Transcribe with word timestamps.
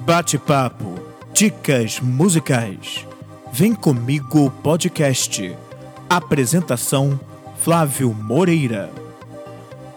Bate-papo, 0.00 0.94
dicas 1.30 2.00
musicais. 2.00 3.06
Vem 3.52 3.74
comigo 3.74 4.50
podcast. 4.62 5.54
Apresentação 6.08 7.20
Flávio 7.58 8.14
Moreira. 8.14 8.90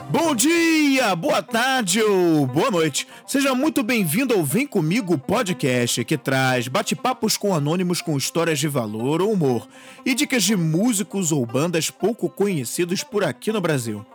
Bom 0.09 0.35
dia, 0.35 1.15
boa 1.15 1.41
tarde 1.41 2.01
ou 2.01 2.45
boa 2.45 2.69
noite. 2.69 3.07
Seja 3.25 3.55
muito 3.55 3.81
bem-vindo 3.81 4.33
ao 4.33 4.43
Vem 4.43 4.67
Comigo 4.67 5.17
podcast, 5.17 6.03
que 6.03 6.17
traz 6.17 6.67
bate-papos 6.67 7.37
com 7.37 7.55
anônimos 7.55 8.01
com 8.01 8.17
histórias 8.17 8.59
de 8.59 8.67
valor 8.67 9.21
ou 9.21 9.31
humor 9.31 9.65
e 10.05 10.13
dicas 10.13 10.43
de 10.43 10.57
músicos 10.57 11.31
ou 11.31 11.45
bandas 11.45 11.89
pouco 11.89 12.29
conhecidos 12.29 13.03
por 13.03 13.23
aqui 13.23 13.53
no 13.53 13.61
Brasil. 13.61 14.05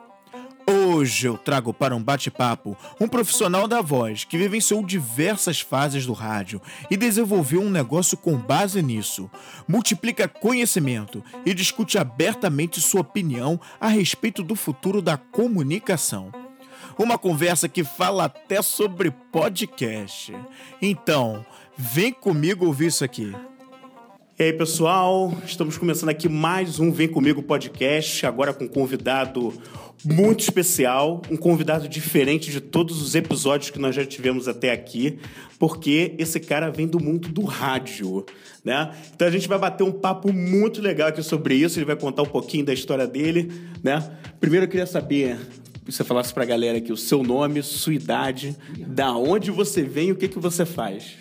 Hoje 0.98 1.28
eu 1.28 1.38
trago 1.38 1.72
para 1.72 1.94
um 1.94 2.02
bate-papo 2.02 2.76
um 3.00 3.06
profissional 3.06 3.68
da 3.68 3.80
voz 3.80 4.24
que 4.24 4.36
vivenciou 4.36 4.84
diversas 4.84 5.60
fases 5.60 6.04
do 6.04 6.12
rádio 6.12 6.60
e 6.90 6.96
desenvolveu 6.96 7.62
um 7.62 7.70
negócio 7.70 8.16
com 8.16 8.36
base 8.36 8.82
nisso. 8.82 9.30
Multiplica 9.68 10.26
conhecimento 10.26 11.22
e 11.46 11.54
discute 11.54 11.98
abertamente 11.98 12.80
sua 12.80 13.02
opinião 13.02 13.60
a 13.80 13.86
respeito 13.86 14.42
do 14.42 14.56
futuro 14.56 15.00
da 15.00 15.16
comunicação. 15.16 16.32
Uma 16.98 17.16
conversa 17.16 17.68
que 17.68 17.84
fala 17.84 18.24
até 18.24 18.60
sobre 18.60 19.12
podcast. 19.12 20.34
Então, 20.82 21.46
vem 21.76 22.12
comigo 22.12 22.66
ouvir 22.66 22.86
isso 22.86 23.04
aqui. 23.04 23.32
E 24.40 24.44
aí, 24.44 24.52
pessoal, 24.52 25.36
estamos 25.44 25.76
começando 25.76 26.10
aqui 26.10 26.28
mais 26.28 26.78
um 26.78 26.92
Vem 26.92 27.08
Comigo 27.08 27.42
podcast, 27.42 28.24
agora 28.24 28.54
com 28.54 28.66
um 28.66 28.68
convidado 28.68 29.52
muito 30.04 30.42
especial, 30.42 31.20
um 31.28 31.36
convidado 31.36 31.88
diferente 31.88 32.48
de 32.48 32.60
todos 32.60 33.02
os 33.02 33.16
episódios 33.16 33.70
que 33.70 33.80
nós 33.80 33.96
já 33.96 34.06
tivemos 34.06 34.46
até 34.46 34.70
aqui, 34.70 35.18
porque 35.58 36.14
esse 36.18 36.38
cara 36.38 36.70
vem 36.70 36.86
do 36.86 37.02
mundo 37.02 37.28
do 37.30 37.42
rádio, 37.42 38.24
né? 38.64 38.94
Então 39.12 39.26
a 39.26 39.30
gente 39.32 39.48
vai 39.48 39.58
bater 39.58 39.82
um 39.82 39.90
papo 39.90 40.32
muito 40.32 40.80
legal 40.80 41.08
aqui 41.08 41.20
sobre 41.20 41.56
isso, 41.56 41.76
ele 41.76 41.86
vai 41.86 41.96
contar 41.96 42.22
um 42.22 42.26
pouquinho 42.26 42.64
da 42.64 42.72
história 42.72 43.08
dele, 43.08 43.52
né? 43.82 44.08
Primeiro 44.38 44.66
eu 44.66 44.70
queria 44.70 44.86
saber 44.86 45.36
se 45.84 45.90
você 45.90 46.04
falasse 46.04 46.32
para 46.32 46.44
a 46.44 46.46
galera 46.46 46.78
aqui 46.78 46.92
o 46.92 46.96
seu 46.96 47.24
nome, 47.24 47.60
sua 47.60 47.92
idade, 47.92 48.56
da 48.86 49.16
onde 49.16 49.50
você 49.50 49.82
vem 49.82 50.10
e 50.10 50.12
o 50.12 50.16
que, 50.16 50.28
que 50.28 50.38
você 50.38 50.64
faz. 50.64 51.16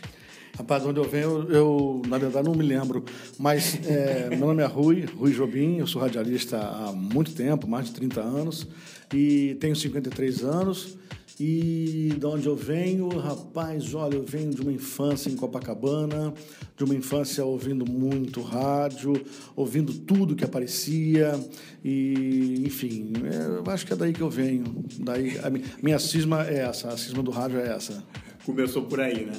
Rapaz, 0.57 0.83
onde 0.87 0.99
eu 0.99 1.03
venho, 1.03 1.47
eu, 1.51 2.01
na 2.07 2.17
verdade, 2.17 2.47
não 2.47 2.55
me 2.55 2.65
lembro. 2.65 3.05
Mas 3.37 3.79
é, 3.85 4.27
meu 4.31 4.47
nome 4.47 4.63
é 4.63 4.65
Rui, 4.65 5.05
Rui 5.05 5.31
Jobim, 5.31 5.77
eu 5.77 5.85
sou 5.85 6.01
radialista 6.01 6.57
há 6.57 6.91
muito 6.91 7.33
tempo, 7.33 7.67
mais 7.67 7.85
de 7.85 7.91
30 7.91 8.21
anos, 8.21 8.67
e 9.13 9.55
tenho 9.59 9.75
53 9.75 10.43
anos. 10.43 10.97
E 11.39 12.15
de 12.17 12.25
onde 12.25 12.47
eu 12.47 12.55
venho, 12.55 13.07
rapaz, 13.09 13.93
olha, 13.93 14.15
eu 14.15 14.23
venho 14.23 14.49
de 14.49 14.59
uma 14.59 14.71
infância 14.71 15.29
em 15.29 15.35
Copacabana, 15.35 16.33
de 16.75 16.83
uma 16.83 16.95
infância 16.95 17.45
ouvindo 17.45 17.85
muito 17.85 18.41
rádio, 18.41 19.13
ouvindo 19.55 19.93
tudo 19.93 20.35
que 20.35 20.43
aparecia, 20.43 21.39
e 21.85 22.63
enfim, 22.65 23.13
é, 23.23 23.59
eu 23.59 23.71
acho 23.71 23.85
que 23.85 23.93
é 23.93 23.95
daí 23.95 24.11
que 24.11 24.21
eu 24.21 24.31
venho. 24.31 24.83
Daí, 24.97 25.37
a 25.37 25.51
minha 25.83 25.99
cisma 25.99 26.47
é 26.47 26.61
essa, 26.61 26.87
a 26.87 26.97
cisma 26.97 27.21
do 27.21 27.29
rádio 27.29 27.59
é 27.59 27.67
essa. 27.67 28.03
Começou 28.47 28.83
por 28.83 29.01
aí, 29.01 29.25
né? 29.25 29.33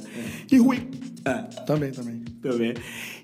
É. 0.50 0.54
E 0.54 0.58
Rui. 0.58 0.86
Ah, 1.24 1.42
também, 1.66 1.90
também. 1.90 2.22
Também. 2.42 2.74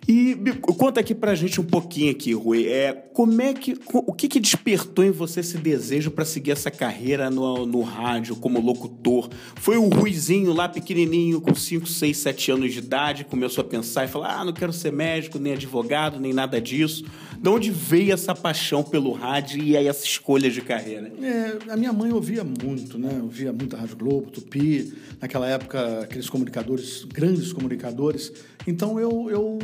E 0.09 0.35
conta 0.63 1.01
aqui 1.01 1.15
pra 1.15 1.35
gente 1.35 1.61
um 1.61 1.65
pouquinho 1.65 2.11
aqui, 2.11 2.33
Rui. 2.33 2.67
É, 2.67 2.95
como 3.13 3.43
é 3.43 3.53
que. 3.53 3.77
O 3.93 4.15
que, 4.15 4.27
que 4.27 4.41
despertou 4.41 5.05
em 5.05 5.11
você 5.11 5.41
esse 5.41 5.59
desejo 5.59 6.11
para 6.11 6.25
seguir 6.25 6.53
essa 6.53 6.71
carreira 6.71 7.29
no, 7.31 7.67
no 7.67 7.83
rádio 7.83 8.35
como 8.37 8.63
locutor? 8.63 9.29
Foi 9.57 9.77
o 9.77 9.91
Ruizinho 9.91 10.55
lá 10.55 10.71
pequenininho, 10.71 11.39
com 11.39 11.55
5, 11.55 11.87
6, 11.87 12.17
7 12.17 12.51
anos 12.51 12.73
de 12.73 12.79
idade, 12.79 13.25
começou 13.27 13.63
a 13.63 13.67
pensar 13.67 14.07
e 14.07 14.09
falar: 14.09 14.41
ah, 14.41 14.45
não 14.45 14.55
quero 14.55 14.73
ser 14.73 14.91
médico, 14.91 15.39
nem 15.39 15.53
advogado, 15.53 16.19
nem 16.19 16.33
nada 16.33 16.59
disso. 16.59 17.05
De 17.45 17.51
onde 17.51 17.71
veio 17.71 18.15
essa 18.15 18.35
paixão 18.35 18.83
pelo 18.83 19.13
rádio 19.13 19.63
e 19.63 19.77
aí 19.77 19.87
essa 19.87 20.03
escolha 20.03 20.51
de 20.51 20.63
carreira? 20.63 21.13
É, 21.23 21.73
a 21.73 21.77
minha 21.77 21.93
mãe 21.93 22.11
ouvia 22.11 22.43
muito, 22.43 22.99
né? 22.99 23.21
Ouvia 23.23 23.53
muito 23.53 23.77
a 23.77 23.81
Rádio 23.81 23.99
Globo, 23.99 24.31
Tupi, 24.31 24.95
naquela 25.21 25.47
época, 25.47 26.01
aqueles 26.01 26.31
comunicadores, 26.31 27.05
grandes 27.05 27.53
comunicadores. 27.53 28.33
Então 28.67 28.99
eu, 28.99 29.29
eu 29.29 29.59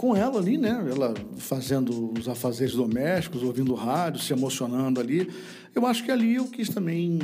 com 0.00 0.16
ela 0.16 0.38
ali, 0.38 0.56
né? 0.56 0.82
Ela 0.90 1.12
fazendo 1.36 2.14
os 2.18 2.26
afazeres 2.26 2.72
domésticos, 2.72 3.42
ouvindo 3.42 3.74
rádio, 3.74 4.18
se 4.22 4.32
emocionando 4.32 4.98
ali. 4.98 5.28
Eu 5.74 5.84
acho 5.84 6.02
que 6.02 6.10
ali 6.10 6.36
eu 6.36 6.46
quis 6.46 6.70
também, 6.70 7.18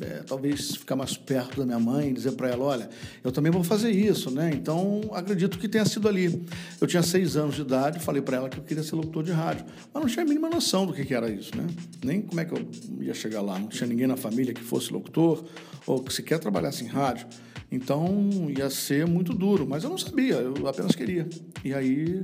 é, 0.00 0.22
talvez, 0.26 0.76
ficar 0.76 0.96
mais 0.96 1.14
perto 1.14 1.58
da 1.58 1.66
minha 1.66 1.78
mãe, 1.78 2.10
dizer 2.10 2.32
para 2.32 2.48
ela: 2.48 2.64
olha, 2.64 2.88
eu 3.22 3.30
também 3.30 3.52
vou 3.52 3.62
fazer 3.62 3.90
isso, 3.90 4.30
né? 4.30 4.50
Então, 4.54 5.02
acredito 5.12 5.58
que 5.58 5.68
tenha 5.68 5.84
sido 5.84 6.08
ali. 6.08 6.42
Eu 6.80 6.86
tinha 6.86 7.02
seis 7.02 7.36
anos 7.36 7.54
de 7.54 7.60
idade, 7.60 8.00
falei 8.00 8.22
para 8.22 8.38
ela 8.38 8.48
que 8.48 8.56
eu 8.56 8.64
queria 8.64 8.82
ser 8.82 8.96
locutor 8.96 9.22
de 9.22 9.32
rádio, 9.32 9.66
mas 9.92 10.02
não 10.02 10.08
tinha 10.08 10.24
a 10.24 10.26
mínima 10.26 10.48
noção 10.48 10.86
do 10.86 10.94
que, 10.94 11.04
que 11.04 11.12
era 11.12 11.28
isso, 11.28 11.54
né? 11.54 11.66
Nem 12.02 12.22
como 12.22 12.40
é 12.40 12.46
que 12.46 12.54
eu 12.54 12.66
ia 13.02 13.12
chegar 13.12 13.42
lá. 13.42 13.58
Não 13.58 13.68
tinha 13.68 13.86
ninguém 13.86 14.06
na 14.06 14.16
família 14.16 14.54
que 14.54 14.62
fosse 14.62 14.90
locutor 14.90 15.44
ou 15.86 16.02
que 16.02 16.10
sequer 16.10 16.38
trabalhasse 16.38 16.82
em 16.82 16.88
rádio. 16.88 17.26
Então 17.72 18.50
ia 18.56 18.68
ser 18.68 19.06
muito 19.06 19.32
duro, 19.32 19.66
mas 19.66 19.82
eu 19.82 19.88
não 19.88 19.96
sabia, 19.96 20.34
eu 20.34 20.68
apenas 20.68 20.94
queria. 20.94 21.26
E 21.64 21.72
aí, 21.72 22.22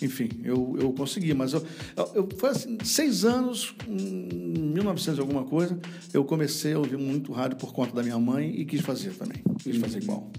enfim, 0.00 0.30
eu, 0.42 0.74
eu 0.80 0.90
consegui. 0.94 1.34
Mas 1.34 1.52
eu, 1.52 1.62
eu, 1.94 2.10
eu 2.14 2.28
foi 2.38 2.48
assim, 2.48 2.78
seis 2.82 3.22
anos, 3.22 3.74
em 3.86 4.72
1900 4.72 5.20
alguma 5.20 5.44
coisa, 5.44 5.78
eu 6.14 6.24
comecei 6.24 6.72
a 6.72 6.78
ouvir 6.78 6.96
muito 6.96 7.30
rádio 7.30 7.58
por 7.58 7.74
conta 7.74 7.94
da 7.94 8.02
minha 8.02 8.18
mãe 8.18 8.58
e 8.58 8.64
quis 8.64 8.80
fazer 8.80 9.10
também, 9.12 9.42
quis 9.62 9.76
fazer 9.76 10.02
igual. 10.02 10.30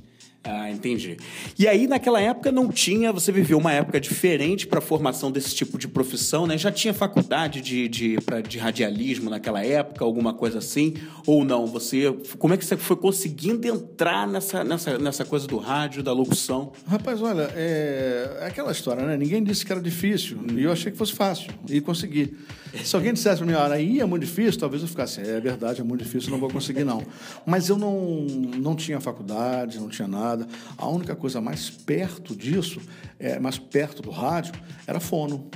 Ah, 0.50 0.72
entendi. 0.72 1.18
E 1.60 1.68
aí, 1.68 1.88
naquela 1.88 2.22
época, 2.22 2.52
não 2.52 2.72
tinha. 2.72 3.12
Você 3.12 3.32
viveu 3.34 3.58
uma 3.58 3.74
época 3.74 4.00
diferente 4.00 4.66
para 4.66 4.80
a 4.80 4.82
formação 4.82 5.30
desse 5.30 5.54
tipo 5.54 5.78
de 5.78 5.88
profissão, 5.90 6.48
né? 6.48 6.58
Já 6.58 6.72
tinha 6.72 6.94
faculdade 6.94 7.60
de, 7.60 7.90
de, 7.90 8.18
pra, 8.22 8.40
de 8.40 8.58
radialismo 8.58 9.30
naquela 9.30 9.64
época, 9.64 10.06
alguma 10.06 10.34
coisa 10.34 10.60
assim? 10.60 10.94
Ou 11.26 11.44
não? 11.44 11.68
Você. 11.68 12.16
Como 12.40 12.54
é 12.54 12.58
que 12.58 12.66
você 12.66 12.78
foi 12.78 12.96
conseguindo 12.96 13.68
entrar 13.68 14.26
nessa, 14.26 14.64
nessa, 14.64 14.98
nessa 14.98 15.26
coisa 15.26 15.46
do 15.46 15.58
rádio, 15.58 16.02
da 16.02 16.14
locução? 16.14 16.72
Rapaz, 16.88 17.22
olha, 17.22 17.52
é, 17.54 18.38
é 18.42 18.46
aquela 18.46 18.72
história, 18.72 19.06
né? 19.06 19.18
Ninguém 19.18 19.44
disse 19.44 19.66
que 19.66 19.72
era 19.72 19.82
difícil. 19.82 20.38
E 20.56 20.64
eu 20.64 20.72
achei 20.72 20.92
que 20.92 20.98
fosse 20.98 21.14
fácil. 21.14 21.52
E 21.70 21.82
consegui. 21.82 22.38
Se 22.84 22.96
alguém 22.96 23.14
dissesse 23.14 23.38
para 23.38 23.46
mim, 23.46 23.54
olha, 23.54 23.76
aí 23.76 24.00
é 24.00 24.06
muito 24.06 24.24
difícil, 24.24 24.60
talvez 24.60 24.82
eu 24.82 24.88
ficasse, 24.88 25.22
é 25.22 25.40
verdade, 25.40 25.82
é 25.82 25.84
muito 25.84 26.04
difícil, 26.04 26.30
não 26.30 26.38
vou 26.38 26.50
conseguir, 26.50 26.84
não. 26.84 27.02
Mas 27.46 27.70
eu 27.70 27.78
não, 27.78 28.26
não 28.58 28.76
tinha 28.76 29.00
faculdade, 29.00 29.80
não 29.80 29.90
tinha 29.90 30.08
nada. 30.08 30.37
A 30.78 30.88
única 30.88 31.16
coisa 31.16 31.40
mais 31.40 31.70
perto 31.70 32.36
disso, 32.36 32.82
é, 33.18 33.40
mais 33.40 33.58
perto 33.58 34.02
do 34.02 34.10
rádio, 34.10 34.54
era 34.86 35.00
fono. 35.00 35.50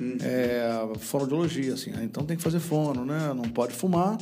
Hum. 0.00 0.16
É, 0.20 0.70
fonoaudiologia, 0.98 1.74
assim. 1.74 1.90
Né? 1.90 2.04
Então 2.04 2.24
tem 2.24 2.36
que 2.36 2.42
fazer 2.42 2.60
fono, 2.60 3.04
né? 3.04 3.32
Não 3.34 3.44
pode 3.44 3.74
fumar, 3.74 4.16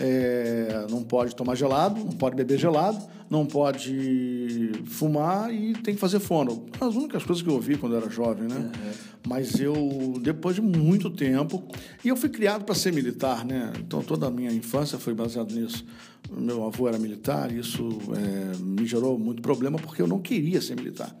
é, 0.00 0.86
não 0.90 1.02
pode 1.02 1.34
tomar 1.36 1.54
gelado, 1.54 1.98
não 2.00 2.12
pode 2.12 2.36
beber 2.36 2.58
gelado, 2.58 2.98
não 3.30 3.46
pode 3.46 4.72
fumar 4.86 5.52
e 5.52 5.72
tem 5.74 5.94
que 5.94 6.00
fazer 6.00 6.20
fono. 6.20 6.66
As 6.80 6.94
únicas 6.94 7.24
coisas 7.24 7.42
que 7.42 7.48
eu 7.48 7.54
ouvi 7.54 7.76
quando 7.76 7.94
eu 7.94 8.00
era 8.00 8.10
jovem, 8.10 8.48
né? 8.48 8.56
Uhum. 8.56 8.92
Mas 9.26 9.58
eu, 9.58 10.14
depois 10.20 10.56
de 10.56 10.62
muito 10.62 11.08
tempo, 11.10 11.64
e 12.04 12.08
eu 12.08 12.16
fui 12.16 12.28
criado 12.28 12.64
para 12.64 12.74
ser 12.74 12.92
militar, 12.92 13.44
né? 13.44 13.72
Então 13.78 14.02
toda 14.02 14.26
a 14.26 14.30
minha 14.30 14.52
infância 14.52 14.98
foi 14.98 15.14
baseada 15.14 15.54
nisso. 15.54 15.84
Meu 16.30 16.64
avô 16.64 16.88
era 16.88 16.98
militar, 16.98 17.52
e 17.52 17.58
isso 17.58 17.88
é, 18.16 18.56
me 18.58 18.86
gerou 18.86 19.18
muito 19.18 19.40
problema 19.40 19.78
porque 19.78 20.02
eu 20.02 20.06
não 20.06 20.20
queria 20.20 20.60
ser 20.60 20.74
militar. 20.74 21.14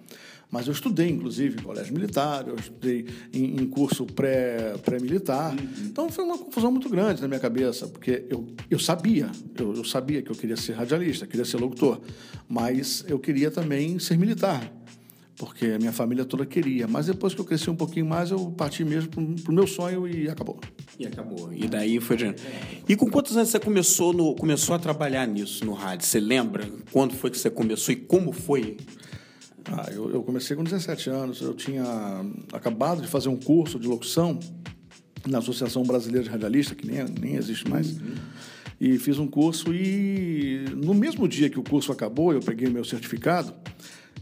Mas 0.50 0.66
eu 0.66 0.72
estudei, 0.72 1.08
inclusive, 1.08 1.58
em 1.58 1.62
colégio 1.62 1.92
militar, 1.92 2.46
eu 2.46 2.54
estudei 2.54 3.06
em, 3.32 3.56
em 3.56 3.66
curso 3.66 4.06
pré-militar. 4.06 5.54
Pré 5.54 5.62
uhum. 5.62 5.86
Então 5.86 6.08
foi 6.08 6.24
uma 6.24 6.38
confusão 6.38 6.70
muito 6.70 6.88
grande 6.88 7.20
na 7.20 7.28
minha 7.28 7.40
cabeça, 7.40 7.86
porque 7.88 8.24
eu, 8.28 8.46
eu 8.70 8.78
sabia, 8.78 9.30
eu, 9.58 9.74
eu 9.74 9.84
sabia 9.84 10.22
que 10.22 10.30
eu 10.30 10.36
queria 10.36 10.56
ser 10.56 10.72
radialista, 10.72 11.26
queria 11.26 11.44
ser 11.44 11.56
locutor, 11.56 12.00
mas 12.48 13.04
eu 13.08 13.18
queria 13.18 13.50
também 13.50 13.98
ser 13.98 14.16
militar 14.16 14.70
porque 15.36 15.66
a 15.66 15.78
minha 15.78 15.92
família 15.92 16.24
toda 16.24 16.46
queria. 16.46 16.86
Mas 16.86 17.06
depois 17.06 17.34
que 17.34 17.40
eu 17.40 17.44
cresci 17.44 17.70
um 17.70 17.76
pouquinho 17.76 18.06
mais, 18.06 18.30
eu 18.30 18.50
parti 18.52 18.84
mesmo 18.84 19.10
para 19.10 19.50
o 19.50 19.54
meu 19.54 19.66
sonho 19.66 20.06
e 20.06 20.28
acabou. 20.28 20.58
E 20.98 21.06
acabou. 21.06 21.52
E 21.52 21.66
daí 21.66 22.00
foi 22.00 22.16
adiante. 22.16 22.42
E 22.88 22.94
com 22.94 23.10
quantos 23.10 23.36
anos 23.36 23.48
você 23.48 23.58
começou, 23.58 24.12
no, 24.12 24.34
começou 24.34 24.74
a 24.74 24.78
trabalhar 24.78 25.26
nisso, 25.26 25.64
no 25.64 25.72
rádio? 25.72 26.06
Você 26.06 26.20
lembra 26.20 26.68
quando 26.92 27.14
foi 27.14 27.30
que 27.30 27.38
você 27.38 27.50
começou 27.50 27.92
e 27.92 27.96
como 27.96 28.32
foi? 28.32 28.76
Ah, 29.72 29.88
eu, 29.90 30.10
eu, 30.10 30.22
comecei 30.22 30.56
com 30.56 30.62
17 30.62 31.10
anos. 31.10 31.40
Eu 31.40 31.54
tinha 31.54 31.84
acabado 32.52 33.00
de 33.00 33.08
fazer 33.08 33.28
um 33.28 33.36
curso 33.36 33.78
de 33.78 33.88
locução 33.88 34.38
na 35.26 35.38
Associação 35.38 35.82
Brasileira 35.82 36.24
de 36.24 36.30
Radialistas, 36.30 36.76
que 36.76 36.86
nem, 36.86 37.04
nem 37.04 37.36
existe 37.36 37.68
mais. 37.68 37.92
Uhum. 37.92 38.14
E 38.80 38.98
fiz 38.98 39.18
um 39.18 39.26
curso 39.26 39.72
e 39.72 40.64
no 40.74 40.92
mesmo 40.92 41.26
dia 41.28 41.48
que 41.48 41.58
o 41.58 41.62
curso 41.62 41.92
acabou, 41.92 42.32
eu 42.32 42.40
peguei 42.40 42.68
meu 42.68 42.84
certificado, 42.84 43.54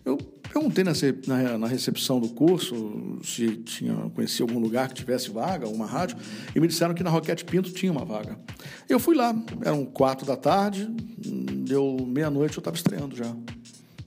eu 0.04 0.16
perguntei 0.52 0.84
na, 0.84 0.92
na, 1.26 1.58
na 1.58 1.66
recepção 1.66 2.20
do 2.20 2.28
curso 2.28 3.18
se 3.24 3.56
tinha 3.56 3.94
conhecia 4.14 4.44
algum 4.44 4.58
lugar 4.58 4.88
que 4.88 4.94
tivesse 4.94 5.30
vaga, 5.30 5.66
uma 5.66 5.86
rádio, 5.86 6.16
e 6.54 6.60
me 6.60 6.68
disseram 6.68 6.92
que 6.92 7.02
na 7.02 7.10
Roquete 7.10 7.44
Pinto 7.44 7.70
tinha 7.70 7.90
uma 7.90 8.04
vaga. 8.04 8.38
Eu 8.88 9.00
fui 9.00 9.16
lá, 9.16 9.34
eram 9.64 9.84
quatro 9.84 10.26
da 10.26 10.36
tarde, 10.36 10.86
deu 10.86 11.96
meia-noite, 12.06 12.56
eu 12.56 12.60
estava 12.60 12.76
estreando 12.76 13.16
já. 13.16 13.34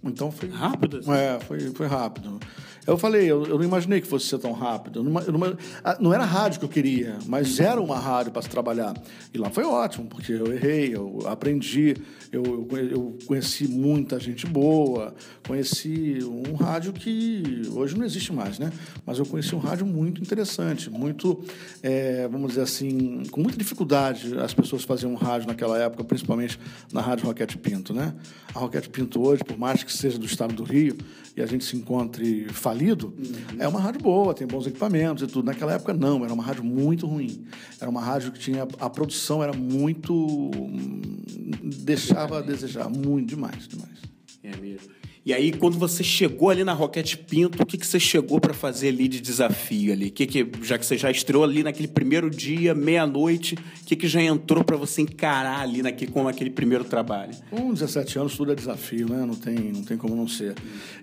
Então 0.05 0.31
foi 0.31 0.49
rápido. 0.49 0.97
Assim. 0.97 1.11
É, 1.11 1.39
foi, 1.39 1.59
foi 1.71 1.87
rápido. 1.87 2.39
Eu 2.87 2.99
falei, 2.99 3.23
eu, 3.23 3.43
eu, 3.45 3.57
não 3.57 3.63
imaginei 3.65 3.99
que 3.99 4.07
fosse 4.07 4.27
ser 4.27 4.37
tão 4.37 4.51
rápido. 4.51 5.03
Não, 5.03 5.11
não, 5.11 5.57
não, 5.99 6.13
era 6.13 6.21
a 6.21 6.25
rádio 6.25 6.59
que 6.59 6.65
eu 6.65 6.69
queria, 6.69 7.17
mas 7.25 7.59
era 7.59 7.81
uma 7.81 7.97
rádio 7.97 8.31
para 8.31 8.43
se 8.43 8.49
trabalhar. 8.49 8.95
E 9.33 9.39
lá 9.39 9.49
foi 9.49 9.63
ótimo, 9.63 10.05
porque 10.05 10.31
eu 10.31 10.53
errei, 10.53 10.95
eu 10.95 11.19
aprendi, 11.25 11.95
eu, 12.31 12.67
eu 12.91 13.17
conheci 13.25 13.67
muita 13.67 14.19
gente 14.19 14.45
boa, 14.45 15.15
conheci 15.47 16.19
um 16.23 16.53
rádio 16.53 16.93
que 16.93 17.63
hoje 17.73 17.97
não 17.97 18.05
existe 18.05 18.31
mais, 18.31 18.59
né? 18.59 18.71
Mas 19.03 19.17
eu 19.17 19.25
conheci 19.25 19.55
um 19.55 19.59
rádio 19.59 19.87
muito 19.87 20.21
interessante, 20.21 20.87
muito, 20.87 21.43
é, 21.81 22.27
vamos 22.27 22.49
dizer 22.49 22.61
assim, 22.61 23.23
com 23.31 23.41
muita 23.41 23.57
dificuldade 23.57 24.37
as 24.39 24.53
pessoas 24.53 24.83
faziam 24.83 25.11
um 25.11 25.15
rádio 25.15 25.47
naquela 25.47 25.77
época, 25.79 26.03
principalmente 26.03 26.59
na 26.93 27.01
Rádio 27.01 27.25
Roquete 27.25 27.57
Pinto, 27.57 27.93
né? 27.93 28.13
A 28.53 28.59
Roquete 28.59 28.89
Pinto 28.89 29.25
hoje, 29.25 29.43
por 29.43 29.57
mais 29.57 29.83
que 29.83 29.91
seja 29.95 30.17
do 30.17 30.25
estado 30.25 30.53
do 30.53 30.63
Rio 30.63 30.97
e 31.35 31.41
a 31.41 31.45
gente 31.45 31.65
se 31.65 31.75
encontre 31.75 32.47
falido, 32.49 33.13
uhum. 33.17 33.57
é 33.59 33.67
uma 33.67 33.79
rádio 33.79 34.01
boa, 34.01 34.33
tem 34.33 34.47
bons 34.47 34.65
equipamentos 34.65 35.23
e 35.23 35.27
tudo. 35.27 35.45
Naquela 35.45 35.73
época 35.73 35.93
não, 35.93 36.23
era 36.23 36.33
uma 36.33 36.43
rádio 36.43 36.63
muito 36.63 37.05
ruim. 37.05 37.45
Era 37.79 37.89
uma 37.89 38.01
rádio 38.01 38.31
que 38.31 38.39
tinha 38.39 38.63
a 38.79 38.89
produção 38.89 39.43
era 39.43 39.51
muito 39.51 40.13
hum, 40.13 41.21
deixava 41.63 42.39
a 42.39 42.41
desejar 42.41 42.89
muito 42.89 43.29
demais, 43.29 43.67
demais. 43.67 43.99
É 44.43 44.55
mesmo. 44.55 44.89
E 45.25 45.33
aí, 45.33 45.51
quando 45.51 45.75
você 45.79 46.03
chegou 46.03 46.51
ali 46.51 46.63
na 46.63 46.71
Roquete 46.71 47.17
Pinto, 47.17 47.63
o 47.63 47.65
que, 47.65 47.79
que 47.79 47.87
você 47.87 47.99
chegou 47.99 48.39
para 48.39 48.53
fazer 48.53 48.89
ali 48.89 49.07
de 49.07 49.19
desafio 49.19 49.91
ali? 49.91 50.11
Que 50.11 50.27
que, 50.27 50.47
já 50.61 50.77
que 50.77 50.85
você 50.85 50.99
já 50.99 51.09
estreou 51.09 51.43
ali 51.43 51.63
naquele 51.63 51.87
primeiro 51.87 52.29
dia, 52.29 52.75
meia-noite, 52.75 53.55
o 53.55 53.85
que, 53.87 53.95
que 53.95 54.07
já 54.07 54.21
entrou 54.21 54.63
para 54.63 54.77
você 54.77 55.01
encarar 55.01 55.61
ali 55.61 55.81
naquele, 55.81 56.11
com 56.11 56.27
aquele 56.27 56.51
primeiro 56.51 56.83
trabalho? 56.83 57.33
Com 57.49 57.73
17 57.73 58.19
anos, 58.19 58.37
tudo 58.37 58.51
é 58.51 58.55
desafio, 58.55 59.09
né? 59.09 59.25
Não 59.25 59.33
tem, 59.33 59.55
não 59.55 59.83
tem 59.83 59.97
como 59.97 60.15
não 60.15 60.27
ser. 60.27 60.53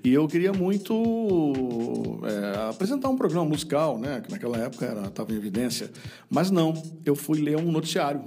E 0.04 0.14
eu 0.14 0.28
queria 0.28 0.52
muito 0.52 2.20
é, 2.22 2.68
apresentar 2.68 3.08
um 3.08 3.16
programa 3.16 3.46
musical, 3.46 3.98
né? 3.98 4.20
Que 4.24 4.30
naquela 4.30 4.56
época 4.56 5.02
estava 5.04 5.32
em 5.32 5.36
evidência. 5.36 5.90
Mas 6.30 6.48
não, 6.48 6.80
eu 7.04 7.16
fui 7.16 7.40
ler 7.40 7.56
um 7.56 7.72
noticiário 7.72 8.22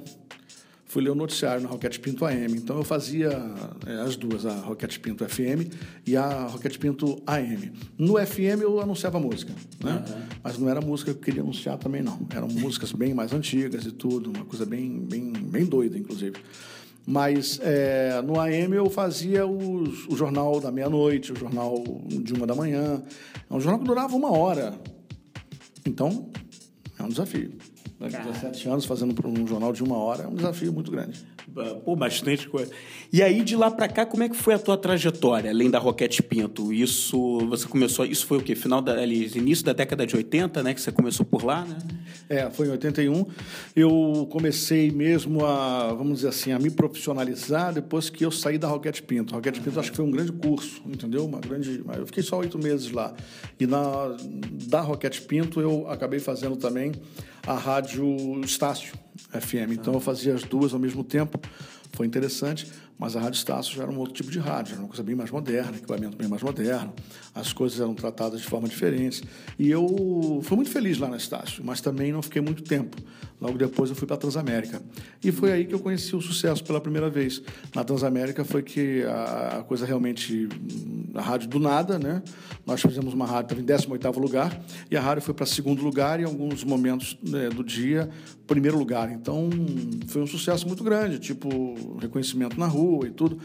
fui 0.95 1.03
ler 1.03 1.09
o 1.09 1.15
noticiário 1.15 1.61
na 1.61 1.67
Roquete 1.67 1.99
Pinto 1.99 2.23
AM. 2.23 2.53
Então 2.53 2.77
eu 2.77 2.83
fazia 2.85 3.27
é, 3.85 3.99
as 3.99 4.15
duas, 4.15 4.45
a 4.45 4.53
Roquete 4.53 4.97
Pinto 4.97 5.27
FM 5.27 5.69
e 6.07 6.15
a 6.15 6.45
Roquete 6.45 6.79
Pinto 6.79 7.21
AM. 7.27 7.73
No 7.97 8.15
FM 8.25 8.61
eu 8.61 8.79
anunciava 8.79 9.19
música, 9.19 9.51
né? 9.83 10.05
Uhum. 10.07 10.21
Mas 10.41 10.57
não 10.57 10.69
era 10.69 10.79
música 10.79 11.11
que 11.13 11.19
eu 11.19 11.21
queria 11.21 11.41
anunciar 11.41 11.77
também, 11.77 12.01
não. 12.01 12.25
Eram 12.33 12.47
músicas 12.47 12.93
bem 12.93 13.13
mais 13.13 13.33
antigas 13.33 13.85
e 13.85 13.91
tudo, 13.91 14.29
uma 14.29 14.45
coisa 14.45 14.65
bem, 14.65 15.01
bem, 15.01 15.33
bem 15.33 15.65
doida, 15.65 15.97
inclusive. 15.97 16.37
Mas 17.05 17.59
é, 17.61 18.21
no 18.21 18.39
AM 18.39 18.73
eu 18.73 18.89
fazia 18.89 19.45
os, 19.45 20.07
o 20.07 20.15
jornal 20.15 20.61
da 20.61 20.71
meia-noite, 20.71 21.33
o 21.33 21.35
jornal 21.35 21.83
de 22.07 22.33
uma 22.33 22.47
da 22.47 22.55
manhã. 22.55 23.03
É 23.49 23.53
um 23.53 23.59
jornal 23.59 23.79
que 23.81 23.85
durava 23.85 24.15
uma 24.15 24.31
hora. 24.31 24.79
Então, 25.85 26.29
é 26.97 27.03
um 27.03 27.09
desafio. 27.09 27.51
Né? 27.99 28.09
17 28.09 28.67
anos 28.67 28.85
fazendo 28.85 29.15
um 29.25 29.47
jornal 29.47 29.71
de 29.71 29.83
uma 29.83 29.97
hora 29.97 30.23
é 30.23 30.27
um 30.27 30.35
desafio 30.35 30.73
muito 30.73 30.91
grande. 30.91 31.25
Pô, 31.83 31.95
bastante 31.95 32.47
coisa. 32.49 32.71
E 33.11 33.23
aí, 33.23 33.41
de 33.43 33.55
lá 33.55 33.71
para 33.71 33.87
cá, 33.87 34.05
como 34.05 34.23
é 34.23 34.29
que 34.29 34.35
foi 34.35 34.53
a 34.53 34.59
tua 34.59 34.77
trajetória, 34.77 35.49
além 35.49 35.69
da 35.69 35.79
Roquete 35.79 36.21
Pinto? 36.21 36.73
Isso, 36.73 37.39
você 37.47 37.67
começou, 37.67 38.05
isso 38.05 38.25
foi 38.25 38.39
o 38.39 38.41
quê? 38.41 38.55
Final 38.55 38.81
da, 38.81 38.93
ali, 38.93 39.31
início 39.37 39.63
da 39.63 39.71
década 39.71 40.05
de 40.05 40.15
80, 40.15 40.61
né? 40.61 40.73
Que 40.73 40.81
você 40.81 40.91
começou 40.91 41.25
por 41.25 41.45
lá, 41.45 41.63
né? 41.63 41.77
É, 42.27 42.49
foi 42.49 42.67
em 42.67 42.71
81. 42.71 43.25
Eu 43.75 44.27
comecei 44.31 44.89
mesmo 44.91 45.45
a, 45.45 45.93
vamos 45.93 46.17
dizer 46.17 46.29
assim, 46.29 46.51
a 46.51 46.59
me 46.59 46.71
profissionalizar 46.71 47.73
depois 47.73 48.09
que 48.09 48.25
eu 48.25 48.31
saí 48.31 48.57
da 48.57 48.67
Roquete 48.67 49.03
Pinto. 49.03 49.33
A 49.33 49.37
Roquete 49.37 49.61
Pinto 49.61 49.79
acho 49.79 49.91
que 49.91 49.97
foi 49.97 50.05
um 50.05 50.11
grande 50.11 50.31
curso, 50.31 50.81
entendeu? 50.85 51.25
Uma 51.25 51.39
grande... 51.39 51.83
Eu 51.95 52.05
fiquei 52.07 52.23
só 52.23 52.37
oito 52.39 52.57
meses 52.57 52.91
lá. 52.91 53.13
E 53.59 53.67
na, 53.67 54.15
da 54.67 54.81
Roquete 54.81 55.21
Pinto 55.21 55.61
eu 55.61 55.87
acabei 55.89 56.19
fazendo 56.19 56.55
também 56.55 56.93
a 57.45 57.53
rádio 57.53 58.41
Estácio 58.43 58.93
FM. 59.29 59.73
Então 59.73 59.93
eu 59.93 59.99
fazia 59.99 60.33
as 60.33 60.43
duas 60.43 60.73
ao 60.73 60.79
mesmo 60.79 61.03
tempo. 61.03 61.39
Foi 61.93 62.05
interessante, 62.05 62.67
mas 62.97 63.15
a 63.15 63.19
Rádio 63.19 63.37
Estácio 63.37 63.75
já 63.75 63.83
era 63.83 63.91
um 63.91 63.97
outro 63.97 64.13
tipo 64.13 64.31
de 64.31 64.39
rádio, 64.39 64.73
era 64.73 64.81
uma 64.81 64.87
coisa 64.87 65.03
bem 65.03 65.15
mais 65.15 65.29
moderna, 65.29 65.77
equipamento 65.77 66.17
bem 66.17 66.27
mais 66.27 66.41
moderno, 66.41 66.93
as 67.33 67.51
coisas 67.51 67.79
eram 67.79 67.93
tratadas 67.93 68.41
de 68.41 68.47
forma 68.47 68.67
diferente. 68.67 69.23
E 69.59 69.69
eu 69.69 70.39
fui 70.43 70.55
muito 70.55 70.69
feliz 70.69 70.97
lá 70.97 71.07
na 71.07 71.17
Estácio, 71.17 71.63
mas 71.63 71.81
também 71.81 72.11
não 72.11 72.21
fiquei 72.21 72.41
muito 72.41 72.63
tempo. 72.63 72.95
Logo 73.45 73.59
depois 73.59 73.91
eu 73.91 73.95
fui 73.95 74.07
para 74.07 74.15
a 74.15 74.19
Transamérica. 74.19 74.81
E 75.23 75.31
foi 75.31 75.51
aí 75.51 75.65
que 75.65 75.75
eu 75.75 75.79
conheci 75.79 76.15
o 76.15 76.21
sucesso 76.21 76.63
pela 76.63 76.81
primeira 76.81 77.11
vez. 77.11 77.43
Na 77.75 77.83
Transamérica 77.83 78.43
foi 78.43 78.63
que 78.63 79.03
a, 79.03 79.63
coisa 79.67 79.85
realmente. 79.85 80.49
A 81.13 81.21
rádio 81.21 81.47
do 81.47 81.59
nada, 81.59 81.99
né? 81.99 82.23
Nós 82.65 82.81
fizemos 82.81 83.13
uma 83.13 83.25
rádio, 83.25 83.43
estava 83.43 83.61
em 83.61 83.63
18 83.63 84.19
lugar, 84.19 84.59
e 84.89 84.97
a 84.97 85.01
rádio 85.01 85.21
foi 85.21 85.33
para 85.33 85.45
segundo 85.45 85.83
lugar 85.83 86.19
e, 86.19 86.23
em 86.23 86.25
alguns 86.25 86.63
momentos 86.63 87.17
né, 87.21 87.49
do 87.49 87.63
dia, 87.63 88.09
primeiro 88.47 88.77
lugar. 88.77 89.11
Então 89.11 89.47
foi 90.07 90.23
um 90.23 90.27
sucesso 90.27 90.67
muito 90.67 90.83
grande, 90.83 91.19
tipo 91.19 91.75
reconhecimento 92.01 92.59
na 92.59 92.65
rua 92.65 93.07
e 93.07 93.11
tudo. 93.11 93.37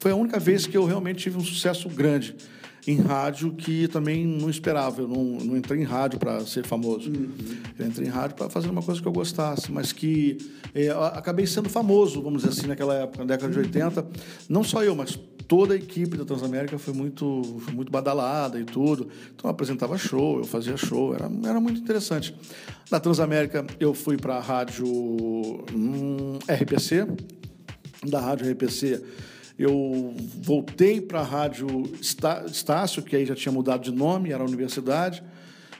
Foi 0.00 0.10
a 0.10 0.16
única 0.16 0.38
vez 0.40 0.66
que 0.66 0.76
eu 0.76 0.84
realmente 0.84 1.22
tive 1.22 1.38
um 1.38 1.44
sucesso 1.44 1.88
grande 1.88 2.36
em 2.86 3.00
rádio 3.00 3.52
que 3.52 3.88
também 3.88 4.26
não 4.26 4.50
esperava. 4.50 5.00
Eu 5.00 5.08
não, 5.08 5.24
não 5.24 5.56
entrei 5.56 5.80
em 5.80 5.84
rádio 5.84 6.18
para 6.18 6.40
ser 6.40 6.64
famoso. 6.66 7.10
Uhum. 7.10 7.30
Eu 7.78 7.86
entrei 7.86 8.06
em 8.06 8.10
rádio 8.10 8.36
para 8.36 8.50
fazer 8.50 8.68
uma 8.68 8.82
coisa 8.82 9.00
que 9.00 9.08
eu 9.08 9.12
gostasse, 9.12 9.72
mas 9.72 9.92
que 9.92 10.38
é, 10.74 10.88
acabei 10.90 11.46
sendo 11.46 11.68
famoso, 11.68 12.20
vamos 12.22 12.42
dizer 12.42 12.58
assim, 12.58 12.66
naquela 12.66 12.94
época, 12.94 13.18
na 13.18 13.24
década 13.24 13.52
de 13.52 13.58
80. 13.58 14.06
Não 14.48 14.62
só 14.62 14.82
eu, 14.84 14.94
mas 14.94 15.18
toda 15.48 15.74
a 15.74 15.76
equipe 15.76 16.16
da 16.16 16.24
Transamérica 16.24 16.78
foi 16.78 16.92
muito, 16.92 17.60
foi 17.60 17.74
muito 17.74 17.90
badalada 17.90 18.58
e 18.60 18.64
tudo. 18.64 19.08
Então 19.34 19.48
eu 19.48 19.50
apresentava 19.50 19.96
show, 19.96 20.38
eu 20.38 20.44
fazia 20.44 20.76
show, 20.76 21.14
era, 21.14 21.30
era 21.44 21.60
muito 21.60 21.80
interessante. 21.80 22.34
Da 22.90 23.00
Transamérica 23.00 23.64
eu 23.80 23.94
fui 23.94 24.16
para 24.16 24.36
a 24.36 24.40
rádio 24.40 24.86
hum, 24.86 26.38
RPC, 26.48 27.06
da 28.06 28.20
rádio 28.20 28.50
RPC 28.50 29.02
eu 29.58 30.14
voltei 30.40 31.00
para 31.00 31.20
a 31.20 31.24
Rádio 31.24 31.68
Estácio, 32.00 33.02
que 33.02 33.14
aí 33.14 33.24
já 33.24 33.34
tinha 33.34 33.52
mudado 33.52 33.82
de 33.82 33.92
nome, 33.92 34.32
era 34.32 34.42
a 34.42 34.46
universidade. 34.46 35.22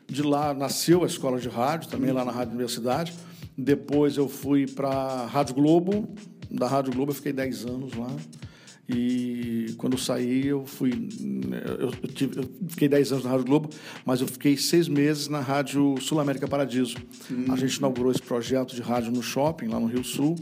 De 0.06 0.22
lá 0.22 0.54
nasceu 0.54 1.02
a 1.02 1.06
escola 1.06 1.38
de 1.38 1.48
rádio, 1.48 1.88
também 1.88 2.12
lá 2.12 2.24
na 2.24 2.30
Rádio 2.30 2.52
Universidade. 2.52 3.12
Depois 3.56 4.16
eu 4.16 4.28
fui 4.28 4.66
para 4.66 4.88
a 4.88 5.26
Rádio 5.26 5.54
Globo. 5.54 6.08
Da 6.50 6.68
Rádio 6.68 6.92
Globo 6.92 7.10
eu 7.10 7.16
fiquei 7.16 7.32
10 7.32 7.64
anos 7.64 7.94
lá. 7.94 8.10
E 8.88 9.74
quando 9.78 9.94
eu 9.94 9.98
saí, 9.98 10.46
eu 10.46 10.66
fui. 10.66 11.08
Eu, 11.78 11.90
tive, 12.08 12.40
eu 12.40 12.50
fiquei 12.68 12.86
10 12.86 13.12
anos 13.12 13.24
na 13.24 13.30
Rádio 13.30 13.46
Globo, 13.46 13.70
mas 14.04 14.20
eu 14.20 14.28
fiquei 14.28 14.58
seis 14.58 14.88
meses 14.88 15.26
na 15.26 15.40
Rádio 15.40 15.94
Sul 16.00 16.20
América 16.20 16.46
Paradiso. 16.46 16.96
Hum. 17.30 17.46
A 17.50 17.56
gente 17.56 17.76
inaugurou 17.76 18.12
esse 18.12 18.22
projeto 18.22 18.74
de 18.74 18.82
rádio 18.82 19.10
no 19.10 19.22
shopping, 19.22 19.68
lá 19.68 19.80
no 19.80 19.86
Rio 19.86 20.04
Sul. 20.04 20.36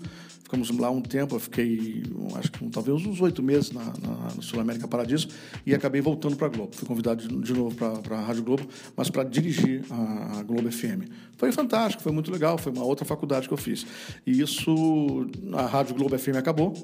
Ficamos 0.53 0.69
lá 0.79 0.91
um 0.91 1.01
tempo, 1.01 1.35
eu 1.35 1.41
fiquei, 1.41 2.03
acho 2.37 2.53
que 2.53 2.69
talvez 2.69 3.07
uns 3.07 3.23
oito 3.23 3.43
meses 3.43 3.73
na, 3.73 3.85
na, 3.85 4.35
na 4.37 4.43
Sul 4.43 4.61
América 4.61 4.87
Paradiso 4.87 5.29
e 5.65 5.75
acabei 5.75 6.03
voltando 6.03 6.37
para 6.37 6.47
a 6.47 6.51
Globo. 6.51 6.77
Fui 6.77 6.87
convidado 6.87 7.27
de 7.27 7.55
novo 7.55 7.75
para 7.75 8.19
a 8.19 8.21
Rádio 8.21 8.43
Globo, 8.43 8.69
mas 8.95 9.09
para 9.09 9.25
dirigir 9.25 9.83
a, 9.89 10.41
a, 10.41 10.43
Globo 10.43 10.71
FM. 10.71 11.09
Foi 11.39 11.51
fantástico, 11.53 12.03
foi 12.03 12.13
muito 12.13 12.31
legal, 12.31 12.59
foi 12.59 12.71
uma 12.71 12.85
outra 12.85 13.03
faculdade 13.07 13.49
que 13.49 13.55
eu 13.55 13.57
fiz. 13.57 13.87
E 14.27 14.43
isso, 14.43 15.27
a 15.55 15.63
Rádio 15.63 15.95
Globo 15.95 16.19
FM 16.19 16.37
acabou. 16.37 16.75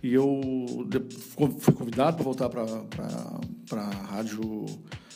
E 0.00 0.14
eu 0.14 0.40
fui 1.58 1.74
convidado 1.74 2.18
para 2.18 2.24
voltar 2.24 2.48
para 2.48 3.82
a 3.82 3.90
Rádio 4.14 4.64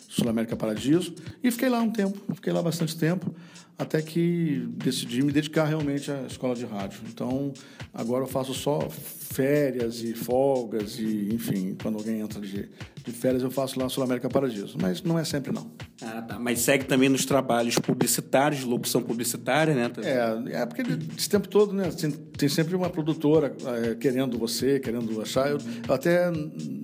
Sul 0.09 0.29
América 0.29 0.57
Paradiso 0.57 1.15
e 1.41 1.53
fiquei 1.53 1.69
lá 1.69 1.79
um 1.81 1.93
tempo, 1.93 2.19
fiquei 2.35 2.53
lá 2.53 2.61
bastante 2.61 2.99
tempo 2.99 3.33
até 3.81 4.03
que 4.03 4.69
decidi 4.75 5.23
me 5.23 5.33
dedicar 5.33 5.65
realmente 5.65 6.11
à 6.13 6.27
escola 6.27 6.55
de 6.55 6.67
rádio. 6.67 7.01
Então, 7.09 7.53
agora 7.95 8.25
eu 8.25 8.29
faço 8.29 8.53
só 8.53 8.79
férias 8.91 10.03
e 10.03 10.13
folgas 10.13 10.99
e, 10.99 11.31
enfim, 11.33 11.77
quando 11.81 11.97
alguém 11.97 12.21
entra 12.21 12.41
de, 12.41 12.69
de 13.03 13.13
férias 13.13 13.43
eu 13.43 13.51
faço 13.51 13.81
lá 13.81 13.89
Sul 13.89 14.05
América 14.05 14.29
Paradiso, 14.29 14.77
mas 14.79 15.03
não 15.03 15.19
é 15.19 15.25
sempre 15.25 15.51
não. 15.51 15.71
Ah, 16.03 16.23
tá. 16.23 16.39
Mas 16.39 16.61
segue 16.61 16.85
também 16.85 17.09
nos 17.09 17.25
trabalhos 17.25 17.79
publicitários, 17.79 18.61
de 18.61 18.67
locução 18.67 19.03
publicitária, 19.03 19.75
né? 19.75 19.91
É, 20.03 20.63
é 20.63 20.67
porque 20.67 20.83
esse 21.17 21.29
tempo 21.29 21.47
todo, 21.49 21.73
né? 21.73 21.91
Tem, 21.91 22.11
tem 22.11 22.49
sempre 22.49 22.75
uma 22.75 22.89
produtora 22.89 23.55
é, 23.85 23.95
querendo 23.95 24.39
você, 24.39 24.81
querendo 24.81 25.21
achar. 25.21 25.51
Eu, 25.51 25.59
eu, 25.87 25.95
até 25.95 26.31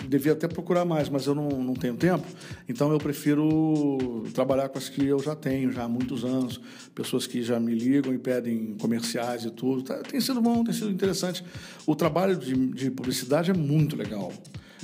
devia 0.08 0.32
até 0.32 0.46
procurar 0.46 0.84
mais, 0.84 1.08
mas 1.08 1.26
eu 1.26 1.34
não, 1.34 1.48
não 1.48 1.74
tenho 1.74 1.96
tempo. 1.96 2.26
Então 2.68 2.92
eu 2.92 2.98
prefiro 2.98 4.24
trabalhar 4.34 4.68
com 4.68 4.78
as 4.78 4.88
que 4.88 5.06
eu 5.06 5.18
já 5.18 5.34
tenho, 5.34 5.72
já 5.72 5.84
há 5.84 5.88
muitos 5.88 6.24
anos. 6.24 6.60
Pessoas 6.96 7.26
que 7.26 7.42
já 7.42 7.60
me 7.60 7.74
ligam 7.74 8.14
e 8.14 8.18
pedem 8.18 8.74
comerciais 8.80 9.44
e 9.44 9.50
tudo. 9.50 9.82
Tá, 9.82 9.96
tem 9.96 10.18
sido 10.18 10.40
bom, 10.40 10.64
tem 10.64 10.72
sido 10.72 10.90
interessante. 10.90 11.44
O 11.86 11.94
trabalho 11.94 12.34
de, 12.34 12.56
de 12.68 12.90
publicidade 12.90 13.50
é 13.50 13.54
muito 13.54 13.94
legal. 13.94 14.32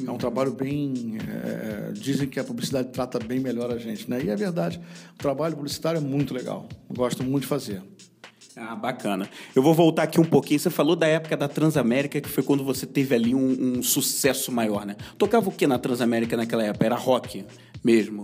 É 0.07 0.11
um 0.11 0.19
trabalho 0.19 0.52
bem. 0.52 1.16
É, 1.26 1.92
dizem 1.92 2.28
que 2.28 2.38
a 2.38 2.45
publicidade 2.45 2.90
trata 2.90 3.19
bem 3.19 3.40
melhor 3.40 3.73
a 3.73 3.78
gente, 3.78 4.11
né? 4.11 4.23
E 4.23 4.28
é 4.28 4.37
verdade. 4.37 4.78
O 5.14 5.19
trabalho 5.19 5.57
publicitário 5.57 5.97
é 5.97 6.00
muito 6.02 6.35
legal. 6.35 6.69
Gosto 6.95 7.25
muito 7.25 7.45
de 7.45 7.49
fazer. 7.49 7.83
Ah, 8.54 8.76
bacana. 8.76 9.26
Eu 9.57 9.62
vou 9.62 9.73
voltar 9.73 10.02
aqui 10.02 10.21
um 10.21 10.25
pouquinho. 10.25 10.61
Você 10.61 10.69
falou 10.69 10.95
da 10.95 11.07
época 11.07 11.35
da 11.35 11.49
Transamérica, 11.49 12.21
que 12.21 12.28
foi 12.28 12.42
quando 12.42 12.62
você 12.62 12.85
teve 12.85 13.14
ali 13.14 13.35
um, 13.35 13.78
um 13.78 13.83
sucesso 13.83 14.52
maior, 14.52 14.85
né? 14.85 14.97
Tocava 15.16 15.49
o 15.49 15.52
que 15.52 15.66
na 15.66 15.78
Transamérica 15.78 16.37
naquela 16.37 16.62
época? 16.62 16.85
Era 16.85 16.97
rock 16.97 17.47
mesmo? 17.83 18.23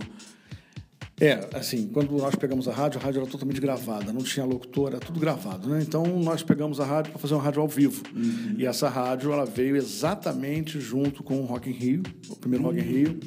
É, 1.19 1.49
assim, 1.53 1.87
quando 1.87 2.11
nós 2.17 2.33
pegamos 2.35 2.67
a 2.67 2.73
rádio, 2.73 2.99
a 2.99 3.03
rádio 3.03 3.21
era 3.21 3.29
totalmente 3.29 3.59
gravada, 3.59 4.13
não 4.13 4.21
tinha 4.21 4.45
locutor, 4.45 4.89
era 4.89 4.99
tudo 4.99 5.19
gravado, 5.19 5.67
né? 5.67 5.81
Então 5.81 6.05
nós 6.19 6.41
pegamos 6.43 6.79
a 6.79 6.85
rádio 6.85 7.11
para 7.11 7.19
fazer 7.19 7.33
uma 7.33 7.43
rádio 7.43 7.61
ao 7.61 7.67
vivo. 7.67 8.03
Uhum. 8.15 8.55
E 8.57 8.65
essa 8.65 8.87
rádio, 8.87 9.31
ela 9.33 9.45
veio 9.45 9.75
exatamente 9.75 10.79
junto 10.79 11.21
com 11.21 11.41
o 11.41 11.45
Rock 11.45 11.69
in 11.69 11.73
Rio, 11.73 12.03
o 12.29 12.35
primeiro 12.37 12.65
uhum. 12.65 12.71
Rock 12.71 12.81
in 12.81 12.89
Rio, 12.89 13.19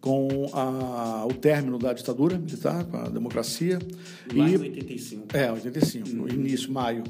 com 0.00 0.50
a, 0.54 1.26
o 1.26 1.34
término 1.34 1.78
da 1.78 1.92
ditadura 1.92 2.38
militar, 2.38 2.84
com 2.84 2.96
a 2.96 3.08
democracia. 3.08 3.78
Lá 4.34 4.48
e, 4.48 4.54
em 4.54 4.58
85. 4.58 5.36
É, 5.36 5.52
85, 5.52 6.08
uhum. 6.08 6.28
início, 6.28 6.72
maio, 6.72 7.04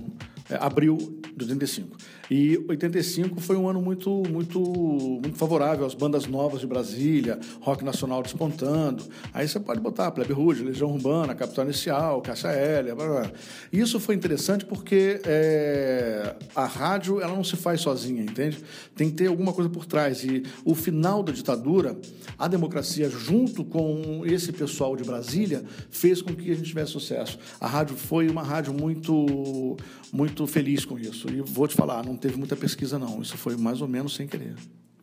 abril 0.61 0.97
de 1.37 1.45
85. 1.45 1.97
E 2.31 2.65
85 2.69 3.41
foi 3.41 3.57
um 3.57 3.69
ano 3.69 3.83
muito, 3.83 4.23
muito, 4.31 4.61
muito 4.61 5.37
favorável 5.37 5.85
às 5.85 5.95
bandas 5.95 6.27
novas 6.27 6.61
de 6.61 6.67
Brasília, 6.67 7.39
rock 7.61 7.85
nacional 7.85 8.23
despontando. 8.23 9.05
Aí 9.33 9.47
você 9.47 9.61
pode 9.61 9.81
botar 9.81 10.11
Plebe 10.11 10.33
Rouge, 10.33 10.65
Legião 10.65 10.91
Urbana, 10.93 11.35
Capital 11.35 11.65
Inicial, 11.65 12.23
Caixa 12.23 12.49
Hélia. 12.49 12.95
Blá, 12.95 13.07
blá. 13.07 13.33
Isso 13.73 14.01
foi 14.01 14.15
interessante 14.15 14.65
porque 14.65 15.21
é, 15.25 16.35
a 16.55 16.65
rádio 16.65 17.21
ela 17.21 17.35
não 17.35 17.45
se 17.45 17.57
faz 17.57 17.81
sozinha, 17.81 18.23
entende? 18.23 18.59
Tem 18.95 19.11
que 19.11 19.17
ter 19.17 19.27
alguma 19.27 19.53
coisa 19.53 19.69
por 19.69 19.85
trás. 19.85 20.25
E 20.25 20.43
o 20.65 20.75
final 20.75 21.23
da 21.23 21.33
ditadura, 21.33 21.97
a 22.39 22.49
democracia, 22.49 23.09
junto 23.11 23.65
com 23.65 24.23
esse 24.25 24.53
pessoal 24.53 24.97
de 24.97 25.05
Brasília, 25.05 25.65
fez 25.91 26.23
com 26.23 26.35
que 26.35 26.51
a 26.51 26.55
gente 26.55 26.69
tivesse 26.69 26.93
sucesso. 26.93 27.39
A 27.61 27.67
rádio 27.67 27.97
foi 27.97 28.29
uma 28.29 28.43
rádio 28.43 28.73
muito, 28.73 29.77
muito 30.15 30.47
feliz 30.47 30.85
com 30.85 30.97
isso. 30.97 31.29
E 31.29 31.41
vou 31.41 31.67
te 31.67 31.75
falar, 31.75 32.07
não 32.07 32.17
teve 32.17 32.37
muita 32.37 32.55
pesquisa, 32.55 33.01
não. 33.01 33.21
Isso 33.21 33.37
foi 33.37 33.57
mais 33.57 33.83
ou 33.83 33.89
menos 33.89 34.15
sem 34.15 34.29
querer. 34.29 34.55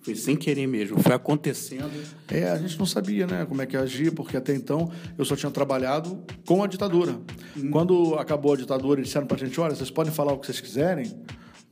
Foi 0.02 0.16
sem 0.16 0.38
querer 0.38 0.66
mesmo, 0.66 1.00
foi 1.00 1.14
acontecendo. 1.14 1.92
É, 2.30 2.50
a 2.50 2.58
gente 2.58 2.80
não 2.80 2.86
sabia, 2.86 3.28
né, 3.28 3.46
como 3.46 3.62
é 3.62 3.66
que 3.66 3.76
agir, 3.76 4.12
porque 4.14 4.38
até 4.38 4.56
então 4.56 4.90
eu 5.18 5.26
só 5.26 5.36
tinha 5.36 5.52
trabalhado 5.52 6.24
com 6.46 6.64
a 6.64 6.68
ditadura. 6.68 7.20
Hum. 7.56 7.70
Quando 7.70 8.16
acabou 8.16 8.54
a 8.54 8.58
ditadura 8.58 9.02
disseram 9.02 9.28
pra 9.28 9.38
gente, 9.38 9.60
olha, 9.60 9.76
vocês 9.76 9.92
podem 9.92 10.12
falar 10.12 10.32
o 10.32 10.40
que 10.40 10.48
vocês 10.48 10.62
quiserem, 10.62 11.14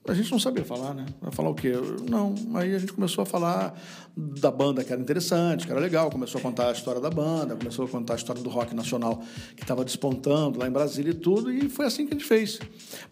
a 0.09 0.13
gente 0.13 0.31
não 0.31 0.39
sabia 0.39 0.65
falar, 0.65 0.93
né? 0.93 1.05
Vai 1.21 1.31
falar 1.31 1.49
o 1.49 1.55
quê? 1.55 1.73
Não. 2.09 2.33
Aí 2.55 2.73
a 2.73 2.79
gente 2.79 2.93
começou 2.93 3.21
a 3.21 3.25
falar 3.25 3.79
da 4.17 4.49
banda 4.49 4.83
que 4.83 4.91
era 4.91 5.01
interessante, 5.01 5.65
que 5.65 5.71
era 5.71 5.79
legal, 5.79 6.09
começou 6.09 6.39
a 6.39 6.41
contar 6.41 6.69
a 6.69 6.71
história 6.71 6.99
da 6.99 7.09
banda, 7.09 7.55
começou 7.55 7.85
a 7.85 7.87
contar 7.87 8.13
a 8.13 8.15
história 8.15 8.41
do 8.41 8.49
rock 8.49 8.73
nacional 8.73 9.21
que 9.55 9.61
estava 9.61 9.85
despontando 9.85 10.59
lá 10.59 10.67
em 10.67 10.71
Brasília 10.71 11.11
e 11.11 11.15
tudo, 11.15 11.51
e 11.51 11.69
foi 11.69 11.85
assim 11.85 12.05
que 12.07 12.13
a 12.13 12.17
gente 12.17 12.27
fez. 12.27 12.59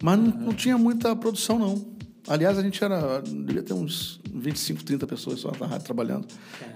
Mas 0.02 0.18
não, 0.18 0.26
não 0.26 0.52
tinha 0.52 0.76
muita 0.76 1.14
produção, 1.14 1.58
não. 1.58 1.98
Aliás, 2.26 2.58
a 2.58 2.62
gente 2.62 2.82
era. 2.82 3.22
devia 3.22 3.62
ter 3.62 3.72
uns 3.72 4.20
25, 4.34 4.84
30 4.84 5.06
pessoas 5.06 5.40
só 5.40 5.52
na 5.58 5.66
rádio 5.66 5.84
trabalhando. 5.84 6.26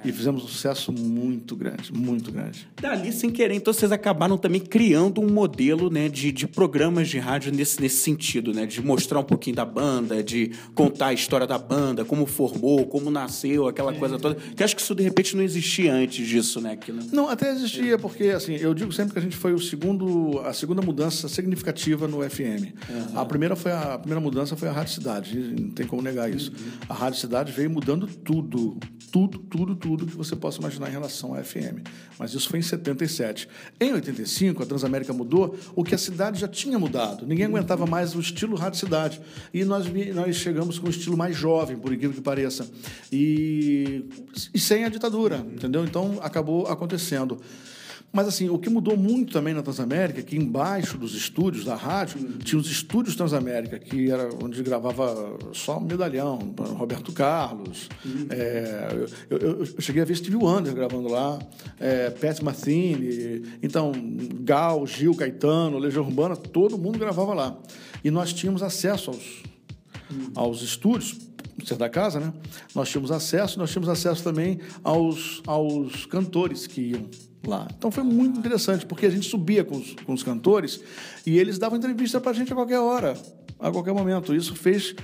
E 0.05 0.13
fizemos 0.13 0.45
um 0.45 0.49
sucesso 0.49 0.93
muito 0.93 1.55
grande, 1.55 1.93
muito 1.93 2.31
grande. 2.31 2.69
Dali, 2.81 3.13
sem 3.13 3.31
querer, 3.31 3.55
então 3.55 3.73
vocês 3.73 3.93
acabaram 3.93 4.37
também 4.37 4.61
criando 4.61 5.21
um 5.21 5.31
modelo 5.31 5.91
né, 5.91 6.09
de, 6.09 6.33
de 6.33 6.47
programas 6.47 7.09
de 7.09 7.19
rádio 7.19 7.53
nesse, 7.53 7.81
nesse 7.81 7.97
sentido, 7.99 8.53
né? 8.53 8.67
De 8.67 8.83
mostrar 8.83 9.21
um 9.21 9.25
pouquinho 9.25 9.57
da 9.57 9.65
banda, 9.65 10.23
de 10.23 10.53
contar 10.75 11.09
a 11.09 11.13
história 11.13 11.47
da 11.47 11.59
banda, 11.59 12.05
como 12.05 12.27
formou, 12.27 12.87
como 12.87 13.11
nasceu, 13.11 13.69
aquela 13.69 13.93
é. 13.93 13.99
coisa 13.99 14.19
toda. 14.19 14.35
Que 14.35 14.63
acho 14.63 14.75
que 14.75 14.83
isso, 14.83 14.95
de 14.95 15.03
repente, 15.03 15.37
não 15.37 15.43
existia 15.43 15.93
antes 15.93 16.27
disso, 16.27 16.61
né? 16.61 16.73
Aquilo... 16.73 17.01
Não, 17.13 17.29
até 17.29 17.51
existia, 17.53 17.99
porque, 17.99 18.25
assim, 18.25 18.55
eu 18.55 18.75
digo 18.75 18.93
sempre 18.93 19.13
que 19.13 19.19
a 19.19 19.23
gente 19.23 19.37
foi 19.37 19.53
o 19.53 19.59
segundo, 19.59 20.41
a 20.45 20.53
segunda 20.53 20.83
mudança 20.83 21.29
significativa 21.29 22.09
no 22.09 22.29
FM. 22.29 22.73
Uhum. 22.89 23.21
A, 23.21 23.25
primeira 23.25 23.57
foi 23.57 23.73
a, 23.73 23.95
a 23.95 23.99
primeira 23.99 24.21
mudança 24.21 24.57
foi 24.57 24.69
a 24.69 24.73
Rádio 24.73 24.95
Cidade 24.95 25.43
não 25.63 25.71
tem 25.71 25.87
como 25.87 26.03
negar 26.03 26.31
isso. 26.31 26.51
Uhum. 26.51 26.73
A 26.89 26.95
Rádio 26.95 27.21
Cidade 27.21 27.42
veio 27.51 27.71
mudando 27.71 28.07
tudo, 28.07 28.79
tudo, 29.11 29.39
tudo, 29.39 29.75
tudo 29.75 30.07
que 30.07 30.17
você 30.17 30.37
possa 30.37 30.61
imaginar 30.61 30.89
em 30.89 30.93
relação 30.93 31.35
à 31.35 31.43
FM. 31.43 31.81
Mas 32.19 32.35
isso 32.35 32.49
foi 32.49 32.59
em 32.59 32.63
77. 32.63 33.49
Em 33.81 33.93
85, 33.93 34.63
a 34.63 34.67
Transamérica 34.67 35.13
mudou 35.13 35.59
o 35.75 35.83
que 35.83 35.95
a 35.95 35.99
cidade 35.99 36.39
já 36.39 36.47
tinha 36.47 36.79
mudado. 36.79 37.27
Ninguém 37.27 37.47
aguentava 37.47 37.87
mais 37.87 38.15
o 38.15 38.21
estilo 38.21 38.57
Rádio 38.57 38.79
Cidade. 38.79 39.21
E 39.53 39.65
nós, 39.65 39.87
nós 40.15 40.37
chegamos 40.37 40.79
com 40.79 40.87
um 40.87 40.91
estilo 40.91 41.17
mais 41.17 41.37
jovem, 41.37 41.77
por 41.77 41.93
incrível 41.93 42.15
que 42.15 42.23
pareça. 42.23 42.69
E, 43.11 44.05
e 44.55 44.61
sem 44.61 44.85
a 44.85 44.89
ditadura, 44.89 45.39
entendeu? 45.39 45.85
Então, 45.85 46.19
acabou 46.23 46.67
acontecendo. 46.67 47.41
Mas, 48.13 48.29
assim, 48.29 48.51
o 48.51 48.59
que 48.59 48.69
mudou 48.69 48.95
muito 48.95 49.33
também 49.33 49.55
na 49.55 49.63
Transamérica, 49.63 50.23
que 50.23 50.37
embaixo 50.37 50.99
dos 50.99 51.15
estúdios 51.15 51.65
da 51.65 51.75
rádio, 51.75 52.21
uhum. 52.21 52.39
tinha 52.39 52.61
os 52.61 52.71
estúdios 52.71 53.17
Transamérica, 53.17 53.79
que 53.79 54.11
era 54.11 54.29
onde 54.43 54.63
gravava 54.63 55.39
só 55.55 55.81
medalhão, 55.81 56.39
Roberto 56.77 57.11
Carlos. 57.13 57.89
Uhum. 58.05 58.27
É, 58.29 59.07
eu, 59.31 59.39
eu, 59.39 59.59
eu, 59.61 59.81
cheguei 59.81 60.03
a 60.03 60.05
ver 60.05 60.15
Steve 60.15 60.37
Wonder 60.37 60.75
gravando 60.75 61.09
lá, 61.09 61.39
é, 61.81 62.11
Pat 62.11 62.43
Metheny, 62.43 63.45
então, 63.63 63.93
Gal, 64.41 64.87
Gil, 64.87 65.15
Caetano, 65.15 65.79
Legião 65.79 66.05
Urbana, 66.05 66.37
todo 66.37 66.77
mundo 66.77 66.99
gravava 66.99 67.33
lá. 67.33 67.59
E 68.05 68.11
nós 68.11 68.35
tínhamos 68.35 68.63
acesso 68.63 69.11
aos, 69.11 69.43
uhum. 70.11 70.33
aos 70.35 70.61
estúdios, 70.61 71.19
ser 71.65 71.77
da 71.77 71.89
casa, 71.89 72.21
né? 72.21 72.33
Nós 72.75 72.91
tínhamos 72.91 73.11
acesso, 73.11 73.59
nós 73.59 73.71
tínhamos 73.71 73.89
acesso 73.89 74.23
também 74.23 74.59
aos, 74.83 75.43
aos 75.47 76.07
cantores 76.07 76.67
que 76.67 76.81
iam 76.81 77.07
lá. 77.47 77.69
Então 77.77 77.91
foi 77.91 78.03
muito 78.03 78.39
interessante, 78.39 78.87
porque 78.87 79.07
a 79.07 79.11
gente 79.11 79.29
subia 79.29 79.65
com 79.65 79.77
os, 79.77 79.95
com 80.05 80.13
os 80.13 80.23
cantores 80.23 80.81
e 81.27 81.39
eles 81.39 81.59
davam 81.59 81.79
entrevista 81.79 82.21
para 82.21 82.31
a 82.31 82.35
gente 82.35 82.53
a 82.53 82.57
qualquer 82.57 82.79
hora, 82.79 83.17
a 83.59 83.71
qualquer 83.71 83.93
momento. 83.93 84.35
Isso 84.35 84.55
fez 84.55 84.95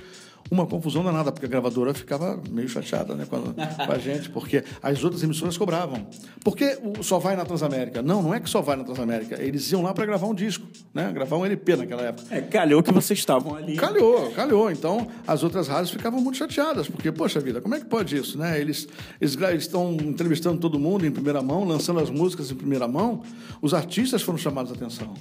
uma 0.51 0.65
confusão 0.65 1.03
danada, 1.03 1.31
porque 1.31 1.45
a 1.45 1.49
gravadora 1.49 1.93
ficava 1.93 2.41
meio 2.49 2.67
chateada 2.67 3.13
né, 3.13 3.25
com, 3.29 3.35
a, 3.35 3.85
com 3.85 3.91
a 3.91 3.97
gente, 3.97 4.29
porque 4.29 4.63
as 4.81 5.03
outras 5.03 5.21
emissoras 5.23 5.57
cobravam. 5.57 6.07
Por 6.43 6.55
que 6.55 6.77
só 7.01 7.19
vai 7.19 7.35
na 7.35 7.45
Transamérica? 7.45 8.01
Não, 8.01 8.23
não 8.23 8.33
é 8.33 8.39
que 8.39 8.49
só 8.49 8.61
vai 8.61 8.75
na 8.75 8.83
Transamérica. 8.83 9.41
Eles 9.41 9.71
iam 9.71 9.81
lá 9.81 9.93
para 9.93 10.05
gravar 10.05 10.27
um 10.27 10.33
disco, 10.33 10.65
né? 10.93 11.11
gravar 11.13 11.37
um 11.37 11.45
LP 11.45 11.75
naquela 11.75 12.01
época. 12.01 12.35
É, 12.35 12.41
calhou 12.41 12.81
que 12.81 12.91
vocês 12.91 13.19
estavam 13.19 13.55
ali. 13.55 13.75
Calhou, 13.75 14.31
calhou. 14.31 14.71
Então, 14.71 15.07
as 15.27 15.43
outras 15.43 15.67
rádios 15.67 15.91
ficavam 15.91 16.19
muito 16.19 16.37
chateadas, 16.37 16.87
porque, 16.87 17.11
poxa 17.11 17.39
vida, 17.39 17.61
como 17.61 17.75
é 17.75 17.79
que 17.79 17.85
pode 17.85 18.15
isso? 18.17 18.37
Né? 18.37 18.59
Eles, 18.59 18.87
eles, 19.21 19.35
eles 19.39 19.63
estão 19.63 19.93
entrevistando 19.93 20.59
todo 20.59 20.79
mundo 20.79 21.05
em 21.05 21.11
primeira 21.11 21.41
mão, 21.41 21.63
lançando 21.63 21.99
as 21.99 22.09
músicas 22.09 22.51
em 22.51 22.55
primeira 22.55 22.87
mão. 22.87 23.21
Os 23.61 23.73
artistas 23.73 24.21
foram 24.21 24.37
chamados 24.37 24.71
a 24.71 24.75
atenção. 24.75 25.13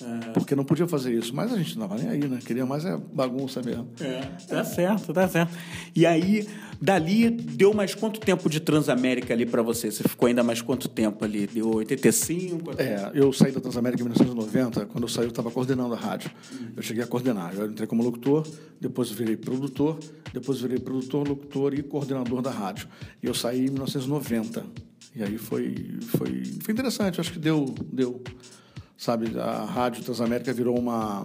É. 0.00 0.30
Porque 0.30 0.54
não 0.54 0.64
podia 0.64 0.86
fazer 0.86 1.12
isso. 1.12 1.34
Mas 1.34 1.52
a 1.52 1.56
gente 1.56 1.76
não 1.76 1.86
estava 1.86 2.00
nem 2.00 2.10
aí, 2.10 2.28
né? 2.28 2.38
Queria 2.44 2.64
mais 2.64 2.84
é 2.84 2.96
bagunça 2.96 3.60
mesmo. 3.62 3.88
É, 4.00 4.20
tá 4.46 4.64
certo, 4.64 5.12
tá 5.12 5.28
certo. 5.28 5.56
E 5.94 6.06
aí, 6.06 6.46
dali, 6.80 7.30
deu 7.30 7.74
mais 7.74 7.94
quanto 7.94 8.20
tempo 8.20 8.48
de 8.48 8.60
Transamérica 8.60 9.34
ali 9.34 9.44
para 9.44 9.62
você? 9.62 9.90
Você 9.90 10.04
ficou 10.04 10.28
ainda 10.28 10.42
mais 10.42 10.62
quanto 10.62 10.88
tempo 10.88 11.24
ali? 11.24 11.46
Deu 11.46 11.74
85? 11.74 12.80
É, 12.80 13.10
eu 13.14 13.32
saí 13.32 13.50
da 13.50 13.60
Transamérica 13.60 14.00
em 14.00 14.04
1990. 14.04 14.86
Quando 14.86 15.04
eu 15.04 15.08
saí, 15.08 15.24
eu 15.24 15.30
estava 15.30 15.50
coordenando 15.50 15.94
a 15.94 15.98
rádio. 15.98 16.30
Eu 16.76 16.82
cheguei 16.82 17.02
a 17.02 17.06
coordenar. 17.06 17.54
Eu 17.54 17.70
entrei 17.70 17.86
como 17.86 18.02
locutor, 18.02 18.46
depois 18.80 19.10
virei 19.10 19.36
produtor, 19.36 19.98
depois 20.32 20.60
virei 20.60 20.78
produtor, 20.78 21.26
locutor 21.26 21.74
e 21.74 21.82
coordenador 21.82 22.40
da 22.40 22.50
rádio. 22.50 22.88
E 23.22 23.26
eu 23.26 23.34
saí 23.34 23.66
em 23.66 23.70
1990. 23.70 24.64
E 25.16 25.22
aí 25.22 25.36
foi, 25.36 25.98
foi, 26.16 26.44
foi 26.62 26.72
interessante. 26.72 27.20
Acho 27.20 27.32
que 27.32 27.38
deu... 27.38 27.74
deu 27.92 28.22
sabe? 28.98 29.38
A 29.38 29.64
Rádio 29.64 30.02
Transamérica 30.02 30.52
virou 30.52 30.76
uma, 30.76 31.24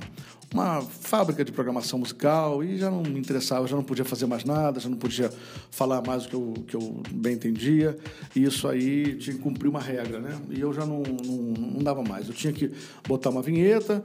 uma 0.53 0.81
fábrica 0.81 1.43
de 1.43 1.51
programação 1.51 1.97
musical 1.97 2.63
e 2.63 2.77
já 2.77 2.91
não 2.91 3.01
me 3.01 3.19
interessava, 3.19 3.65
já 3.67 3.75
não 3.75 3.83
podia 3.83 4.05
fazer 4.05 4.27
mais 4.27 4.45
nada, 4.45 4.79
já 4.79 4.87
não 4.87 4.97
podia 4.97 5.31
falar 5.71 6.01
mais 6.05 6.25
o 6.25 6.29
que 6.29 6.35
eu, 6.35 6.53
que 6.67 6.75
eu 6.75 7.01
bem 7.11 7.33
entendia. 7.33 7.97
E 8.35 8.43
isso 8.43 8.67
aí 8.67 9.15
tinha 9.15 9.35
que 9.35 9.41
cumprir 9.41 9.67
uma 9.67 9.81
regra, 9.81 10.19
né? 10.19 10.39
E 10.51 10.61
eu 10.61 10.71
já 10.71 10.85
não, 10.85 11.01
não, 11.01 11.37
não 11.73 11.83
dava 11.83 12.03
mais. 12.03 12.27
Eu 12.27 12.33
tinha 12.35 12.53
que 12.53 12.71
botar 13.07 13.31
uma 13.31 13.41
vinheta, 13.41 14.03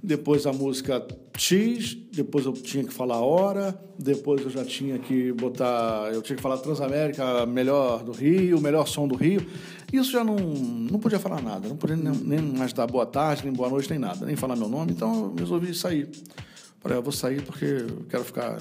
depois 0.00 0.46
a 0.46 0.52
música 0.52 1.04
X, 1.36 1.96
depois 2.12 2.46
eu 2.46 2.52
tinha 2.52 2.84
que 2.84 2.92
falar 2.92 3.16
a 3.16 3.20
hora, 3.20 3.76
depois 3.98 4.42
eu 4.42 4.50
já 4.50 4.64
tinha 4.64 4.98
que 4.98 5.32
botar, 5.32 6.10
eu 6.12 6.22
tinha 6.22 6.36
que 6.36 6.42
falar 6.42 6.58
Transamérica, 6.58 7.46
melhor 7.46 8.04
do 8.04 8.12
Rio, 8.12 8.60
melhor 8.60 8.86
som 8.86 9.08
do 9.08 9.16
Rio. 9.16 9.44
Isso 9.92 10.10
já 10.10 10.24
não, 10.24 10.36
não 10.36 10.98
podia 10.98 11.18
falar 11.18 11.42
nada, 11.42 11.68
não 11.68 11.76
podia 11.76 11.96
nem, 11.96 12.12
nem 12.12 12.40
mais 12.40 12.72
dar 12.72 12.86
boa 12.86 13.04
tarde, 13.04 13.44
nem 13.44 13.52
boa 13.52 13.68
noite, 13.68 13.90
nem 13.90 13.98
nada, 13.98 14.24
nem 14.24 14.34
falar 14.34 14.56
meu 14.56 14.68
nome, 14.68 14.92
então 14.92 15.26
eu 15.26 15.34
resolvi 15.36 15.74
sair. 15.74 16.08
Falei, 16.80 16.98
eu 16.98 17.02
vou 17.02 17.12
sair 17.12 17.42
porque 17.42 17.64
eu 17.64 18.04
quero 18.08 18.24
ficar 18.24 18.58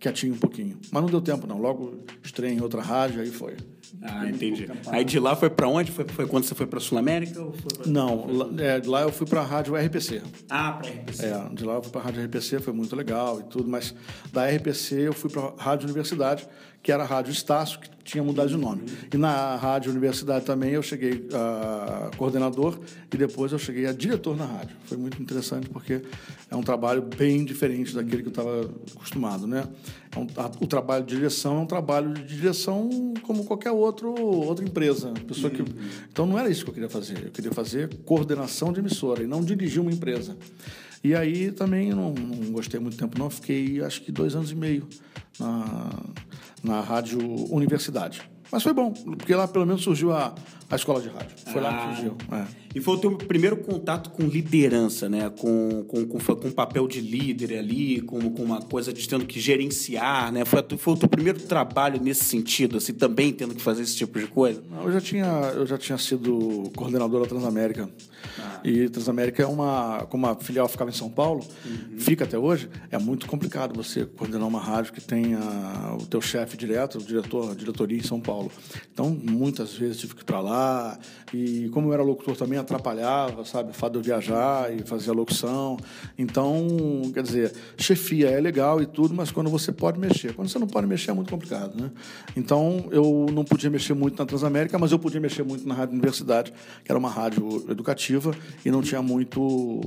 quietinho 0.00 0.34
um 0.34 0.38
pouquinho. 0.38 0.76
Mas 0.90 1.02
não 1.02 1.08
deu 1.08 1.20
tempo, 1.20 1.46
não. 1.46 1.58
Logo 1.58 2.04
estrei 2.22 2.52
em 2.52 2.60
outra 2.60 2.82
rádio, 2.82 3.22
aí 3.22 3.30
foi. 3.30 3.56
Ah, 4.02 4.28
entendi. 4.28 4.68
Aí 4.88 5.04
de 5.04 5.18
lá 5.18 5.34
foi 5.34 5.50
para 5.50 5.68
onde? 5.68 5.90
Foi, 5.90 6.04
foi 6.06 6.26
quando 6.26 6.44
você 6.44 6.54
foi 6.54 6.66
para 6.66 6.80
Sul 6.80 6.98
América? 6.98 7.42
Pra... 7.42 7.86
Não, 7.86 8.26
lá, 8.26 8.48
é, 8.62 8.80
de 8.80 8.88
lá 8.88 9.02
eu 9.02 9.12
fui 9.12 9.26
para 9.26 9.40
a 9.40 9.44
rádio 9.44 9.74
RPC. 9.74 10.22
Ah, 10.48 10.72
para 10.72 10.90
RPC. 10.90 11.24
É, 11.24 11.48
de 11.54 11.64
lá 11.64 11.74
eu 11.74 11.82
fui 11.82 11.92
para 11.92 12.00
a 12.00 12.04
rádio 12.04 12.24
RPC, 12.24 12.60
foi 12.60 12.72
muito 12.72 12.94
legal 12.94 13.40
e 13.40 13.44
tudo, 13.44 13.68
mas 13.68 13.94
da 14.32 14.46
RPC 14.48 14.94
eu 14.94 15.12
fui 15.12 15.30
para 15.30 15.42
a 15.42 15.62
Rádio 15.62 15.86
Universidade, 15.86 16.46
que 16.82 16.92
era 16.92 17.02
a 17.02 17.06
Rádio 17.06 17.32
Estácio, 17.32 17.80
que 17.80 17.90
tinha 18.04 18.24
mudado 18.24 18.48
de 18.48 18.56
nome. 18.56 18.82
E 19.12 19.16
na 19.16 19.56
rádio 19.56 19.90
universidade 19.90 20.44
também 20.44 20.70
eu 20.70 20.82
cheguei 20.82 21.28
a 21.34 22.10
coordenador 22.16 22.78
e 23.12 23.16
depois 23.16 23.52
eu 23.52 23.58
cheguei 23.58 23.86
a 23.86 23.92
diretor 23.92 24.36
na 24.36 24.46
rádio. 24.46 24.76
Foi 24.84 24.96
muito 24.96 25.20
interessante 25.20 25.68
porque 25.68 26.00
é 26.50 26.56
um 26.56 26.62
trabalho 26.62 27.02
bem 27.02 27.44
diferente 27.44 27.94
daquele 27.94 28.22
que 28.22 28.28
eu 28.28 28.30
estava 28.30 28.70
acostumado, 28.94 29.46
né? 29.46 29.64
É 30.14 30.18
um, 30.18 30.26
a, 30.36 30.50
o 30.60 30.66
trabalho 30.66 31.04
de 31.04 31.16
direção 31.16 31.58
é 31.58 31.60
um 31.60 31.66
trabalho 31.66 32.14
de 32.14 32.36
direção 32.36 32.88
como 33.22 33.44
qualquer 33.44 33.70
outro 33.70 34.14
outra 34.14 34.64
empresa. 34.64 35.12
Pessoa 35.26 35.50
que, 35.50 35.62
então 36.10 36.26
não 36.26 36.38
era 36.38 36.48
isso 36.48 36.64
que 36.64 36.70
eu 36.70 36.74
queria 36.74 36.88
fazer. 36.88 37.26
Eu 37.26 37.30
queria 37.30 37.52
fazer 37.52 37.94
coordenação 38.04 38.72
de 38.72 38.80
emissora 38.80 39.22
e 39.22 39.26
não 39.26 39.42
dirigir 39.42 39.80
uma 39.80 39.92
empresa. 39.92 40.36
E 41.02 41.14
aí 41.14 41.52
também 41.52 41.90
não, 41.90 42.12
não 42.12 42.52
gostei 42.52 42.80
muito 42.80 42.96
tempo, 42.96 43.18
não. 43.18 43.30
Fiquei 43.30 43.82
acho 43.82 44.02
que 44.02 44.10
dois 44.10 44.34
anos 44.34 44.50
e 44.50 44.54
meio 44.54 44.88
na, 45.38 45.90
na 46.62 46.80
Rádio 46.80 47.18
Universidade. 47.52 48.28
Mas 48.50 48.62
foi 48.62 48.72
bom, 48.72 48.92
porque 48.92 49.34
lá 49.34 49.46
pelo 49.46 49.66
menos 49.66 49.82
surgiu 49.82 50.12
a, 50.12 50.34
a 50.70 50.76
escola 50.76 51.00
de 51.00 51.08
rádio. 51.08 51.36
Foi 51.52 51.60
ah, 51.60 51.64
lá 51.64 51.72
que 51.72 51.76
ah. 51.76 51.94
surgiu. 51.94 52.16
É. 52.32 52.68
E 52.74 52.80
foi 52.80 52.94
o 52.94 52.98
teu 52.98 53.16
primeiro 53.16 53.56
contato 53.56 54.10
com 54.10 54.24
liderança, 54.24 55.08
né? 55.08 55.30
Com, 55.30 55.84
com, 55.84 56.06
com, 56.06 56.18
com 56.18 56.50
papel 56.50 56.86
de 56.86 57.00
líder 57.00 57.58
ali, 57.58 58.00
com, 58.02 58.30
com 58.30 58.42
uma 58.42 58.60
coisa 58.60 58.92
de 58.92 59.08
tendo 59.08 59.24
que 59.24 59.40
gerenciar, 59.40 60.30
né? 60.30 60.44
Foi, 60.44 60.62
foi 60.76 60.94
o 60.94 60.96
teu 60.96 61.08
primeiro 61.08 61.40
trabalho 61.40 62.00
nesse 62.00 62.24
sentido, 62.24 62.76
assim, 62.76 62.92
também 62.92 63.32
tendo 63.32 63.54
que 63.54 63.62
fazer 63.62 63.82
esse 63.82 63.96
tipo 63.96 64.18
de 64.18 64.26
coisa? 64.26 64.62
Eu 64.84 64.92
já 64.92 65.00
tinha, 65.00 65.26
eu 65.56 65.66
já 65.66 65.78
tinha 65.78 65.96
sido 65.96 66.70
coordenador 66.76 67.22
da 67.22 67.26
Transamérica. 67.26 67.88
Ah. 68.38 68.60
E 68.62 68.88
Transamérica 68.88 69.42
é 69.42 69.46
uma, 69.46 70.06
como 70.10 70.26
a 70.26 70.36
filial 70.36 70.68
ficava 70.68 70.90
em 70.90 70.94
São 70.94 71.08
Paulo, 71.08 71.44
uhum. 71.64 71.98
fica 71.98 72.24
até 72.24 72.38
hoje, 72.38 72.68
é 72.90 72.98
muito 72.98 73.26
complicado 73.26 73.74
você 73.74 74.04
coordenar 74.04 74.46
uma 74.46 74.60
rádio 74.60 74.92
que 74.92 75.00
tenha 75.00 75.38
o 75.98 76.04
teu 76.04 76.20
chefe 76.20 76.56
direto, 76.56 76.98
o 76.98 77.02
diretor, 77.02 77.52
a 77.52 77.54
diretoria 77.54 77.98
em 77.98 78.02
São 78.02 78.20
Paulo. 78.20 78.37
Então, 78.92 79.10
muitas 79.10 79.74
vezes 79.74 79.98
tive 79.98 80.14
que 80.14 80.22
ir 80.22 80.24
para 80.24 80.40
lá 80.40 80.98
e 81.32 81.68
como 81.70 81.88
eu 81.88 81.94
era 81.94 82.02
locutor 82.02 82.36
também 82.36 82.58
atrapalhava, 82.58 83.44
sabe, 83.44 83.70
o 83.70 83.74
fato 83.74 83.92
de 83.92 83.98
eu 83.98 84.02
viajar 84.02 84.74
e 84.74 84.82
fazer 84.82 85.10
a 85.10 85.14
locução. 85.14 85.76
Então, 86.18 86.66
quer 87.12 87.22
dizer, 87.22 87.52
chefia 87.76 88.30
é 88.30 88.40
legal 88.40 88.80
e 88.82 88.86
tudo, 88.86 89.14
mas 89.14 89.30
quando 89.30 89.50
você 89.50 89.72
pode 89.72 89.98
mexer, 89.98 90.34
quando 90.34 90.48
você 90.48 90.58
não 90.58 90.66
pode 90.66 90.86
mexer 90.86 91.10
é 91.10 91.14
muito 91.14 91.30
complicado, 91.30 91.80
né? 91.80 91.90
Então, 92.36 92.88
eu 92.90 93.26
não 93.32 93.44
podia 93.44 93.70
mexer 93.70 93.94
muito 93.94 94.18
na 94.18 94.26
Transamérica, 94.26 94.78
mas 94.78 94.92
eu 94.92 94.98
podia 94.98 95.20
mexer 95.20 95.42
muito 95.42 95.66
na 95.66 95.74
Rádio 95.74 95.94
Universidade, 95.94 96.52
que 96.84 96.90
era 96.90 96.98
uma 96.98 97.10
rádio 97.10 97.66
educativa 97.70 98.34
e 98.64 98.70
não 98.70 98.82
tinha 98.82 99.02
muito 99.02 99.80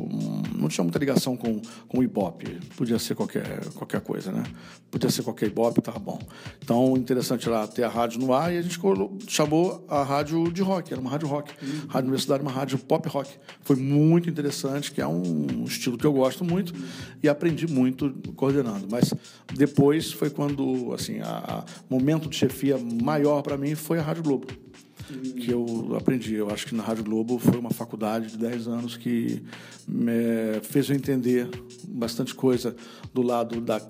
não 0.56 0.68
tinha 0.68 0.84
muita 0.84 1.00
ligação 1.00 1.36
com 1.38 1.62
com 1.88 2.00
o 2.00 2.04
Ibope. 2.04 2.60
Podia 2.76 2.98
ser 3.00 3.16
qualquer 3.16 3.66
qualquer 3.76 4.02
coisa, 4.02 4.32
né? 4.32 4.44
Podia 4.90 5.10
ser 5.10 5.24
qualquer 5.24 5.48
Ibope, 5.48 5.80
estava 5.80 6.00
bom. 6.00 6.20
Então, 6.64 6.96
interessante 6.98 7.48
lá 7.50 7.68
ter 7.68 7.84
a 7.84 7.90
rádio 7.90 8.20
no 8.20 8.34
ar 8.34 8.41
e 8.50 8.58
a 8.58 8.62
gente 8.62 8.80
chamou 9.28 9.86
a 9.90 10.04
rádio 10.04 10.52
de 10.52 10.62
rock, 10.62 10.94
era 10.94 11.02
uma 11.02 11.10
rádio 11.10 11.28
rock. 11.28 11.54
Uhum. 11.62 11.88
Rádio 11.88 12.08
Universidade, 12.08 12.42
uma 12.42 12.52
rádio 12.52 12.78
pop 12.80 13.08
rock. 13.10 13.30
Foi 13.62 13.76
muito 13.76 14.30
interessante, 14.30 14.92
que 14.92 15.02
é 15.02 15.08
um 15.08 15.66
estilo 15.66 15.98
que 15.98 16.06
eu 16.06 16.14
gosto 16.14 16.46
muito 16.46 16.74
e 17.22 17.28
aprendi 17.28 17.68
muito 17.68 18.14
coordenando. 18.36 18.88
Mas 18.90 19.14
depois 19.54 20.14
foi 20.14 20.30
quando, 20.30 20.94
assim, 20.94 21.20
a, 21.20 21.66
a 21.66 21.66
momento 21.90 22.30
de 22.30 22.38
chefia 22.38 22.78
maior 22.78 23.42
para 23.42 23.58
mim 23.58 23.76
foi 23.76 24.00
a 24.00 24.02
Rádio 24.02 24.24
Globo 24.24 24.48
que 25.40 25.52
eu 25.52 25.96
aprendi. 25.98 26.36
Eu 26.36 26.50
acho 26.50 26.68
que 26.68 26.76
na 26.76 26.84
Rádio 26.84 27.04
Globo 27.04 27.38
foi 27.40 27.58
uma 27.58 27.72
faculdade 27.72 28.32
de 28.32 28.38
10 28.38 28.68
anos 28.68 28.98
que 28.98 29.42
fez 30.64 30.90
eu 30.90 30.96
entender 30.96 31.50
bastante 31.88 32.34
coisa 32.34 32.76
do 33.14 33.22
lado 33.22 33.60
da 33.62 33.82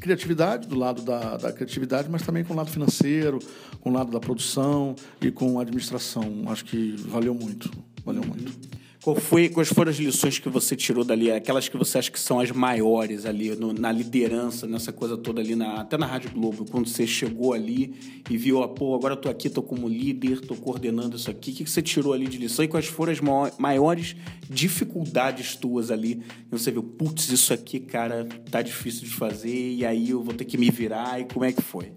criatividade, 0.00 0.66
do 0.66 0.76
lado 0.76 1.02
da, 1.02 1.36
da 1.36 1.52
criatividade, 1.52 2.08
mas 2.08 2.22
também 2.22 2.44
com 2.44 2.52
o 2.52 2.56
lado 2.56 2.70
financeiro, 2.70 3.38
com 3.80 3.90
o 3.90 3.92
lado 3.92 4.10
da 4.10 4.20
produção 4.20 4.94
e 5.20 5.30
com 5.30 5.58
a 5.58 5.62
administração. 5.62 6.44
Acho 6.46 6.64
que 6.64 6.94
valeu 7.08 7.34
muito. 7.34 7.70
Valeu 8.04 8.22
muito. 8.24 8.79
Qual 9.02 9.16
foi, 9.16 9.48
quais 9.48 9.68
foram 9.68 9.90
as 9.90 9.96
lições 9.96 10.38
que 10.38 10.50
você 10.50 10.76
tirou 10.76 11.02
dali? 11.02 11.32
Aquelas 11.32 11.66
que 11.66 11.76
você 11.76 11.96
acha 11.96 12.10
que 12.10 12.20
são 12.20 12.38
as 12.38 12.50
maiores 12.50 13.24
ali, 13.24 13.56
no, 13.56 13.72
na 13.72 13.90
liderança, 13.90 14.66
nessa 14.66 14.92
coisa 14.92 15.16
toda 15.16 15.40
ali, 15.40 15.54
na, 15.54 15.80
até 15.80 15.96
na 15.96 16.04
Rádio 16.04 16.30
Globo, 16.32 16.66
quando 16.70 16.86
você 16.86 17.06
chegou 17.06 17.54
ali 17.54 17.94
e 18.28 18.36
viu, 18.36 18.62
ah, 18.62 18.68
pô, 18.68 18.94
agora 18.94 19.14
eu 19.14 19.16
tô 19.16 19.30
aqui, 19.30 19.48
tô 19.48 19.62
como 19.62 19.88
líder, 19.88 20.42
tô 20.42 20.54
coordenando 20.54 21.16
isso 21.16 21.30
aqui. 21.30 21.50
O 21.50 21.54
que, 21.54 21.64
que 21.64 21.70
você 21.70 21.80
tirou 21.80 22.12
ali 22.12 22.26
de 22.26 22.36
lição 22.36 22.62
e 22.62 22.68
quais 22.68 22.88
foram 22.88 23.10
as 23.10 23.20
maiores 23.58 24.14
dificuldades 24.50 25.56
tuas 25.56 25.90
ali? 25.90 26.22
E 26.52 26.58
você 26.58 26.70
viu, 26.70 26.82
putz, 26.82 27.30
isso 27.30 27.54
aqui, 27.54 27.80
cara, 27.80 28.28
tá 28.50 28.60
difícil 28.60 29.04
de 29.04 29.14
fazer 29.14 29.72
e 29.72 29.86
aí 29.86 30.10
eu 30.10 30.22
vou 30.22 30.34
ter 30.34 30.44
que 30.44 30.58
me 30.58 30.70
virar 30.70 31.18
e 31.18 31.24
como 31.24 31.46
é 31.46 31.52
que 31.52 31.62
foi? 31.62 31.92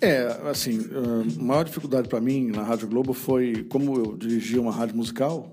É, 0.00 0.26
assim, 0.50 0.80
a 1.38 1.42
maior 1.42 1.64
dificuldade 1.64 2.08
para 2.08 2.20
mim 2.20 2.46
na 2.46 2.62
Rádio 2.62 2.88
Globo 2.88 3.12
foi, 3.12 3.64
como 3.68 3.96
eu 3.96 4.16
dirigia 4.16 4.60
uma 4.60 4.72
rádio 4.72 4.96
musical, 4.96 5.50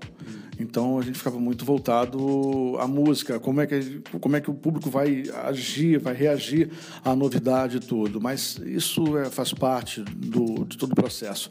então 0.62 0.98
a 0.98 1.02
gente 1.02 1.18
ficava 1.18 1.38
muito 1.38 1.64
voltado 1.64 2.76
à 2.78 2.86
música, 2.86 3.38
como 3.40 3.60
é 3.60 3.66
que, 3.66 4.00
como 4.20 4.36
é 4.36 4.40
que 4.40 4.50
o 4.50 4.54
público 4.54 4.88
vai 4.88 5.24
agir, 5.44 5.98
vai 5.98 6.14
reagir 6.14 6.70
à 7.04 7.14
novidade 7.14 7.78
e 7.78 7.80
tudo. 7.80 8.20
Mas 8.20 8.56
isso 8.64 9.18
é, 9.18 9.26
faz 9.26 9.52
parte 9.52 10.00
do, 10.02 10.64
de 10.64 10.78
todo 10.78 10.92
o 10.92 10.94
processo. 10.94 11.50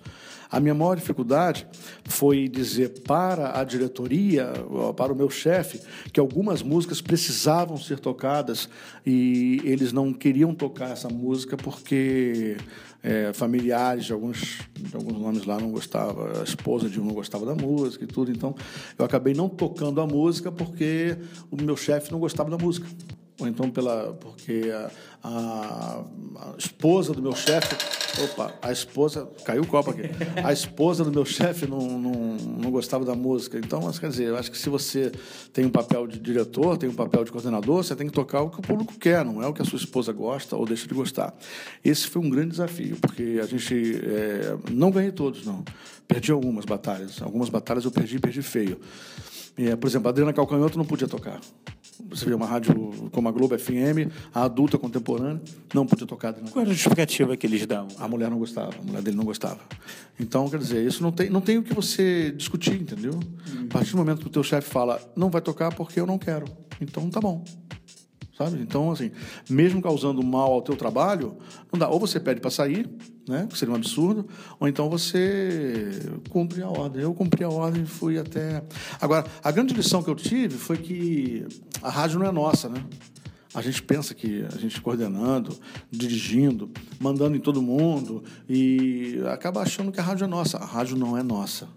A 0.51 0.59
minha 0.59 0.73
maior 0.73 0.95
dificuldade 0.95 1.65
foi 2.03 2.49
dizer 2.49 3.03
para 3.07 3.57
a 3.57 3.63
diretoria, 3.63 4.51
para 4.97 5.13
o 5.13 5.15
meu 5.15 5.29
chefe, 5.29 5.79
que 6.11 6.19
algumas 6.19 6.61
músicas 6.61 6.99
precisavam 6.99 7.77
ser 7.77 7.99
tocadas 7.99 8.67
e 9.05 9.61
eles 9.63 9.93
não 9.93 10.11
queriam 10.11 10.53
tocar 10.53 10.91
essa 10.91 11.07
música 11.07 11.55
porque 11.55 12.57
é, 13.03 13.33
familiares 13.33 14.05
de 14.05 14.13
alguns, 14.13 14.59
de 14.73 14.95
alguns 14.95 15.17
nomes 15.17 15.45
lá 15.45 15.59
não 15.59 15.71
gostava, 15.71 16.39
a 16.39 16.43
esposa 16.43 16.89
de 16.89 16.99
um 16.99 17.05
não 17.05 17.13
gostava 17.13 17.45
da 17.45 17.55
música 17.55 18.03
e 18.03 18.07
tudo. 18.07 18.31
Então 18.31 18.55
eu 18.97 19.05
acabei 19.05 19.33
não 19.33 19.49
tocando 19.49 19.99
a 20.01 20.07
música 20.07 20.51
porque 20.51 21.17
o 21.49 21.61
meu 21.61 21.75
chefe 21.75 22.11
não 22.11 22.19
gostava 22.19 22.49
da 22.49 22.57
música 22.57 22.87
ou 23.39 23.47
então 23.47 23.69
pela 23.71 24.13
porque 24.13 24.71
a, 25.23 26.03
a 26.35 26.53
esposa 26.57 27.13
do 27.13 27.21
meu 27.21 27.35
chefe, 27.35 27.75
opa, 28.23 28.53
a 28.61 28.71
esposa 28.71 29.29
caiu 29.45 29.61
o 29.61 29.67
copo 29.67 29.91
aqui, 29.91 30.03
a 30.43 30.51
esposa 30.51 31.03
do 31.03 31.11
meu 31.11 31.25
chefe 31.25 31.67
não, 31.67 31.79
não, 31.79 32.13
não 32.37 32.71
gostava 32.71 33.05
da 33.05 33.13
música. 33.13 33.57
Então, 33.57 33.91
quer 33.91 34.09
dizer, 34.09 34.25
eu 34.25 34.37
acho 34.37 34.51
que 34.51 34.57
se 34.57 34.69
você 34.69 35.11
tem 35.53 35.65
um 35.65 35.69
papel 35.69 36.07
de 36.07 36.19
diretor, 36.19 36.77
tem 36.77 36.89
um 36.89 36.93
papel 36.93 37.23
de 37.23 37.31
coordenador, 37.31 37.83
você 37.83 37.95
tem 37.95 38.07
que 38.07 38.13
tocar 38.13 38.41
o 38.41 38.49
que 38.49 38.59
o 38.59 38.61
público 38.61 38.97
quer, 38.97 39.23
não 39.23 39.41
é 39.41 39.47
o 39.47 39.53
que 39.53 39.61
a 39.61 39.65
sua 39.65 39.77
esposa 39.77 40.11
gosta 40.11 40.55
ou 40.55 40.65
deixa 40.65 40.87
de 40.87 40.93
gostar. 40.93 41.33
Esse 41.83 42.07
foi 42.07 42.21
um 42.21 42.29
grande 42.29 42.51
desafio, 42.51 42.97
porque 42.99 43.39
a 43.41 43.45
gente 43.45 44.01
é, 44.03 44.57
não 44.71 44.89
ganhei 44.89 45.11
todos, 45.11 45.45
não. 45.45 45.63
Perdi 46.07 46.31
algumas 46.31 46.65
batalhas, 46.65 47.21
algumas 47.21 47.49
batalhas 47.49 47.85
eu 47.85 47.91
perdi, 47.91 48.19
perdi 48.19 48.41
feio. 48.41 48.79
É, 49.57 49.75
por 49.75 49.87
exemplo, 49.87 50.07
a 50.07 50.11
Adriana 50.11 50.33
Calcanhoto 50.33 50.77
não 50.77 50.85
podia 50.85 51.07
tocar. 51.07 51.39
Você 52.09 52.25
vê 52.25 52.33
uma 52.33 52.45
rádio 52.45 53.09
como 53.11 53.27
a 53.29 53.31
Globo 53.31 53.57
FM, 53.57 54.11
a 54.33 54.43
adulta 54.43 54.77
contemporânea, 54.77 55.41
não 55.73 55.85
podia 55.85 56.07
tocar. 56.07 56.33
Qual 56.33 56.61
era 56.61 56.71
a 56.71 56.73
justificativa 56.73 57.35
que 57.37 57.45
eles 57.47 57.65
davam? 57.65 57.89
A 57.99 58.07
mulher 58.07 58.29
não 58.29 58.39
gostava, 58.39 58.73
a 58.77 58.81
mulher 58.81 59.01
dele 59.01 59.17
não 59.17 59.25
gostava. 59.25 59.59
Então, 60.19 60.49
quer 60.49 60.59
dizer, 60.59 60.85
isso 60.85 61.01
não 61.01 61.11
tem, 61.11 61.29
não 61.29 61.41
tem 61.41 61.57
o 61.57 61.63
que 61.63 61.73
você 61.73 62.31
discutir, 62.31 62.81
entendeu? 62.81 63.13
Hum. 63.13 63.67
A 63.69 63.73
partir 63.73 63.91
do 63.91 63.97
momento 63.97 64.21
que 64.21 64.27
o 64.27 64.31
teu 64.31 64.43
chefe 64.43 64.69
fala, 64.69 64.99
não 65.15 65.29
vai 65.29 65.41
tocar 65.41 65.73
porque 65.73 65.99
eu 65.99 66.05
não 66.05 66.17
quero. 66.17 66.45
Então, 66.79 67.09
tá 67.09 67.19
bom 67.19 67.43
sabe? 68.37 68.59
Então, 68.61 68.91
assim, 68.91 69.11
mesmo 69.49 69.81
causando 69.81 70.23
mal 70.23 70.51
ao 70.51 70.61
teu 70.61 70.75
trabalho, 70.75 71.37
não 71.71 71.79
dá. 71.79 71.89
Ou 71.89 71.99
você 71.99 72.19
pede 72.19 72.39
para 72.39 72.49
sair, 72.49 72.89
né? 73.27 73.47
Que 73.49 73.57
seria 73.57 73.73
um 73.73 73.77
absurdo, 73.77 74.27
ou 74.59 74.67
então 74.67 74.89
você 74.89 75.91
cumpre 76.29 76.61
a 76.61 76.69
ordem. 76.69 77.01
Eu 77.01 77.13
cumpri 77.13 77.43
a 77.43 77.49
ordem 77.49 77.83
e 77.83 77.85
fui 77.85 78.17
até. 78.17 78.63
Agora, 78.99 79.25
a 79.43 79.51
grande 79.51 79.73
lição 79.73 80.01
que 80.01 80.09
eu 80.09 80.15
tive 80.15 80.57
foi 80.57 80.77
que 80.77 81.45
a 81.81 81.89
rádio 81.89 82.19
não 82.19 82.27
é 82.27 82.31
nossa, 82.31 82.69
né? 82.69 82.83
A 83.53 83.61
gente 83.61 83.83
pensa 83.83 84.13
que 84.13 84.45
a 84.45 84.57
gente 84.57 84.79
coordenando, 84.79 85.57
dirigindo, 85.91 86.71
mandando 86.99 87.35
em 87.35 87.39
todo 87.39 87.61
mundo 87.61 88.23
e 88.47 89.21
acaba 89.29 89.61
achando 89.61 89.91
que 89.91 89.99
a 89.99 90.03
rádio 90.03 90.23
é 90.23 90.27
nossa. 90.27 90.57
A 90.57 90.65
rádio 90.65 90.95
não 90.95 91.17
é 91.17 91.23
nossa. 91.23 91.67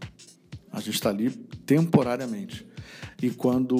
A 0.72 0.80
gente 0.80 0.94
está 0.94 1.10
ali 1.10 1.30
temporariamente. 1.66 2.64
E 3.22 3.30
quando 3.30 3.76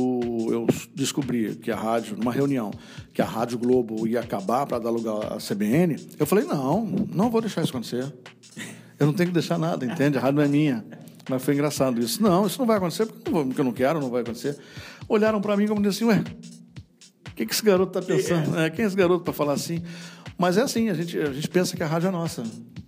eu 0.51 0.67
descobri 0.95 1.55
que 1.57 1.71
a 1.71 1.77
rádio, 1.77 2.17
numa 2.17 2.33
reunião, 2.33 2.71
que 3.13 3.21
a 3.21 3.25
Rádio 3.25 3.59
Globo 3.59 4.07
ia 4.07 4.21
acabar 4.21 4.67
para 4.67 4.79
dar 4.79 4.91
lugar 4.91 5.33
à 5.33 5.37
CBN, 5.37 5.97
eu 6.19 6.27
falei: 6.27 6.45
não, 6.45 6.85
não 7.13 7.31
vou 7.31 7.41
deixar 7.41 7.63
isso 7.63 7.71
acontecer. 7.71 8.13
Eu 8.99 9.07
não 9.07 9.13
tenho 9.13 9.29
que 9.29 9.35
deixar 9.35 9.59
nada, 9.59 9.85
entende? 9.85 10.17
A 10.17 10.21
rádio 10.21 10.37
não 10.37 10.45
é 10.45 10.49
minha. 10.49 10.85
Mas 11.29 11.43
foi 11.43 11.55
engraçado 11.55 12.01
isso. 12.01 12.23
Não, 12.23 12.47
isso 12.47 12.59
não 12.59 12.67
vai 12.67 12.77
acontecer 12.77 13.07
porque, 13.07 13.31
não, 13.31 13.47
porque 13.47 13.61
eu 13.61 13.65
não 13.65 13.73
quero, 13.73 14.01
não 14.01 14.11
vai 14.11 14.23
acontecer. 14.23 14.57
Olharam 15.09 15.41
para 15.41 15.57
mim 15.57 15.67
como 15.67 15.83
dizendo 15.83 16.13
assim: 16.13 16.23
ué, 16.23 16.25
o 17.29 17.35
que, 17.35 17.47
que 17.47 17.53
esse 17.53 17.65
garoto 17.65 17.99
está 17.99 18.15
pensando? 18.15 18.59
É, 18.59 18.71
quem 18.71 18.85
é 18.85 18.89
esse 18.89 18.97
garoto 18.97 19.25
para 19.25 19.33
falar 19.33 19.55
assim? 19.55 19.83
Mas 20.39 20.57
é 20.57 20.63
assim, 20.63 20.89
a 20.91 20.95
gente, 20.95 21.19
a 21.19 21.33
gente 21.33 21.49
pensa 21.49 21.77
que 21.77 21.83
a 21.83 21.87
rádio 21.87 22.09
é 22.09 22.11
nossa. 22.11 22.43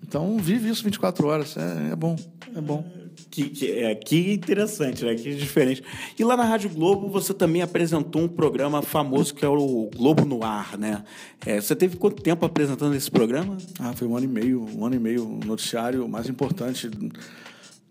Então 0.07 0.37
vive 0.39 0.69
isso 0.69 0.85
24 0.85 1.27
horas. 1.27 1.57
É, 1.57 1.93
é 1.93 1.97
bom, 1.97 2.17
é 2.55 2.61
bom. 2.61 2.85
Que, 3.31 3.49
que, 3.51 3.73
é, 3.73 3.95
que 3.95 4.33
interessante, 4.33 5.05
né? 5.05 5.15
Que 5.15 5.35
diferente. 5.35 5.83
E 6.19 6.25
lá 6.25 6.37
na 6.37 6.45
Rádio 6.45 6.71
Globo 6.71 7.09
você 7.09 7.35
também 7.35 7.63
apresentou 7.63 8.23
um 8.23 8.29
programa 8.29 8.83
famoso 8.83 9.35
que 9.35 9.45
é 9.45 9.49
o 9.49 9.91
Globo 9.95 10.25
no 10.25 10.45
Ar, 10.45 10.79
né? 10.79 11.05
É, 11.45 11.61
você 11.61 11.75
teve 11.75 11.97
quanto 11.97 12.23
tempo 12.23 12.45
apresentando 12.45 12.95
esse 12.95 13.11
programa? 13.11 13.57
Ah, 13.79 13.93
foi 13.93 14.07
um 14.07 14.17
ano 14.17 14.25
e 14.25 14.29
meio, 14.29 14.67
um 14.77 14.85
ano 14.85 14.95
e 14.95 14.99
meio, 14.99 15.25
o 15.27 15.41
noticiário 15.45 16.09
mais 16.09 16.29
importante, 16.29 16.91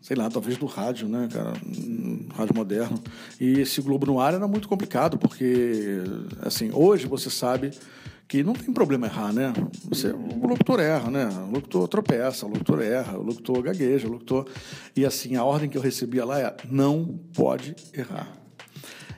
sei 0.02 0.16
lá, 0.16 0.30
talvez 0.30 0.58
do 0.58 0.66
rádio, 0.66 1.08
né, 1.08 1.28
cara? 1.32 1.54
Rádio 2.36 2.56
moderno. 2.56 3.02
E 3.40 3.60
esse 3.60 3.82
Globo 3.82 4.06
no 4.06 4.20
Ar 4.20 4.34
era 4.34 4.48
muito 4.48 4.68
complicado, 4.68 5.18
porque, 5.18 6.02
assim, 6.42 6.70
hoje 6.74 7.08
você 7.08 7.30
sabe 7.30 7.72
que 8.28 8.44
não 8.44 8.54
tem 8.54 8.74
problema 8.74 9.08
errar, 9.08 9.32
né? 9.32 9.54
Você, 9.90 10.08
o 10.08 10.48
locutor 10.48 10.80
erra, 10.80 11.12
né? 11.12 11.28
O 11.48 11.52
locutor 11.52 11.88
tropeça, 11.88 12.46
o 12.46 12.50
locutor 12.50 12.82
erra, 12.82 13.18
o 13.18 13.22
locutor 13.22 13.62
gagueja, 13.62 14.08
o 14.08 14.12
locutor... 14.12 14.48
E 14.96 15.06
assim, 15.06 15.36
a 15.36 15.44
ordem 15.44 15.70
que 15.70 15.78
eu 15.78 15.82
recebia 15.82 16.26
lá 16.26 16.40
é 16.40 16.56
não 16.70 17.20
pode 17.34 17.76
errar. 17.94 18.46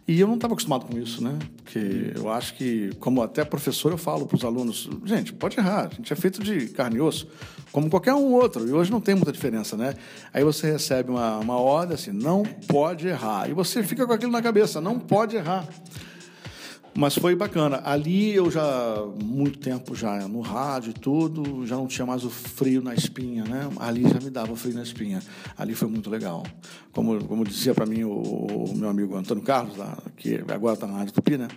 E 0.08 0.22
eu 0.22 0.28
não 0.28 0.36
estava 0.36 0.54
acostumado 0.54 0.86
com 0.86 0.98
isso, 0.98 1.22
né? 1.22 1.38
Porque 1.58 2.13
eu 2.15 2.32
acho 2.32 2.54
que, 2.56 2.91
como 2.98 3.22
até 3.22 3.43
professor, 3.43 3.91
eu 3.91 3.98
falo 3.98 4.26
para 4.26 4.38
os 4.38 4.46
alunos: 4.46 4.89
gente, 5.04 5.34
pode 5.34 5.60
errar, 5.60 5.89
a 5.91 5.93
gente 5.93 6.13
é 6.13 6.15
feito 6.15 6.41
de 6.41 6.67
carne 6.67 6.96
e 6.96 7.02
osso, 7.02 7.28
como 7.74 7.89
qualquer 7.89 8.13
um 8.13 8.32
outro, 8.32 8.65
e 8.65 8.72
hoje 8.72 8.89
não 8.89 9.02
tem 9.02 9.15
muita 9.15 9.34
diferença, 9.34 9.76
né? 9.76 9.96
Aí 10.34 10.46
você 10.46 10.72
recebe 10.72 11.12
uma, 11.12 11.39
uma 11.39 11.58
ordem 11.58 11.96
assim: 11.96 12.12
não 12.13 12.43
pode 12.43 13.06
errar. 13.06 13.50
E 13.50 13.54
você 13.54 13.84
fica 13.84 14.08
com 14.08 14.13
aquilo 14.13 14.32
na 14.32 14.41
cabeça: 14.41 14.80
não 14.80 14.98
pode 14.98 15.36
errar. 15.36 15.67
Mas 16.97 17.13
foi 17.13 17.36
bacana. 17.36 17.79
Ali 17.86 18.33
eu 18.33 18.49
já, 18.49 19.05
muito 19.23 19.60
tempo 19.60 19.93
já 19.93 20.27
no 20.27 20.41
rádio 20.41 20.89
e 20.89 20.93
tudo, 20.93 21.63
já 21.63 21.75
não 21.75 21.86
tinha 21.86 22.07
mais 22.07 22.23
o 22.23 22.29
frio 22.31 22.81
na 22.81 22.95
espinha, 22.95 23.43
né? 23.43 23.69
Ali 23.79 24.01
já 24.01 24.19
me 24.19 24.31
dava 24.31 24.51
o 24.51 24.55
frio 24.55 24.73
na 24.73 24.81
espinha. 24.81 25.19
Ali 25.55 25.75
foi 25.75 25.88
muito 25.88 26.10
legal. 26.10 26.43
Como, 26.91 27.23
como 27.25 27.45
dizia 27.45 27.75
para 27.75 27.86
mim 27.86 28.03
o, 28.03 28.10
o, 28.10 28.73
meu 28.75 28.89
amigo 28.89 29.15
Antônio 29.15 29.43
Carlos, 29.43 29.77
lá, 29.77 29.95
que 30.17 30.43
agora 30.51 30.73
está 30.73 30.88
na 30.88 30.97
Rádio 30.97 31.13
Tupi, 31.13 31.38
né? 31.38 31.47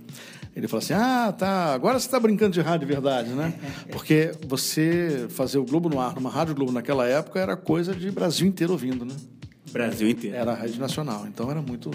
Ele 0.55 0.69
falou 0.69 0.85
assim: 0.85 0.93
Ah, 0.93 1.33
tá, 1.33 1.73
agora 1.73 1.99
você 1.99 2.05
está 2.05 2.21
brincando 2.21 2.53
de 2.53 2.61
rádio 2.61 2.87
de 2.87 2.93
verdade, 2.93 3.31
né? 3.31 3.55
Porque 3.91 4.33
você 4.47 5.27
fazer 5.31 5.57
o 5.57 5.65
Globo 5.65 5.89
no 5.89 5.99
ar 5.99 6.17
numa 6.17 6.29
Rádio 6.29 6.55
Globo 6.55 6.71
naquela 6.71 7.07
época 7.07 7.41
era 7.41 7.57
coisa 7.57 7.95
de 7.95 8.11
Brasil 8.11 8.47
inteiro 8.47 8.75
ouvindo, 8.75 9.07
né? 9.07 9.15
Brasil 9.73 10.09
inteiro. 10.09 10.37
Era 10.37 10.53
a 10.53 10.55
rede 10.55 10.79
nacional, 10.79 11.27
então 11.27 11.51
era 11.51 11.63
muito. 11.63 11.91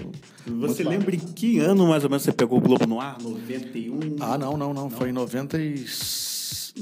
Você 0.45 0.83
muito 0.83 0.89
lembra 0.89 1.15
em 1.15 1.19
que 1.19 1.59
ano 1.59 1.87
mais 1.87 2.03
ou 2.03 2.09
menos 2.09 2.23
você 2.23 2.31
pegou 2.31 2.57
o 2.57 2.61
Globo 2.61 2.85
no 2.87 2.99
ar? 2.99 3.17
91? 3.21 4.17
Ah, 4.19 4.37
não, 4.37 4.57
não, 4.57 4.73
não. 4.73 4.83
não. 4.83 4.89
Foi 4.89 5.09
em 5.09 5.13
90 5.13 5.57
e... 5.59 5.85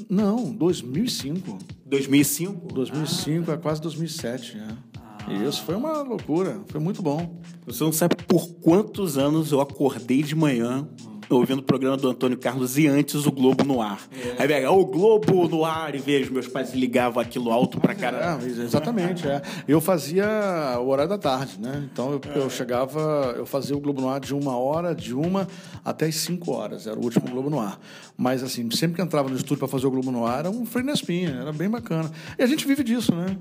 Não, 0.09 0.51
2005. 0.51 1.57
2005? 1.85 2.73
2005, 2.73 3.51
ah. 3.51 3.53
é 3.53 3.57
quase 3.57 3.81
2007. 3.81 4.57
É. 4.57 4.67
Ah. 4.99 5.33
Isso 5.47 5.63
foi 5.63 5.75
uma 5.75 6.01
loucura, 6.01 6.61
foi 6.67 6.79
muito 6.79 7.01
bom. 7.01 7.39
Você 7.65 7.83
não 7.83 7.93
sabe 7.93 8.15
por 8.27 8.49
quantos 8.55 9.17
anos 9.17 9.51
eu 9.51 9.61
acordei 9.61 10.21
de 10.23 10.35
manhã 10.35 10.87
ouvindo 11.29 11.59
o 11.59 11.63
programa 11.63 11.97
do 11.97 12.09
Antônio 12.09 12.37
Carlos 12.37 12.77
e 12.77 12.87
antes 12.87 13.25
o 13.25 13.31
Globo 13.31 13.63
no 13.63 13.81
ar. 13.81 13.99
É. 14.11 14.41
Aí 14.41 14.47
pega, 14.47 14.71
o 14.71 14.85
Globo 14.85 15.47
no 15.47 15.65
ar, 15.65 15.95
e 15.95 15.97
vejo, 15.97 16.33
meus 16.33 16.47
pais 16.47 16.73
ligavam 16.73 17.21
aquilo 17.21 17.51
alto 17.51 17.79
pra 17.79 17.95
caramba. 17.95 18.43
É, 18.45 18.47
exatamente, 18.47 19.27
é. 19.27 19.41
Eu 19.67 19.81
fazia 19.81 20.25
o 20.79 20.87
horário 20.87 21.09
da 21.09 21.17
tarde, 21.17 21.59
né? 21.59 21.87
Então 21.91 22.11
eu, 22.11 22.21
eu, 22.35 22.49
chegava, 22.49 23.35
eu 23.37 23.45
fazia 23.45 23.75
o 23.75 23.79
Globo 23.79 24.01
no 24.01 24.09
ar 24.09 24.19
de 24.19 24.33
uma 24.33 24.57
hora, 24.57 24.93
de 24.93 25.13
uma 25.13 25.47
até 25.83 26.05
as 26.05 26.15
cinco 26.15 26.51
horas, 26.51 26.87
era 26.87 26.99
o 26.99 27.03
último 27.03 27.27
Globo 27.29 27.49
no 27.49 27.59
ar. 27.59 27.79
Mas 28.17 28.43
assim, 28.43 28.69
sempre 28.71 28.97
que 28.97 29.01
entrava 29.01 29.29
no 29.29 29.35
estúdio 29.35 29.57
para 29.57 29.67
fazer 29.67 29.87
o 29.87 29.91
Globo 29.91 30.11
no 30.11 30.25
ar, 30.25 30.39
era 30.39 30.49
um 30.49 30.65
freio 30.65 30.85
na 30.85 30.93
espinha, 30.93 31.31
era 31.41 31.51
bem 31.51 31.69
bacana. 31.69 32.11
E 32.37 32.43
a 32.43 32.47
gente 32.47 32.67
vive 32.67 32.83
disso, 32.83 33.13
né? 33.13 33.37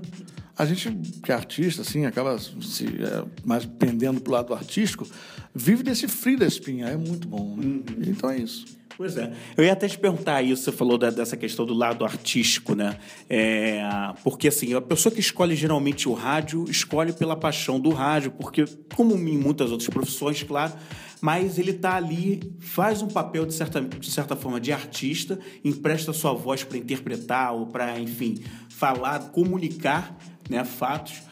A 0.57 0.65
gente, 0.65 0.91
que 1.23 1.31
é 1.31 1.35
artista, 1.35 1.81
assim, 1.81 2.05
acaba 2.05 2.37
se, 2.37 2.85
é, 2.85 3.25
mais 3.43 3.65
pendendo 3.65 4.21
para 4.21 4.29
o 4.29 4.33
lado 4.33 4.53
artístico, 4.53 5.07
vive 5.53 5.81
desse 5.81 6.07
frio 6.07 6.37
da 6.37 6.45
espinha. 6.45 6.87
É 6.87 6.97
muito 6.97 7.27
bom. 7.27 7.55
Né? 7.55 7.65
Uhum. 7.65 7.83
Então 8.05 8.29
é 8.29 8.37
isso. 8.37 8.65
Pois 8.95 9.17
é. 9.17 9.33
Eu 9.57 9.63
ia 9.63 9.73
até 9.73 9.87
te 9.87 9.97
perguntar 9.97 10.41
isso, 10.43 10.63
você 10.63 10.71
falou 10.71 10.97
da, 10.97 11.09
dessa 11.09 11.35
questão 11.35 11.65
do 11.65 11.73
lado 11.73 12.05
artístico, 12.05 12.75
né? 12.75 12.97
É, 13.29 13.81
porque, 14.23 14.47
assim, 14.47 14.73
a 14.73 14.81
pessoa 14.81 15.11
que 15.13 15.19
escolhe 15.19 15.55
geralmente 15.55 16.07
o 16.07 16.13
rádio, 16.13 16.65
escolhe 16.69 17.11
pela 17.11 17.35
paixão 17.35 17.79
do 17.79 17.89
rádio, 17.89 18.31
porque, 18.31 18.65
como 18.95 19.15
em 19.15 19.37
muitas 19.37 19.71
outras 19.71 19.89
profissões, 19.89 20.43
claro, 20.43 20.73
mas 21.19 21.57
ele 21.57 21.71
está 21.71 21.95
ali, 21.95 22.53
faz 22.59 23.01
um 23.01 23.07
papel, 23.07 23.45
de 23.45 23.53
certa, 23.53 23.81
de 23.81 24.11
certa 24.11 24.35
forma, 24.35 24.59
de 24.59 24.71
artista, 24.71 25.39
empresta 25.63 26.13
sua 26.13 26.33
voz 26.33 26.63
para 26.63 26.77
interpretar 26.77 27.53
ou 27.53 27.67
para, 27.67 27.99
enfim, 27.99 28.43
falar, 28.69 29.31
comunicar 29.31 30.15
né, 30.53 30.63
fatos, 30.63 31.23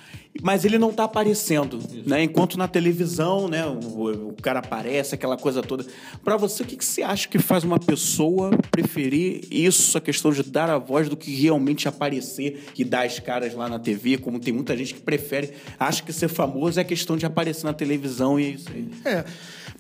mas 0.42 0.64
ele 0.64 0.78
não 0.78 0.92
está 0.92 1.04
aparecendo, 1.04 1.78
né? 2.06 2.24
Enquanto 2.24 2.58
na 2.58 2.68
televisão, 2.68 3.50
né, 3.50 3.66
o, 3.66 4.30
o 4.30 4.36
cara 4.42 4.60
aparece, 4.60 5.14
aquela 5.14 5.36
coisa 5.36 5.62
toda. 5.62 5.86
Para 6.24 6.38
você, 6.38 6.64
o 6.64 6.66
que, 6.66 6.78
que 6.78 6.86
você 6.86 7.04
acha 7.04 7.28
que 7.28 7.38
faz 7.38 7.66
uma 7.66 7.78
pessoa 7.78 8.52
preferir 8.72 9.42
isso, 9.52 9.98
a 9.98 10.02
questão 10.02 10.32
de 10.32 10.42
dar 10.44 10.70
a 10.70 10.78
voz, 10.78 11.10
do 11.10 11.18
que 11.18 11.36
realmente 11.36 11.88
aparecer 11.88 12.64
e 12.78 12.86
dar 12.86 13.06
as 13.06 13.20
caras 13.20 13.54
lá 13.54 13.68
na 13.68 13.78
TV? 13.78 14.18
Como 14.18 14.40
tem 14.40 14.54
muita 14.54 14.76
gente 14.78 14.94
que 14.94 15.02
prefere, 15.02 15.52
acha 15.78 16.02
que 16.02 16.14
ser 16.14 16.30
famoso 16.30 16.80
é 16.80 16.84
questão 16.84 17.18
de 17.18 17.26
aparecer 17.26 17.66
na 17.66 17.74
televisão 17.74 18.40
e 18.40 18.46
é 18.46 18.50
isso 18.50 18.70
aí. 18.74 18.90
É. 19.04 19.26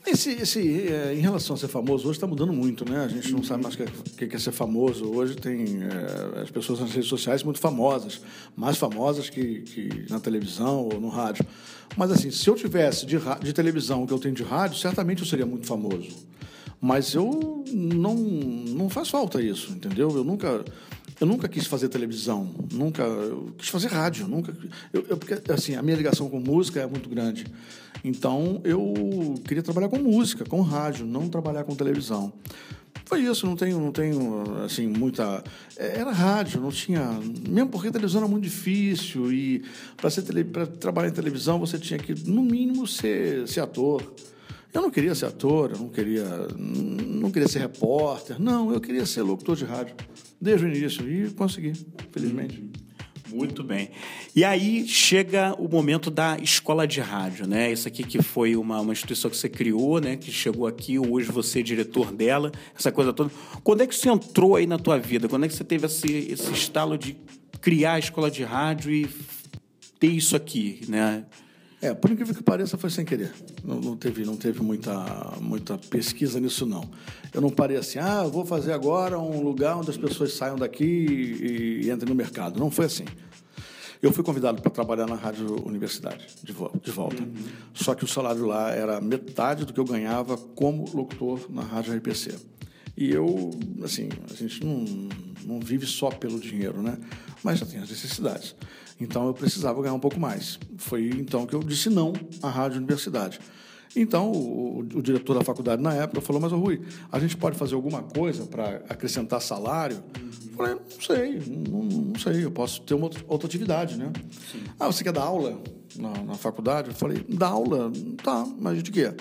Esse, 0.06 0.32
esse, 0.32 0.88
é, 0.88 1.14
em 1.14 1.20
relação 1.20 1.56
a 1.56 1.60
ser 1.60 1.68
famoso, 1.68 2.08
hoje 2.08 2.18
está 2.18 2.26
mudando 2.26 2.52
muito, 2.52 2.90
né? 2.90 3.04
A 3.04 3.08
gente 3.08 3.32
não 3.32 3.44
sabe 3.44 3.62
mais 3.62 3.76
o 3.76 3.78
que, 4.18 4.28
que 4.28 4.36
é 4.36 4.40
ser 4.40 4.52
famoso. 4.52 5.06
Hoje 5.06 5.36
tem 5.36 5.80
é, 5.84 6.42
as 6.42 6.50
pessoas 6.50 6.80
nas 6.80 6.92
redes 6.92 7.08
sociais 7.08 7.44
muito 7.44 7.60
famosas, 7.60 8.20
mais 8.56 8.78
famosas 8.78 9.30
que, 9.30 9.62
que 9.62 10.06
na 10.10 10.20
televisão 10.20 10.90
ou 10.92 11.00
no 11.00 11.10
rádio. 11.10 11.46
Mas, 11.96 12.12
assim, 12.12 12.32
se 12.32 12.50
eu 12.50 12.56
tivesse 12.56 13.06
de, 13.06 13.18
de 13.42 13.54
televisão 13.54 14.04
o 14.04 14.08
que 14.08 14.14
eu 14.14 14.20
tenho 14.20 14.34
de 14.34 14.44
rádio, 14.44 14.78
certamente 14.80 15.22
eu 15.22 15.28
seria 15.28 15.46
muito 15.46 15.68
famoso. 15.68 16.10
Mas 16.80 17.14
eu 17.14 17.64
não, 17.72 18.16
não 18.16 18.90
faz 18.90 19.08
falta 19.08 19.40
isso, 19.40 19.72
entendeu? 19.72 20.10
Eu 20.10 20.24
nunca 20.24 20.66
eu 21.22 21.28
nunca 21.28 21.48
quis 21.48 21.68
fazer 21.68 21.88
televisão, 21.88 22.50
nunca 22.74 23.04
eu 23.04 23.54
quis 23.56 23.70
fazer 23.70 23.90
rádio, 23.90 24.28
nunca. 24.28 24.58
Eu, 24.92 25.06
eu, 25.08 25.16
porque 25.16 25.40
assim 25.52 25.76
a 25.76 25.82
minha 25.84 25.96
ligação 25.96 26.28
com 26.28 26.40
música 26.40 26.82
é 26.82 26.88
muito 26.88 27.08
grande, 27.08 27.46
então 28.04 28.60
eu 28.64 29.36
queria 29.48 29.62
trabalhar 29.62 29.88
com 29.88 30.00
música, 30.00 30.44
com 30.44 30.62
rádio, 30.62 31.06
não 31.06 31.30
trabalhar 31.30 31.64
com 31.64 31.76
televisão. 31.76 32.34
Foi 33.06 33.22
isso, 33.22 33.46
não 33.46 33.56
tenho, 33.56 33.80
não 33.80 33.92
tenho 33.92 34.64
assim 34.66 34.88
muita. 34.88 35.44
É, 35.78 36.00
era 36.00 36.12
rádio, 36.12 36.60
não 36.60 36.72
tinha. 36.72 37.20
Mesmo 37.48 37.70
porque 37.70 37.90
a 37.90 37.92
televisão 37.92 38.22
era 38.22 38.28
muito 38.28 38.46
difícil 38.46 39.32
e 39.32 39.64
para 39.98 40.10
tele... 40.10 40.44
trabalhar 40.80 41.10
em 41.10 41.14
televisão 41.14 41.60
você 41.60 41.78
tinha 41.78 42.00
que 42.00 42.16
no 42.28 42.42
mínimo 42.42 42.88
ser, 42.88 43.48
ser 43.48 43.60
ator. 43.60 44.02
Eu 44.74 44.82
não 44.82 44.90
queria 44.90 45.14
ser 45.14 45.26
ator, 45.28 45.72
eu 45.72 45.78
não 45.78 45.90
queria, 45.90 46.26
não 46.58 47.30
queria 47.30 47.48
ser 47.48 47.60
repórter, 47.60 48.42
não, 48.42 48.74
eu 48.74 48.80
queria 48.80 49.06
ser 49.06 49.22
locutor 49.22 49.56
de 49.56 49.66
rádio 49.66 49.94
desde 50.42 50.66
o 50.66 50.68
início 50.68 51.10
e 51.10 51.30
consegui, 51.30 51.74
felizmente. 52.12 52.72
Muito 53.30 53.64
bem. 53.64 53.92
E 54.36 54.44
aí 54.44 54.86
chega 54.86 55.56
o 55.58 55.70
momento 55.70 56.12
da 56.12 56.38
escola 56.40 56.86
de 56.86 57.00
rádio, 57.00 57.48
né? 57.48 57.72
Isso 57.72 57.88
aqui 57.88 58.04
que 58.04 58.22
foi 58.22 58.58
uma, 58.58 58.82
uma 58.82 58.92
instituição 58.92 59.32
que 59.32 59.38
você 59.38 59.48
criou, 59.48 60.02
né? 60.02 60.18
Que 60.18 60.30
chegou 60.32 60.68
aqui, 60.68 61.00
hoje 61.00 61.32
você 61.32 61.60
é 61.62 61.64
diretor 61.64 62.12
dela, 62.12 62.52
essa 62.78 62.92
coisa 62.92 63.14
toda. 63.14 63.32
Quando 63.64 63.82
é 63.82 63.88
que 63.88 63.96
você 63.96 64.10
entrou 64.10 64.58
aí 64.58 64.68
na 64.68 64.78
tua 64.78 64.98
vida? 65.00 65.30
Quando 65.30 65.46
é 65.46 65.48
que 65.48 65.54
você 65.54 65.64
teve 65.64 65.86
esse, 65.86 66.12
esse 66.12 66.52
estalo 66.52 66.98
de 66.98 67.16
criar 67.62 67.94
a 67.94 68.00
escola 68.00 68.30
de 68.30 68.44
rádio 68.44 68.92
e 68.92 69.10
ter 69.98 70.08
isso 70.08 70.36
aqui, 70.36 70.82
né? 70.90 71.24
É, 71.82 71.96
por 71.96 72.12
incrível 72.12 72.36
que 72.36 72.44
pareça, 72.44 72.78
foi 72.78 72.92
sem 72.92 73.04
querer. 73.04 73.34
Não, 73.64 73.82
não, 73.82 73.98
teve, 73.98 74.24
não 74.24 74.38
teve 74.38 74.62
muita, 74.62 74.94
muita 75.42 75.78
pesquisa 75.80 76.40
nisso, 76.40 76.64
não. 76.66 76.88
Eu 77.34 77.42
não 77.42 77.50
parei 77.50 77.76
assim, 77.76 77.98
ah, 77.98 78.24
vou 78.24 78.46
fazer 78.46 78.72
agora 78.72 79.18
um 79.18 79.42
lugar 79.42 79.76
onde 79.78 79.90
as 79.90 79.98
pessoas 79.98 80.34
saiam 80.34 80.56
daqui 80.56 80.84
e, 80.84 81.86
e 81.86 81.92
entrem 81.92 82.10
no 82.10 82.16
mercado. 82.16 82.60
Não 82.60 82.70
foi 82.70 82.86
assim. 82.86 83.06
Eu 84.00 84.12
fui 84.12 84.24
convidado 84.24 84.62
para 84.62 84.72
trabalhar 84.72 85.08
na 85.08 85.16
Rádio 85.16 85.64
Universidade, 85.68 86.28
de, 86.44 86.54
de 86.54 86.92
volta. 86.92 87.24
Uhum. 87.24 87.34
Só 87.74 87.96
que 87.96 88.04
o 88.04 88.08
salário 88.08 88.46
lá 88.46 88.72
era 88.72 89.02
metade 89.02 89.66
do 89.66 89.74
que 89.74 89.80
eu 89.80 89.86
ganhava 89.86 90.38
como 90.38 90.86
locutor 90.94 91.48
na 91.50 91.64
Rádio 91.64 91.96
RPC. 91.96 92.36
E 92.98 93.12
eu, 93.12 93.52
assim, 93.84 94.10
a 94.30 94.34
gente 94.34 94.64
não, 94.66 94.86
não 95.46 95.60
vive 95.60 95.86
só 95.86 96.10
pelo 96.10 96.40
dinheiro, 96.40 96.82
né? 96.82 96.98
Mas 97.44 97.60
já 97.60 97.66
tem 97.66 97.80
as 97.80 97.90
necessidades. 97.90 98.56
Então 99.02 99.26
eu 99.26 99.34
precisava 99.34 99.82
ganhar 99.82 99.96
um 99.96 100.00
pouco 100.00 100.20
mais. 100.20 100.60
Foi 100.78 101.10
então 101.10 101.48
que 101.48 101.56
eu 101.56 101.60
disse 101.62 101.90
não 101.90 102.14
à 102.42 102.50
Rádio 102.50 102.78
Universidade. 102.78 103.40
Então 103.96 104.32
o, 104.32 104.80
o 104.80 105.02
diretor 105.02 105.34
da 105.34 105.44
faculdade 105.44 105.82
na 105.82 105.94
época 105.94 106.22
falou: 106.22 106.42
Mas, 106.42 106.52
Rui, 106.52 106.82
a 107.12 107.20
gente 107.20 107.36
pode 107.36 107.58
fazer 107.58 107.74
alguma 107.74 108.04
coisa 108.04 108.46
para 108.46 108.84
acrescentar 108.88 109.42
salário? 109.42 110.02
Eu 110.16 110.56
falei: 110.56 110.76
Não 110.76 111.02
sei, 111.02 111.42
não, 111.70 111.84
não, 111.84 112.20
sei, 112.20 112.46
eu 112.46 112.52
posso 112.52 112.82
ter 112.82 112.94
uma 112.94 113.10
outra 113.28 113.48
atividade, 113.48 113.98
né? 113.98 114.14
Sim. 114.52 114.64
Ah, 114.80 114.86
você 114.86 115.04
quer 115.04 115.12
dar 115.12 115.24
aula 115.24 115.60
na, 115.98 116.24
na 116.24 116.36
faculdade? 116.36 116.90
Eu 116.90 116.96
falei: 116.96 117.26
Dar 117.28 117.50
aula? 117.50 117.92
Tá, 118.24 118.48
mas 118.60 118.82
de 118.82 118.92
quê? 118.92 119.14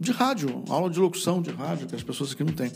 De 0.00 0.12
rádio, 0.12 0.64
aula 0.70 0.88
de 0.88 0.98
locução 0.98 1.42
de 1.42 1.50
rádio, 1.50 1.86
que 1.86 1.94
as 1.94 2.02
pessoas 2.02 2.32
aqui 2.32 2.42
não 2.42 2.54
têm. 2.54 2.72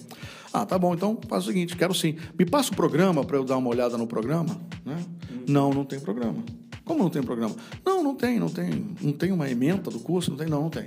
Ah, 0.52 0.66
tá 0.66 0.78
bom, 0.78 0.92
então 0.92 1.18
faz 1.26 1.44
o 1.44 1.46
seguinte, 1.46 1.74
quero 1.74 1.94
sim. 1.94 2.16
Me 2.38 2.44
passa 2.44 2.70
o 2.70 2.76
programa 2.76 3.24
para 3.24 3.38
eu 3.38 3.44
dar 3.44 3.56
uma 3.56 3.70
olhada 3.70 3.96
no 3.96 4.06
programa? 4.06 4.60
Né? 4.84 5.02
Não, 5.48 5.72
não 5.72 5.86
tem 5.86 5.98
programa. 5.98 6.44
Como 6.84 7.02
não 7.02 7.08
tem 7.08 7.22
programa? 7.22 7.56
Não, 7.82 8.02
não 8.02 8.14
tem, 8.14 8.38
não 8.38 8.50
tem. 8.50 8.94
Não 9.00 9.12
tem 9.12 9.32
uma 9.32 9.50
emenda 9.50 9.90
do 9.90 9.98
curso? 10.00 10.30
Não 10.30 10.36
tem, 10.36 10.48
não, 10.48 10.64
não 10.64 10.70
tem. 10.70 10.86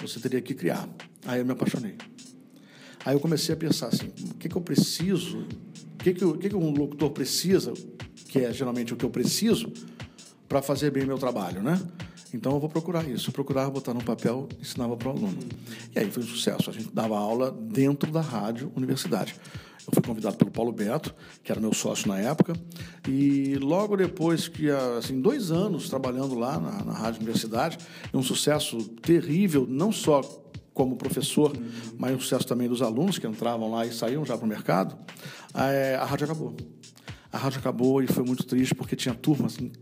Você 0.00 0.20
teria 0.20 0.42
que 0.42 0.52
criar. 0.52 0.86
Aí 1.26 1.40
eu 1.40 1.46
me 1.46 1.52
apaixonei. 1.52 1.96
Aí 3.06 3.14
eu 3.14 3.20
comecei 3.20 3.54
a 3.54 3.56
pensar 3.56 3.86
assim, 3.86 4.12
o 4.30 4.34
que, 4.34 4.50
que 4.50 4.56
eu 4.56 4.60
preciso, 4.60 5.38
o 5.38 6.04
que, 6.04 6.12
que, 6.12 6.24
o 6.26 6.36
que, 6.36 6.50
que 6.50 6.54
um 6.54 6.70
locutor 6.72 7.10
precisa, 7.10 7.72
que 8.28 8.40
é 8.40 8.52
geralmente 8.52 8.92
o 8.92 8.96
que 8.96 9.04
eu 9.04 9.08
preciso, 9.08 9.72
para 10.46 10.60
fazer 10.60 10.90
bem 10.90 11.06
meu 11.06 11.16
trabalho, 11.16 11.62
né? 11.62 11.80
Então 12.32 12.52
eu 12.52 12.60
vou 12.60 12.68
procurar 12.68 13.08
isso. 13.08 13.30
Eu 13.30 13.32
procurava 13.32 13.70
botar 13.70 13.94
no 13.94 14.02
papel, 14.02 14.48
ensinava 14.60 14.96
para 14.96 15.08
o 15.08 15.10
aluno. 15.12 15.38
E 15.94 15.98
aí 15.98 16.10
foi 16.10 16.22
um 16.22 16.26
sucesso. 16.26 16.70
A 16.70 16.72
gente 16.72 16.92
dava 16.92 17.18
aula 17.18 17.50
dentro 17.50 18.10
da 18.10 18.20
rádio 18.20 18.72
universidade. 18.76 19.34
Eu 19.86 19.92
fui 19.94 20.02
convidado 20.02 20.36
pelo 20.36 20.50
Paulo 20.50 20.70
Beto, 20.70 21.14
que 21.42 21.50
era 21.50 21.58
meu 21.58 21.72
sócio 21.72 22.08
na 22.08 22.18
época, 22.18 22.52
e 23.08 23.54
logo 23.54 23.96
depois 23.96 24.46
que, 24.46 24.68
assim, 24.98 25.18
dois 25.18 25.50
anos 25.50 25.88
trabalhando 25.88 26.38
lá 26.38 26.60
na, 26.60 26.84
na 26.84 26.92
rádio 26.92 27.20
universidade, 27.20 27.78
um 28.12 28.22
sucesso 28.22 28.76
terrível, 29.00 29.66
não 29.66 29.90
só 29.90 30.20
como 30.74 30.94
professor, 30.94 31.56
mas 31.96 32.14
um 32.14 32.20
sucesso 32.20 32.46
também 32.46 32.68
dos 32.68 32.82
alunos 32.82 33.18
que 33.18 33.26
entravam 33.26 33.70
lá 33.70 33.86
e 33.86 33.92
saíam 33.92 34.26
já 34.26 34.36
para 34.36 34.44
o 34.44 34.48
mercado, 34.48 34.94
é, 35.54 35.94
a 35.94 36.04
rádio 36.04 36.26
acabou. 36.26 36.54
A 37.32 37.38
rádio 37.38 37.58
acabou 37.58 38.02
e 38.02 38.06
foi 38.06 38.24
muito 38.24 38.44
triste 38.44 38.74
porque 38.74 38.94
tinha 38.94 39.14
turmas 39.14 39.54
assim, 39.54 39.72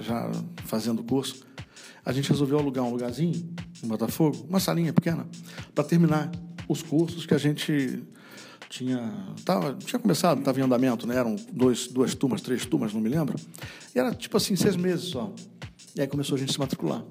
já 0.00 0.32
fazendo 0.64 1.02
curso 1.04 1.47
a 2.08 2.12
gente 2.12 2.30
resolveu 2.30 2.58
alugar 2.58 2.82
um 2.82 2.90
lugarzinho 2.90 3.54
em 3.84 3.86
Botafogo, 3.86 4.46
uma 4.48 4.58
salinha 4.58 4.94
pequena, 4.94 5.28
para 5.74 5.84
terminar 5.84 6.32
os 6.66 6.82
cursos 6.82 7.26
que 7.26 7.34
a 7.34 7.38
gente 7.38 8.02
tinha 8.70 9.12
tava, 9.44 9.74
tinha 9.74 9.98
começado, 9.98 10.38
estava 10.38 10.58
em 10.58 10.62
andamento, 10.62 11.06
né? 11.06 11.16
Eram 11.16 11.36
dois, 11.52 11.86
duas 11.86 12.14
turmas, 12.14 12.40
três 12.40 12.64
turmas, 12.64 12.94
não 12.94 13.00
me 13.02 13.10
lembro. 13.10 13.38
E 13.94 13.98
era 13.98 14.14
tipo 14.14 14.38
assim, 14.38 14.56
seis 14.56 14.74
meses 14.74 15.04
só. 15.04 15.30
E 15.94 16.00
aí 16.00 16.06
começou 16.06 16.36
a 16.36 16.38
gente 16.38 16.50
se 16.50 16.58
matricular. 16.58 17.04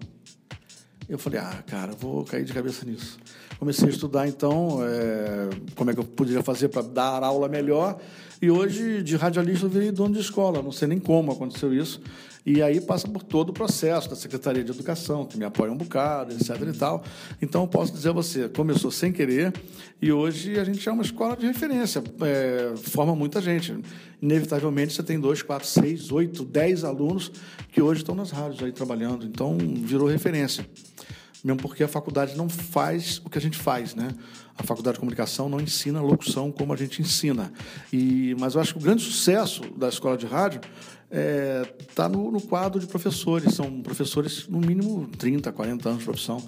Eu 1.07 1.19
falei, 1.19 1.39
ah, 1.39 1.63
cara, 1.67 1.91
vou 1.91 2.25
cair 2.25 2.43
de 2.43 2.51
cabeça 2.51 2.83
nisso. 2.83 3.19
Comecei 3.59 3.87
a 3.87 3.91
estudar, 3.91 4.27
então, 4.27 4.79
é, 4.83 5.49
como 5.75 5.91
é 5.91 5.93
que 5.93 5.99
eu 5.99 6.05
poderia 6.05 6.41
fazer 6.41 6.69
para 6.69 6.81
dar 6.81 7.23
aula 7.23 7.47
melhor. 7.47 7.99
E 8.41 8.51
hoje, 8.51 9.01
de 9.01 9.15
radialista, 9.15 9.65
eu 9.65 9.69
virei 9.69 9.91
dono 9.91 10.13
de 10.13 10.19
escola. 10.19 10.61
Não 10.61 10.71
sei 10.71 10.87
nem 10.87 10.99
como 10.99 11.31
aconteceu 11.31 11.73
isso. 11.73 11.99
E 12.45 12.61
aí 12.61 12.79
passa 12.79 13.07
por 13.07 13.23
todo 13.23 13.49
o 13.49 13.53
processo 13.53 14.09
da 14.09 14.15
Secretaria 14.15 14.63
de 14.63 14.71
Educação, 14.71 15.25
que 15.25 15.37
me 15.37 15.43
apoia 15.43 15.71
um 15.71 15.75
bocado, 15.75 16.33
etc. 16.33 16.49
e 16.61 16.77
tal. 16.77 17.03
Então, 17.41 17.63
eu 17.63 17.67
posso 17.67 17.91
dizer 17.91 18.09
a 18.09 18.13
você, 18.13 18.47
começou 18.47 18.89
sem 18.89 19.11
querer 19.11 19.53
e 20.01 20.13
hoje 20.13 20.57
a 20.57 20.63
gente 20.63 20.87
é 20.87 20.91
uma 20.91 21.03
escola 21.03 21.35
de 21.35 21.45
referência, 21.45 22.01
é, 22.21 22.73
forma 22.77 23.13
muita 23.13 23.41
gente. 23.41 23.77
Inevitavelmente, 24.21 24.93
você 24.93 25.03
tem 25.03 25.19
dois, 25.19 25.41
quatro, 25.41 25.67
seis, 25.67 26.09
oito, 26.09 26.45
dez 26.45 26.85
alunos 26.85 27.31
que 27.69 27.81
hoje 27.81 28.01
estão 28.01 28.15
nas 28.15 28.31
rádios 28.31 28.63
aí 28.63 28.71
trabalhando. 28.71 29.25
Então, 29.25 29.57
virou 29.57 30.07
referência 30.07 30.65
mesmo 31.43 31.61
porque 31.61 31.83
a 31.83 31.87
faculdade 31.87 32.35
não 32.35 32.49
faz 32.49 33.21
o 33.23 33.29
que 33.29 33.37
a 33.37 33.41
gente 33.41 33.57
faz, 33.57 33.95
né? 33.95 34.09
A 34.57 34.63
faculdade 34.63 34.95
de 34.95 34.99
comunicação 34.99 35.47
não 35.47 35.59
ensina 35.59 36.01
locução 36.01 36.51
como 36.51 36.73
a 36.73 36.75
gente 36.75 37.01
ensina. 37.01 37.51
E, 37.93 38.35
mas 38.39 38.55
eu 38.55 38.61
acho 38.61 38.73
que 38.73 38.79
o 38.79 38.81
grande 38.81 39.03
sucesso 39.03 39.61
da 39.75 39.87
escola 39.87 40.17
de 40.17 40.25
rádio 40.25 40.61
está 40.61 41.11
é, 41.11 41.63
tá 41.93 42.09
no, 42.09 42.31
no, 42.31 42.41
quadro 42.41 42.79
de 42.79 42.87
professores. 42.87 43.53
São 43.53 43.81
professores, 43.81 44.47
no 44.47 44.59
mínimo, 44.59 45.07
30, 45.17 45.51
40 45.51 45.89
anos 45.89 45.99
de 45.99 46.05
profissão. 46.05 46.41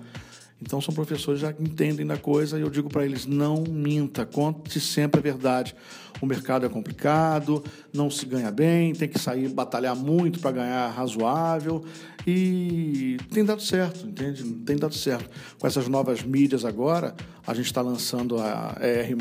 Então, 0.62 0.82
são 0.82 0.94
professores 0.94 1.40
que 1.40 1.48
já 1.48 1.56
entendem 1.58 2.06
da 2.06 2.18
coisa 2.18 2.58
e 2.58 2.62
eu 2.62 2.70
digo 2.70 2.90
para 2.90 3.06
eles: 3.06 3.26
não 3.26 3.64
minta, 3.64 4.26
conte 4.26 4.80
sempre 4.80 5.20
a 5.20 5.24
verdade. 5.24 5.76
O 6.22 6.26
mercado 6.26 6.66
é 6.66 6.70
complicado, 6.70 7.64
não 7.94 8.12
se 8.12 8.26
ganha 8.26 8.52
bem, 8.52 8.94
tem 8.94 9.08
que 9.08 9.18
sair, 9.18 9.48
batalhar 9.48 9.96
muito 9.96 10.40
para 10.40 10.52
ganhar 10.52 10.90
razoável. 10.90 11.86
E 12.28 13.18
tem 13.32 13.46
dado 13.46 13.62
certo, 13.62 14.06
entende? 14.06 14.44
Tem 14.44 14.76
dado 14.76 14.94
certo. 14.94 15.30
Com 15.58 15.66
essas 15.66 15.88
novas 15.88 16.22
mídias 16.22 16.66
agora, 16.66 17.16
a 17.48 17.54
gente 17.54 17.68
está 17.68 17.82
lançando 17.82 18.38
a 18.38 18.76
ER, 18.82 19.16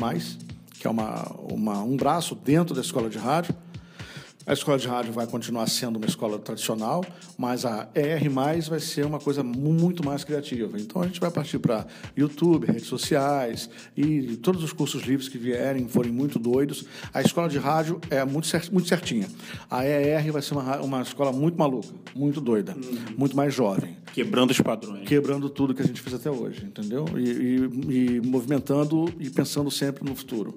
que 0.77 0.85
é 0.85 0.89
uma, 0.89 1.23
uma, 1.49 1.81
um 1.83 1.95
braço 1.95 2.35
dentro 2.35 2.75
da 2.75 2.81
escola 2.81 3.09
de 3.09 3.17
rádio 3.17 3.55
a 4.45 4.53
escola 4.53 4.77
de 4.77 4.87
rádio 4.87 5.13
vai 5.13 5.27
continuar 5.27 5.67
sendo 5.67 5.97
uma 5.97 6.05
escola 6.05 6.39
tradicional, 6.39 7.03
mas 7.37 7.65
a 7.65 7.87
ER+, 7.93 8.29
vai 8.69 8.79
ser 8.79 9.05
uma 9.05 9.19
coisa 9.19 9.43
muito 9.43 10.03
mais 10.03 10.23
criativa. 10.23 10.79
Então 10.79 11.01
a 11.01 11.05
gente 11.05 11.19
vai 11.19 11.29
partir 11.29 11.59
para 11.59 11.85
YouTube, 12.15 12.65
redes 12.65 12.87
sociais 12.87 13.69
e 13.95 14.37
todos 14.37 14.63
os 14.63 14.73
cursos 14.73 15.03
livres 15.03 15.27
que 15.27 15.37
vierem, 15.37 15.87
forem 15.87 16.11
muito 16.11 16.39
doidos. 16.39 16.85
A 17.13 17.21
escola 17.21 17.49
de 17.49 17.57
rádio 17.57 17.99
é 18.09 18.23
muito, 18.25 18.47
muito 18.71 18.87
certinha. 18.87 19.27
A 19.69 19.85
ER 19.85 20.31
vai 20.31 20.41
ser 20.41 20.53
uma, 20.53 20.77
uma 20.81 21.01
escola 21.01 21.31
muito 21.31 21.57
maluca, 21.57 21.89
muito 22.15 22.41
doida, 22.41 22.75
uhum. 22.75 23.17
muito 23.17 23.35
mais 23.35 23.53
jovem. 23.53 23.97
Quebrando 24.13 24.51
os 24.51 24.59
padrões. 24.61 25.07
Quebrando 25.07 25.49
tudo 25.49 25.75
que 25.75 25.81
a 25.81 25.85
gente 25.85 26.01
fez 26.01 26.15
até 26.15 26.31
hoje, 26.31 26.65
entendeu? 26.65 27.05
E, 27.15 27.29
e, 27.29 28.15
e 28.15 28.21
movimentando 28.21 29.13
e 29.19 29.29
pensando 29.29 29.69
sempre 29.69 30.03
no 30.03 30.15
futuro. 30.15 30.55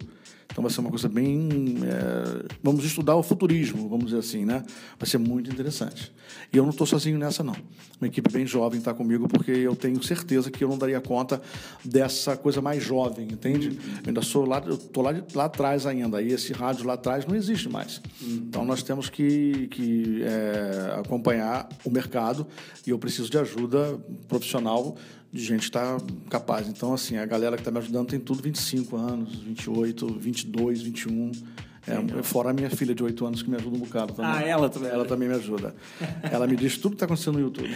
Então 0.53 0.63
vai 0.63 0.71
ser 0.71 0.81
uma 0.81 0.91
coisa 0.91 1.09
bem. 1.09 1.49
É, 1.83 2.45
vamos 2.63 2.85
estudar 2.85 3.17
o 3.17 3.23
futurismo, 3.23 3.89
vamos 3.89 4.07
dizer 4.07 4.19
assim, 4.19 4.45
né? 4.45 4.63
Vai 4.99 5.09
ser 5.09 5.19
muito 5.19 5.51
interessante. 5.51 6.13
E 6.53 6.57
eu 6.57 6.63
não 6.63 6.71
estou 6.71 6.87
sozinho 6.87 7.19
nessa, 7.19 7.43
não. 7.43 7.57
Uma 7.99 8.07
equipe 8.07 8.31
bem 8.31 8.47
jovem 8.47 8.79
está 8.79 8.93
comigo, 8.93 9.27
porque 9.29 9.51
eu 9.51 9.75
tenho 9.75 10.01
certeza 10.03 10.51
que 10.51 10.63
eu 10.63 10.69
não 10.69 10.77
daria 10.77 11.01
conta 11.01 11.41
dessa 11.83 12.37
coisa 12.37 12.61
mais 12.61 12.83
jovem, 12.83 13.29
entende? 13.33 13.79
Eu 14.03 14.09
ainda 14.09 14.21
sou 14.21 14.45
lá, 14.45 14.63
estou 14.69 15.03
lá, 15.03 15.15
lá 15.35 15.45
atrás 15.47 15.87
ainda. 15.87 16.21
E 16.21 16.33
esse 16.33 16.53
rádio 16.53 16.87
lá 16.87 16.95
atrás 16.95 17.25
não 17.25 17.35
existe 17.35 17.69
mais. 17.69 18.03
Então 18.23 18.65
nós 18.65 18.83
temos 18.83 19.09
que, 19.09 19.69
que 19.69 20.23
é, 20.23 21.01
acompanhar 21.01 21.67
o 21.85 21.91
mercado 21.91 22.47
e 22.87 22.91
eu 22.91 22.99
preciso 22.99 23.31
de 23.31 23.39
ajuda 23.39 23.99
profissional 24.29 24.97
de 25.33 25.43
gente 25.43 25.63
estar 25.63 25.99
tá 25.99 26.07
capaz. 26.29 26.69
Então, 26.69 26.93
assim, 26.93 27.17
a 27.17 27.25
galera 27.25 27.57
que 27.57 27.63
está 27.63 27.71
me 27.71 27.79
ajudando 27.79 28.09
tem 28.09 28.21
tudo 28.21 28.43
25 28.43 28.97
anos, 28.97 29.35
28, 29.37 30.07
22, 30.19 30.83
21. 30.83 31.33
É, 31.85 32.23
fora 32.23 32.51
a 32.51 32.53
minha 32.53 32.71
filha 32.71 32.95
de 32.95 33.03
8 33.03 33.27
anos 33.27 33.43
que 33.43 33.51
me 33.51 33.57
ajuda 33.57 33.77
um 33.77 33.81
bocado 33.81 34.13
também. 34.13 34.31
Ah, 34.31 34.43
ela 34.43 34.69
também? 34.69 34.91
Ela 34.91 35.05
também 35.05 35.29
me 35.29 35.35
ajuda. 35.35 35.75
Ela 36.23 36.47
me 36.47 36.55
diz 36.55 36.77
tudo 36.77 36.91
que 36.91 36.97
está 36.97 37.07
acontecendo 37.07 37.35
no 37.35 37.41
YouTube. 37.41 37.75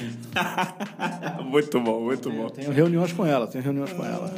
muito 1.45 1.81
bom, 1.81 2.05
muito 2.05 2.31
bom. 2.31 2.49
Tenho 2.51 2.71
reuniões 2.71 3.13
com 3.13 3.27
ela, 3.27 3.49
tenho 3.49 3.65
reuniões 3.65 3.93
com 3.93 4.05
ela. 4.05 4.33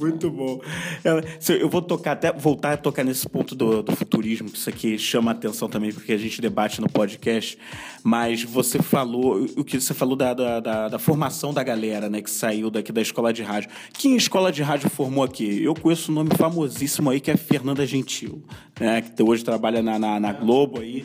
Muito, 0.00 0.30
muito 0.30 0.30
bom. 0.30 0.56
bom. 0.56 1.52
Eu 1.52 1.68
vou 1.68 1.82
tocar, 1.82 2.12
até 2.12 2.32
voltar 2.32 2.72
a 2.72 2.76
tocar 2.76 3.04
nesse 3.04 3.28
ponto 3.28 3.54
do, 3.54 3.82
do 3.82 3.96
futurismo, 3.96 4.50
que 4.50 4.58
isso 4.58 4.68
aqui 4.68 4.98
chama 4.98 5.30
a 5.30 5.34
atenção 5.34 5.68
também, 5.68 5.92
porque 5.92 6.12
a 6.12 6.18
gente 6.18 6.40
debate 6.40 6.80
no 6.80 6.88
podcast. 6.88 7.58
Mas 8.02 8.42
você 8.42 8.80
falou, 8.80 9.44
o 9.56 9.64
que 9.64 9.80
você 9.80 9.94
falou 9.94 10.16
da, 10.16 10.34
da, 10.34 10.60
da, 10.60 10.88
da 10.88 10.98
formação 10.98 11.52
da 11.52 11.62
galera, 11.62 12.08
né, 12.08 12.20
que 12.20 12.30
saiu 12.30 12.70
daqui 12.70 12.92
da 12.92 13.00
escola 13.00 13.32
de 13.32 13.42
rádio. 13.42 13.70
Quem 13.92 14.16
escola 14.16 14.50
de 14.50 14.62
rádio 14.62 14.90
formou 14.90 15.22
aqui? 15.24 15.62
Eu 15.62 15.74
conheço 15.74 16.10
um 16.10 16.14
nome 16.14 16.30
famosíssimo 16.36 17.10
aí, 17.10 17.20
que 17.20 17.30
é 17.30 17.36
Fernanda 17.36 17.86
Gentil 17.86 18.42
né, 18.80 19.00
que 19.00 19.22
hoje 19.22 19.44
trabalha 19.44 19.82
na, 19.82 19.98
na, 19.98 20.18
na 20.18 20.32
Globo 20.32 20.80
aí. 20.80 21.04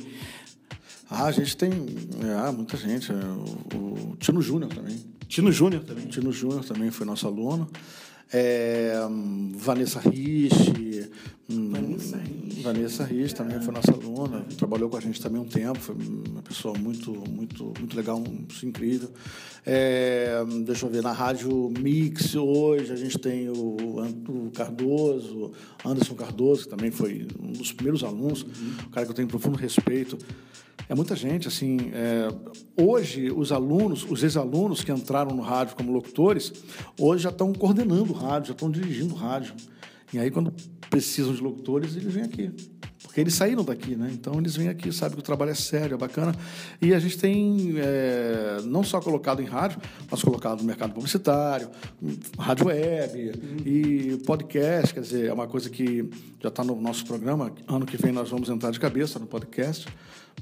Ah, 1.09 1.25
a 1.25 1.31
gente 1.31 1.55
tem 1.55 1.71
é, 1.71 2.51
muita 2.51 2.75
gente. 2.75 3.11
É, 3.11 3.15
o, 3.15 4.11
o 4.11 4.17
Tino 4.17 4.41
Júnior 4.41 4.73
também. 4.73 4.97
Tino 5.27 5.51
Júnior 5.51 5.83
também. 5.83 6.05
Tino 6.07 6.31
Júnior 6.31 6.65
também 6.65 6.91
foi 6.91 7.05
nosso 7.05 7.27
aluno. 7.27 7.69
É, 8.31 8.93
Vanessa 9.55 9.99
Rich. 9.99 11.09
Hum, 11.49 11.69
Vanessa 11.69 12.17
Rich. 12.17 12.61
Vanessa 12.61 13.03
Rich 13.05 13.35
também 13.35 13.61
foi 13.61 13.73
nossa 13.73 13.91
aluna, 13.91 14.45
trabalhou 14.57 14.89
com 14.89 14.97
a 14.97 14.99
gente 14.99 15.21
também 15.21 15.41
um 15.41 15.45
tempo, 15.45 15.79
foi 15.79 15.95
uma 15.95 16.41
pessoa 16.41 16.77
muito, 16.77 17.11
muito, 17.29 17.73
muito 17.79 17.95
legal, 17.95 18.21
incrível. 18.61 19.09
É, 19.65 20.43
deixa 20.65 20.85
eu 20.85 20.89
ver, 20.89 21.01
na 21.01 21.13
Rádio 21.13 21.71
Mix 21.79 22.35
hoje 22.35 22.91
a 22.91 22.97
gente 22.97 23.17
tem 23.17 23.49
o, 23.49 23.77
o 24.27 24.51
Cardoso, 24.53 25.53
Anderson 25.85 26.15
Cardoso, 26.15 26.63
que 26.63 26.69
também 26.69 26.91
foi 26.91 27.25
um 27.39 27.53
dos 27.53 27.71
primeiros 27.71 28.03
alunos, 28.03 28.43
uhum. 28.43 28.75
um 28.87 28.89
cara 28.89 29.05
que 29.05 29.11
eu 29.11 29.15
tenho 29.15 29.27
profundo 29.27 29.57
respeito. 29.57 30.17
É 30.89 30.95
muita 30.95 31.15
gente, 31.15 31.49
assim. 31.49 31.91
É, 31.93 32.29
hoje, 32.81 33.29
os 33.29 33.51
alunos, 33.51 34.05
os 34.09 34.23
ex-alunos 34.23 34.83
que 34.83 34.91
entraram 34.91 35.35
no 35.35 35.41
rádio 35.41 35.75
como 35.75 35.91
locutores, 35.91 36.53
hoje 36.99 37.23
já 37.23 37.29
estão 37.29 37.51
coordenando 37.53 38.13
o 38.13 38.15
rádio, 38.15 38.49
já 38.49 38.53
estão 38.53 38.71
dirigindo 38.71 39.13
o 39.13 39.17
rádio. 39.17 39.53
E 40.13 40.19
aí, 40.19 40.31
quando 40.31 40.53
precisam 40.89 41.33
de 41.33 41.41
locutores, 41.41 41.95
eles 41.95 42.13
vêm 42.13 42.23
aqui. 42.23 42.51
Porque 43.03 43.21
eles 43.21 43.35
saíram 43.35 43.63
daqui, 43.63 43.95
né? 43.95 44.09
Então, 44.11 44.39
eles 44.39 44.55
vêm 44.55 44.69
aqui, 44.69 44.91
sabem 44.91 45.15
que 45.15 45.19
o 45.19 45.23
trabalho 45.23 45.51
é 45.51 45.55
sério, 45.55 45.95
é 45.95 45.97
bacana. 45.97 46.35
E 46.81 46.93
a 46.93 46.99
gente 46.99 47.17
tem 47.17 47.75
é, 47.77 48.57
não 48.65 48.83
só 48.83 48.99
colocado 48.99 49.41
em 49.41 49.45
rádio, 49.45 49.79
mas 50.09 50.21
colocado 50.21 50.59
no 50.59 50.65
mercado 50.65 50.93
publicitário, 50.93 51.69
rádio 52.37 52.67
web 52.67 53.29
uhum. 53.29 53.57
e 53.65 54.17
podcast. 54.25 54.93
Quer 54.93 55.01
dizer, 55.01 55.25
é 55.27 55.33
uma 55.33 55.47
coisa 55.47 55.69
que 55.69 56.09
já 56.41 56.49
está 56.49 56.63
no 56.63 56.79
nosso 56.79 57.05
programa. 57.05 57.51
Ano 57.67 57.85
que 57.85 57.97
vem 57.97 58.11
nós 58.11 58.29
vamos 58.29 58.49
entrar 58.49 58.71
de 58.71 58.79
cabeça 58.79 59.19
no 59.19 59.27
podcast 59.27 59.87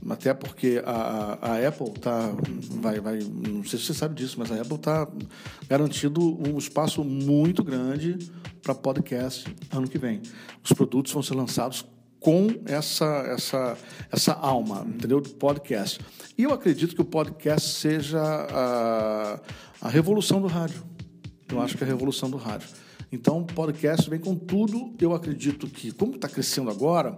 até 0.10 0.34
porque 0.34 0.82
a, 0.86 1.38
a 1.41 1.68
Apple 1.68 1.91
tá 2.00 2.36
vai, 2.82 3.00
vai 3.00 3.20
não 3.20 3.63
sei 3.63 3.80
se 3.80 3.86
você 3.86 3.94
sabe 3.94 4.13
disso 4.13 4.36
mas 4.38 4.52
a 4.52 4.62
Apple 4.62 4.76
está 4.76 5.08
garantindo 5.70 6.22
um 6.48 6.58
espaço 6.58 7.04
muito 7.04 7.63
grande 7.63 8.18
para 8.62 8.76
podcast 8.76 9.46
ano 9.72 9.88
que 9.88 9.98
vem 9.98 10.22
os 10.63 10.74
produtos 10.74 11.13
vão 11.13 11.24
ser 11.24 11.34
lançados 11.34 11.86
com 12.26 12.48
essa, 12.66 13.06
essa, 13.28 13.78
essa 14.12 14.34
alma, 14.34 14.84
entendeu? 14.88 15.22
Do 15.22 15.30
podcast. 15.30 16.00
E 16.36 16.42
eu 16.42 16.52
acredito 16.52 16.96
que 16.96 17.02
o 17.02 17.06
podcast 17.06 17.70
seja 17.70 18.20
a, 18.20 19.40
a 19.80 19.90
revolução 19.90 20.42
do 20.42 20.48
rádio. 20.48 20.84
Eu 21.48 21.62
acho 21.62 21.78
que 21.78 21.84
é 21.84 21.86
a 21.86 21.88
revolução 21.88 22.28
do 22.28 22.38
rádio. 22.38 22.68
Então, 23.12 23.44
podcast 23.44 24.10
vem 24.10 24.20
com 24.20 24.34
tudo. 24.34 24.96
Eu 25.00 25.14
acredito 25.14 25.68
que, 25.68 25.92
como 25.92 26.16
está 26.16 26.28
crescendo 26.28 26.72
agora, 26.72 27.16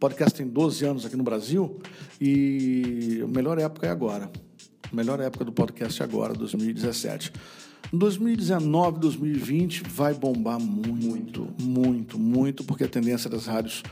podcast 0.00 0.34
tem 0.34 0.48
12 0.48 0.86
anos 0.86 1.04
aqui 1.04 1.16
no 1.16 1.22
Brasil 1.22 1.78
e 2.18 3.20
a 3.22 3.26
melhor 3.26 3.58
época 3.58 3.86
é 3.86 3.90
agora. 3.90 4.30
A 4.90 4.96
melhor 4.96 5.20
época 5.20 5.44
do 5.44 5.52
podcast 5.52 6.00
é 6.00 6.04
agora, 6.06 6.32
2017. 6.32 7.30
2019, 7.92 9.00
2020 9.00 9.82
vai 9.82 10.14
bombar 10.14 10.58
muito, 10.58 11.46
muito, 11.60 12.18
muito, 12.18 12.64
porque 12.64 12.84
a 12.84 12.88
tendência 12.88 13.28
das 13.28 13.44
rádios 13.44 13.82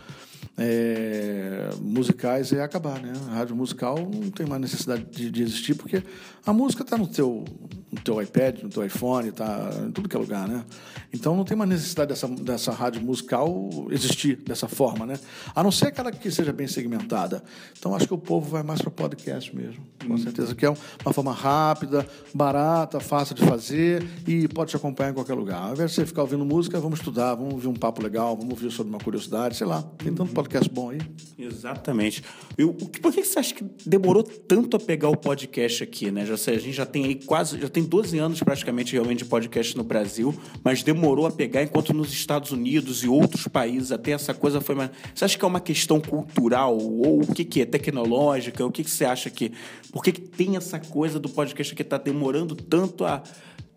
é, 0.57 1.71
musicais 1.81 2.53
é 2.53 2.63
acabar, 2.63 3.01
né? 3.01 3.13
A 3.31 3.35
rádio 3.35 3.57
musical 3.57 3.99
não 3.99 4.31
tem 4.31 4.47
mais 4.47 4.61
necessidade 4.61 5.05
de, 5.05 5.31
de 5.31 5.43
existir, 5.43 5.75
porque 5.75 6.03
a 6.47 6.53
música 6.53 6.83
está 6.83 6.97
no 6.97 7.07
teu, 7.07 7.45
no 7.91 8.01
teu 8.01 8.23
iPad, 8.23 8.63
no 8.63 8.69
teu 8.69 8.85
iPhone, 8.85 9.29
está 9.29 9.71
em 9.85 9.91
tudo 9.91 10.09
que 10.09 10.17
é 10.17 10.19
lugar, 10.19 10.47
né? 10.47 10.65
Então 11.13 11.37
não 11.37 11.45
tem 11.45 11.57
mais 11.57 11.71
necessidade 11.71 12.09
dessa, 12.09 12.29
dessa 12.29 12.73
rádio 12.73 13.03
musical 13.03 13.71
existir 13.91 14.37
dessa 14.37 14.69
forma, 14.69 15.07
né? 15.07 15.19
A 15.55 15.63
não 15.63 15.73
ser 15.73 15.89
aquela 15.89 16.13
que 16.13 16.31
seja 16.31 16.53
bem 16.53 16.69
segmentada. 16.69 17.43
Então 17.77 17.95
acho 17.95 18.07
que 18.07 18.15
o 18.15 18.19
povo 18.19 18.49
vai 18.49 18.63
mais 18.63 18.81
para 18.81 18.91
podcast 18.91 19.55
mesmo, 19.55 19.85
com 20.07 20.17
certeza, 20.19 20.55
que 20.55 20.67
é 20.67 20.71
uma 20.71 21.13
forma 21.13 21.33
rápida, 21.33 22.07
barata, 22.33 23.01
fácil 23.01 23.35
de 23.35 23.45
fazer 23.45 24.07
e 24.27 24.47
pode 24.49 24.71
te 24.71 24.77
acompanhar 24.77 25.11
em 25.11 25.15
qualquer 25.15 25.35
lugar. 25.35 25.63
Ao 25.63 25.73
invés 25.73 25.91
de 25.91 25.97
você 25.97 26.07
ficar 26.07 26.23
ouvindo 26.23 26.45
música, 26.45 26.79
vamos 26.79 26.99
estudar, 26.99 27.35
vamos 27.35 27.55
ouvir 27.55 27.69
um 27.69 27.75
papo 27.75 28.03
legal, 28.03 28.37
vamos 28.37 28.51
ouvir 28.51 28.71
sobre 28.71 28.93
uma 28.93 29.01
curiosidade, 29.01 29.57
sei 29.57 29.67
lá. 29.67 29.83
Tem 29.99 30.13
tanto 30.15 30.33
podcast 30.45 30.71
bom 30.71 30.91
aí. 30.91 30.99
Exatamente. 31.39 32.23
Eu, 32.57 32.71
o 32.71 32.89
que- 32.89 33.01
por 33.01 33.13
que 33.13 33.25
você 33.25 33.39
acha 33.39 33.55
que 33.55 33.65
demorou 33.87 34.23
tanto 34.23 34.77
a 34.77 34.81
pegar 34.81 35.09
o 35.09 35.17
podcast 35.17 35.83
aqui, 35.83 36.11
né? 36.11 36.25
Já 36.27 36.35
a 36.35 36.59
gente 36.59 36.73
já 36.73 36.87
tem 36.87 37.05
aí 37.07 37.15
quase, 37.15 37.59
já 37.61 37.69
tem 37.69 37.83
12 37.83 38.19
anos 38.19 38.41
praticamente 38.41 38.93
realmente 38.93 39.19
de 39.19 39.25
podcast 39.25 39.77
no 39.77 39.85
Brasil, 39.85 40.35
mas 40.63 40.83
demorou 40.83 41.27
a 41.27 41.31
pegar, 41.31 41.63
enquanto 41.63 41.93
nos 41.93 42.13
Estados 42.13 42.53
Unidos 42.53 43.03
e 43.03 43.09
outros 43.09 43.49
países 43.49 43.91
até 43.93 44.13
essa 44.13 44.35
coisa 44.35 44.61
foi 44.61 44.75
mais. 44.75 44.91
Você 45.15 45.25
acha 45.25 45.39
que 45.39 45.45
é 45.45 45.49
uma 45.49 45.61
questão 45.61 46.01
cultural 46.01 46.77
ou 46.77 47.23
o 47.23 47.35
que, 47.35 47.45
que 47.45 47.61
é 47.63 47.65
tecnológica? 47.67 48.65
O 48.65 48.71
que, 48.71 48.85
que 48.85 48.91
você 48.91 49.05
acha 49.05 49.31
que. 49.31 49.53
Por 49.93 50.03
que, 50.03 50.13
que 50.13 50.21
tem 50.21 50.57
essa 50.57 50.79
coisa 50.79 51.19
do 51.19 51.29
podcast 51.29 51.75
que 51.75 51.83
está 51.83 51.99
demorando 51.99 52.55
tanto 52.55 53.05
a. 53.05 53.23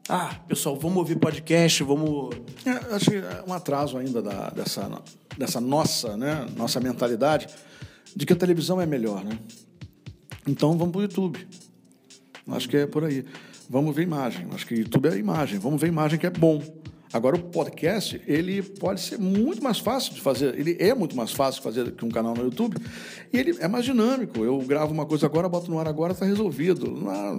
Ah, 0.09 0.35
pessoal, 0.47 0.77
vamos 0.77 0.97
ouvir 0.97 1.17
podcast, 1.17 1.83
vamos. 1.83 2.33
É, 2.65 2.95
acho 2.95 3.11
que 3.11 3.17
é 3.17 3.43
um 3.45 3.53
atraso 3.53 3.97
ainda 3.97 4.21
da- 4.21 4.49
dessa, 4.51 5.01
dessa 5.37 5.59
nossa, 5.59 6.15
né, 6.15 6.45
nossa 6.55 6.79
mentalidade 6.79 7.47
de 8.15 8.25
que 8.25 8.31
a 8.31 8.35
televisão 8.35 8.79
é 8.79 8.85
melhor, 8.85 9.23
né? 9.23 9.37
Então 10.47 10.77
vamos 10.77 10.93
para 10.93 10.99
o 10.99 11.01
YouTube. 11.01 11.45
Acho 12.47 12.69
que 12.69 12.77
é 12.77 12.87
por 12.87 13.03
aí. 13.03 13.25
Vamos 13.69 13.93
ver 13.93 14.03
imagem. 14.03 14.47
Acho 14.53 14.65
que 14.65 14.75
YouTube 14.75 15.09
é 15.09 15.17
imagem. 15.17 15.59
Vamos 15.59 15.81
ver 15.81 15.87
imagem 15.87 16.17
que 16.17 16.25
é 16.25 16.29
bom. 16.29 16.63
Agora 17.11 17.35
o 17.35 17.43
podcast 17.43 18.21
ele 18.25 18.61
pode 18.63 19.01
ser 19.01 19.17
muito 19.19 19.61
mais 19.61 19.79
fácil 19.79 20.13
de 20.13 20.21
fazer. 20.21 20.57
Ele 20.57 20.77
é 20.79 20.93
muito 20.95 21.17
mais 21.17 21.33
fácil 21.33 21.59
de 21.59 21.63
fazer 21.65 21.91
que 21.91 22.05
um 22.05 22.09
canal 22.09 22.33
no 22.33 22.43
YouTube. 22.43 22.77
E 23.33 23.37
ele 23.37 23.57
é 23.59 23.67
mais 23.67 23.83
dinâmico. 23.83 24.39
Eu 24.45 24.57
gravo 24.59 24.93
uma 24.93 25.05
coisa 25.05 25.25
agora, 25.25 25.49
boto 25.49 25.69
no 25.69 25.77
ar 25.77 25.87
agora, 25.89 26.13
está 26.13 26.25
resolvido. 26.25 26.89
Não, 26.91 27.37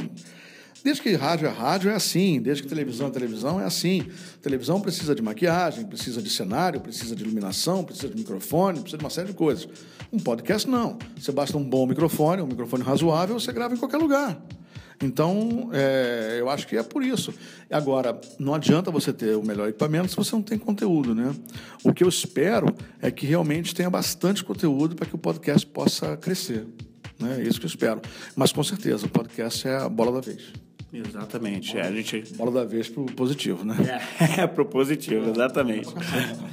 Desde 0.83 1.03
que 1.03 1.15
rádio 1.15 1.47
é 1.47 1.51
rádio, 1.51 1.91
é 1.91 1.95
assim. 1.95 2.41
Desde 2.41 2.63
que 2.63 2.69
televisão 2.69 3.09
é 3.09 3.11
televisão, 3.11 3.61
é 3.61 3.65
assim. 3.65 4.07
Televisão 4.41 4.81
precisa 4.81 5.15
de 5.15 5.23
maquiagem, 5.23 5.85
precisa 5.85 6.23
de 6.23 6.31
cenário, 6.31 6.81
precisa 6.81 7.15
de 7.17 7.23
iluminação, 7.25 7.85
precisa 7.85 8.09
de 8.09 8.17
microfone, 8.17 8.81
precisa 8.81 8.99
de 8.99 9.05
uma 9.05 9.11
série 9.11 9.29
de 9.29 9.35
coisas. 9.35 9.69
Um 10.13 10.19
podcast, 10.19 10.69
não. 10.69 10.99
Você 11.19 11.33
basta 11.33 11.57
um 11.59 11.65
bom 11.65 11.87
microfone, 11.87 12.43
um 12.43 12.47
microfone 12.47 12.83
razoável, 12.83 13.39
você 13.39 13.53
grava 13.53 13.75
em 13.75 13.77
qualquer 13.77 13.99
lugar. 13.99 14.41
Então, 15.01 15.71
é, 15.73 16.37
eu 16.41 16.49
acho 16.49 16.67
que 16.67 16.77
é 16.77 16.83
por 16.83 17.05
isso. 17.05 17.33
Agora, 17.71 18.21
não 18.39 18.55
adianta 18.55 18.91
você 18.91 19.13
ter 19.13 19.37
o 19.37 19.43
melhor 19.45 19.69
equipamento 19.69 20.09
se 20.09 20.17
você 20.17 20.35
não 20.35 20.43
tem 20.43 20.59
conteúdo, 20.59 21.15
né? 21.15 21.35
O 21.85 21.93
que 21.93 22.03
eu 22.03 22.09
espero 22.09 22.75
é 23.01 23.11
que 23.11 23.25
realmente 23.25 23.75
tenha 23.75 23.89
bastante 23.89 24.43
conteúdo 24.43 24.97
para 24.97 25.07
que 25.07 25.15
o 25.15 25.19
podcast 25.19 25.65
possa 25.67 26.17
crescer. 26.17 26.67
Né? 27.19 27.41
É 27.41 27.43
isso 27.43 27.61
que 27.61 27.67
eu 27.67 27.71
espero. 27.71 28.01
Mas, 28.35 28.53
com 28.53 28.63
certeza, 28.65 29.07
o 29.07 29.09
podcast 29.09 29.69
é 29.69 29.77
a 29.77 29.89
bola 29.89 30.13
da 30.13 30.21
vez. 30.21 30.68
Exatamente. 30.93 31.77
É, 31.77 31.83
a 31.83 31.93
gente. 31.93 32.35
Bola 32.35 32.51
da 32.51 32.65
vez 32.65 32.89
pro 32.89 33.05
positivo, 33.05 33.65
né? 33.65 33.77
É, 34.39 34.47
propositivo, 34.49 35.31
exatamente. 35.31 35.89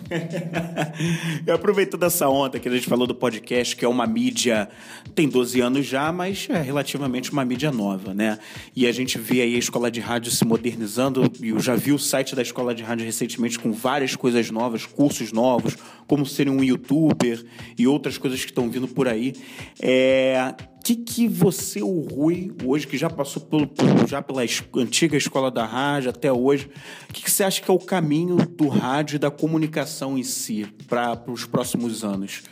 e 1.45 1.51
aproveitando 1.51 2.03
essa 2.03 2.27
onda 2.29 2.59
que 2.59 2.67
a 2.67 2.71
gente 2.71 2.87
falou 2.87 3.07
do 3.07 3.15
podcast, 3.15 3.75
que 3.75 3.83
é 3.83 3.87
uma 3.87 4.05
mídia, 4.05 4.69
tem 5.13 5.27
12 5.27 5.61
anos 5.61 5.85
já, 5.85 6.11
mas 6.11 6.47
é 6.49 6.61
relativamente 6.61 7.31
uma 7.31 7.43
mídia 7.43 7.71
nova, 7.71 8.13
né? 8.13 8.37
E 8.75 8.87
a 8.87 8.91
gente 8.91 9.17
vê 9.17 9.41
aí 9.41 9.55
a 9.55 9.59
escola 9.59 9.89
de 9.89 9.99
rádio 9.99 10.31
se 10.31 10.45
modernizando, 10.45 11.31
e 11.41 11.49
eu 11.49 11.59
já 11.59 11.75
vi 11.75 11.91
o 11.91 11.99
site 11.99 12.35
da 12.35 12.41
escola 12.41 12.73
de 12.73 12.83
rádio 12.83 13.05
recentemente 13.05 13.57
com 13.57 13.71
várias 13.71 14.15
coisas 14.15 14.51
novas, 14.51 14.85
cursos 14.85 15.31
novos, 15.31 15.75
como 16.07 16.25
ser 16.25 16.49
um 16.49 16.63
youtuber 16.63 17.43
e 17.77 17.87
outras 17.87 18.17
coisas 18.17 18.39
que 18.43 18.51
estão 18.51 18.69
vindo 18.69 18.87
por 18.87 19.07
aí. 19.07 19.33
É, 19.81 20.53
que 20.85 20.95
que 20.95 21.27
você, 21.27 21.81
o 21.81 22.01
Rui, 22.01 22.53
hoje 22.63 22.85
que 22.85 22.95
já 22.95 23.09
passou 23.09 23.41
pelo, 23.41 23.67
já 24.07 24.21
pela 24.21 24.43
antiga 24.75 25.17
escola 25.17 25.49
da 25.49 25.65
rádio 25.65 26.11
até 26.11 26.31
hoje, 26.31 26.69
o 27.09 27.13
que, 27.13 27.23
que 27.23 27.31
você 27.31 27.43
acha 27.43 27.59
que 27.59 27.71
é 27.71 27.73
o 27.73 27.79
caminho 27.79 28.35
do 28.35 28.67
rádio 28.67 29.15
e 29.15 29.19
da 29.19 29.31
comunicação 29.31 29.94
em 30.03 30.23
si 30.23 30.65
para 30.87 31.19
os 31.27 31.45
próximos 31.45 32.03
anos? 32.03 32.43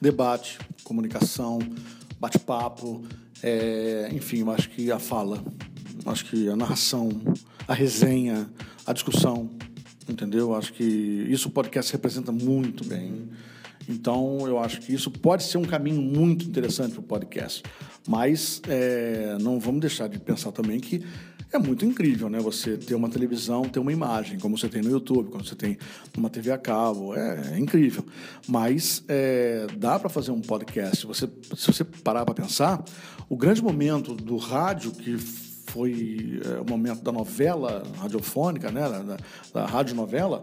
Debate, 0.00 0.58
comunicação, 0.84 1.58
bate-papo, 2.20 3.02
é, 3.42 4.10
enfim, 4.12 4.44
acho 4.50 4.68
que 4.70 4.92
a 4.92 4.98
fala, 4.98 5.42
acho 6.06 6.26
que 6.26 6.48
a 6.48 6.56
narração, 6.56 7.08
a 7.66 7.74
resenha, 7.74 8.48
a 8.86 8.92
discussão, 8.92 9.50
entendeu? 10.08 10.50
Eu 10.50 10.54
Acho 10.54 10.72
que 10.72 10.84
isso 10.84 11.48
o 11.48 11.50
podcast 11.50 11.90
representa 11.92 12.30
muito 12.30 12.84
bem. 12.84 13.28
Então, 13.88 14.46
eu 14.46 14.58
acho 14.58 14.80
que 14.80 14.94
isso 14.94 15.10
pode 15.10 15.42
ser 15.42 15.58
um 15.58 15.64
caminho 15.64 16.00
muito 16.00 16.44
interessante 16.44 16.92
para 16.92 17.00
o 17.00 17.04
podcast. 17.04 17.62
Mas 18.06 18.60
é, 18.68 19.36
não 19.40 19.58
vamos 19.58 19.80
deixar 19.80 20.08
de 20.08 20.18
pensar 20.18 20.52
também 20.52 20.78
que 20.80 21.04
é 21.52 21.58
muito 21.58 21.84
incrível, 21.84 22.28
né? 22.28 22.38
Você 22.40 22.76
ter 22.76 22.94
uma 22.94 23.08
televisão, 23.08 23.62
ter 23.68 23.78
uma 23.78 23.92
imagem, 23.92 24.38
como 24.38 24.56
você 24.56 24.68
tem 24.68 24.82
no 24.82 24.90
YouTube, 24.90 25.30
como 25.30 25.44
você 25.44 25.54
tem 25.54 25.78
uma 26.16 26.30
TV 26.30 26.50
a 26.50 26.58
cabo, 26.58 27.14
é, 27.14 27.52
é 27.54 27.58
incrível. 27.58 28.04
Mas 28.48 29.04
é, 29.08 29.66
dá 29.76 29.98
para 29.98 30.08
fazer 30.08 30.30
um 30.30 30.40
podcast. 30.40 31.06
Você, 31.06 31.28
se 31.56 31.66
você 31.66 31.84
parar 31.84 32.24
para 32.24 32.34
pensar, 32.34 32.82
o 33.28 33.36
grande 33.36 33.62
momento 33.62 34.14
do 34.14 34.36
rádio 34.36 34.92
que 34.92 35.16
foi 35.72 36.40
é, 36.44 36.60
o 36.60 36.68
momento 36.68 37.02
da 37.02 37.10
novela 37.10 37.82
radiofônica, 37.98 38.70
né, 38.70 38.82
da, 38.82 38.98
da, 39.02 39.16
da 39.54 39.66
radionovela, 39.66 40.42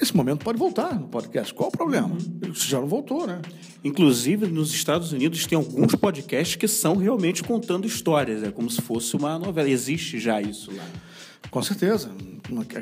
esse 0.00 0.14
momento 0.14 0.44
pode 0.44 0.58
voltar 0.58 0.94
no 0.98 1.08
podcast. 1.08 1.54
Qual 1.54 1.70
o 1.70 1.72
problema? 1.72 2.16
Isso 2.52 2.68
já 2.68 2.78
não 2.78 2.86
voltou, 2.86 3.26
né? 3.26 3.40
Inclusive, 3.82 4.46
nos 4.46 4.72
Estados 4.74 5.12
Unidos 5.12 5.46
tem 5.46 5.56
alguns 5.56 5.94
podcasts 5.94 6.56
que 6.56 6.68
são 6.68 6.96
realmente 6.96 7.42
contando 7.42 7.86
histórias, 7.86 8.42
é 8.42 8.50
como 8.50 8.68
se 8.68 8.82
fosse 8.82 9.16
uma 9.16 9.38
novela. 9.38 9.68
Existe 9.68 10.18
já 10.18 10.40
isso 10.40 10.70
lá. 10.74 10.84
Com 11.50 11.62
certeza. 11.62 12.10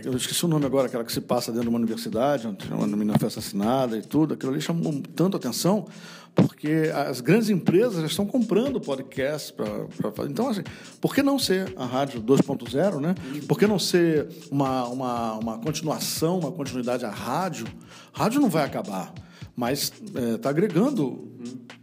Eu 0.04 0.16
esqueci 0.16 0.44
o 0.44 0.48
nome 0.48 0.66
agora, 0.66 0.86
aquela 0.86 1.04
que 1.04 1.12
se 1.12 1.20
passa 1.20 1.52
dentro 1.52 1.64
de 1.64 1.68
uma 1.68 1.78
universidade, 1.78 2.46
onde 2.46 2.72
uma 2.72 2.86
menina 2.86 3.18
foi 3.18 3.28
assassinada 3.28 3.96
e 3.96 4.02
tudo. 4.02 4.34
Aquilo 4.34 4.52
ali 4.52 4.60
chamou 4.60 5.02
tanto 5.14 5.36
atenção, 5.36 5.86
porque 6.34 6.90
as 6.94 7.20
grandes 7.20 7.48
empresas 7.48 8.00
já 8.00 8.06
estão 8.06 8.26
comprando 8.26 8.80
podcast 8.80 9.52
para 9.52 10.10
fazer. 10.12 10.30
Então, 10.30 10.48
assim, 10.48 10.62
por 11.00 11.14
que 11.14 11.22
não 11.22 11.38
ser 11.38 11.72
a 11.76 11.84
rádio 11.84 12.20
2.0, 12.20 13.00
né? 13.00 13.14
Por 13.46 13.58
que 13.58 13.66
não 13.66 13.78
ser 13.78 14.28
uma, 14.50 14.86
uma, 14.88 15.32
uma 15.34 15.58
continuação, 15.58 16.38
uma 16.38 16.50
continuidade 16.50 17.04
à 17.04 17.10
rádio? 17.10 17.66
Rádio 18.12 18.40
não 18.40 18.48
vai 18.48 18.64
acabar, 18.64 19.12
mas 19.54 19.92
está 20.34 20.50
agregando 20.50 21.30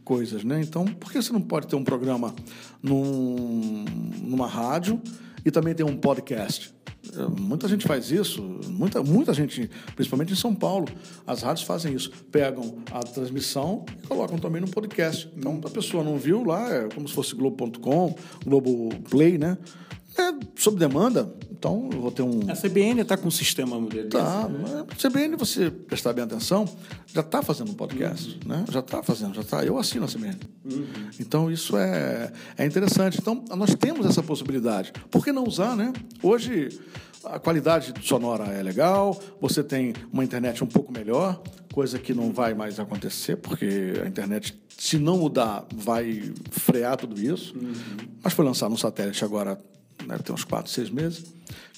coisas, 0.03 0.43
né? 0.43 0.59
Então, 0.61 0.85
por 0.85 1.11
que 1.11 1.21
você 1.21 1.31
não 1.31 1.41
pode 1.41 1.67
ter 1.67 1.75
um 1.75 1.83
programa 1.83 2.33
num, 2.81 3.85
numa 4.21 4.47
rádio 4.47 4.99
e 5.45 5.51
também 5.51 5.73
ter 5.73 5.83
um 5.83 5.97
podcast? 5.97 6.73
É, 7.15 7.41
Muita 7.41 7.67
gente 7.67 7.87
faz 7.87 8.11
isso, 8.11 8.41
muita, 8.67 9.01
muita 9.01 9.33
gente, 9.33 9.69
principalmente 9.95 10.33
em 10.33 10.35
São 10.35 10.53
Paulo, 10.53 10.87
as 11.25 11.41
rádios 11.41 11.65
fazem 11.65 11.93
isso. 11.93 12.11
Pegam 12.31 12.79
a 12.91 12.99
transmissão 12.99 13.85
e 14.03 14.07
colocam 14.07 14.37
também 14.37 14.61
no 14.61 14.67
podcast. 14.67 15.31
Então, 15.35 15.59
a 15.63 15.69
pessoa 15.69 16.03
não 16.03 16.17
viu 16.17 16.43
lá, 16.43 16.73
é 16.73 16.89
como 16.93 17.07
se 17.07 17.13
fosse 17.13 17.35
Globo.com, 17.35 18.15
Globo 18.45 18.89
Play, 19.09 19.37
né? 19.37 19.57
É 20.19 20.33
sob 20.57 20.77
demanda, 20.77 21.33
então 21.49 21.89
eu 21.93 22.01
vou 22.01 22.11
ter 22.11 22.21
um. 22.21 22.51
A 22.51 22.55
CBN 22.55 23.01
está 23.01 23.15
com 23.15 23.29
um 23.29 23.31
sistema 23.31 23.79
dele. 23.87 24.09
Tá, 24.09 24.49
mas 24.49 25.01
CBN, 25.01 25.37
você 25.37 25.71
prestar 25.71 26.11
bem 26.11 26.25
atenção, 26.25 26.65
já 27.07 27.21
está 27.21 27.41
fazendo 27.41 27.71
um 27.71 27.73
podcast, 27.73 28.37
uhum. 28.43 28.49
né? 28.49 28.65
Já 28.69 28.81
está 28.81 29.01
fazendo, 29.01 29.33
já 29.33 29.41
está. 29.41 29.63
Eu 29.63 29.77
assino 29.77 30.03
a 30.03 30.07
CBN. 30.09 30.37
Uhum. 30.65 30.85
Então 31.19 31.49
isso 31.49 31.77
é, 31.77 32.33
é 32.57 32.65
interessante. 32.65 33.17
Então 33.21 33.43
nós 33.55 33.73
temos 33.75 34.05
essa 34.05 34.21
possibilidade. 34.21 34.91
Por 35.09 35.23
que 35.23 35.31
não 35.31 35.45
usar, 35.45 35.75
né? 35.75 35.93
Hoje 36.21 36.69
a 37.23 37.39
qualidade 37.39 37.93
sonora 38.01 38.45
é 38.45 38.61
legal, 38.63 39.17
você 39.39 39.63
tem 39.63 39.93
uma 40.11 40.23
internet 40.23 40.63
um 40.63 40.67
pouco 40.67 40.91
melhor, 40.91 41.41
coisa 41.73 41.99
que 41.99 42.13
não 42.13 42.31
vai 42.31 42.53
mais 42.53 42.79
acontecer, 42.79 43.35
porque 43.37 43.93
a 44.03 44.07
internet, 44.07 44.57
se 44.77 44.97
não 44.97 45.17
mudar, 45.17 45.65
vai 45.73 46.31
frear 46.51 46.97
tudo 46.97 47.19
isso. 47.21 47.53
Uhum. 47.55 47.73
Mas 48.23 48.33
foi 48.33 48.45
lançado 48.45 48.73
um 48.73 48.77
satélite 48.77 49.23
agora 49.23 49.59
deve 50.07 50.23
ter 50.23 50.31
uns 50.31 50.43
quatro, 50.43 50.71
seis 50.71 50.89
meses, 50.89 51.25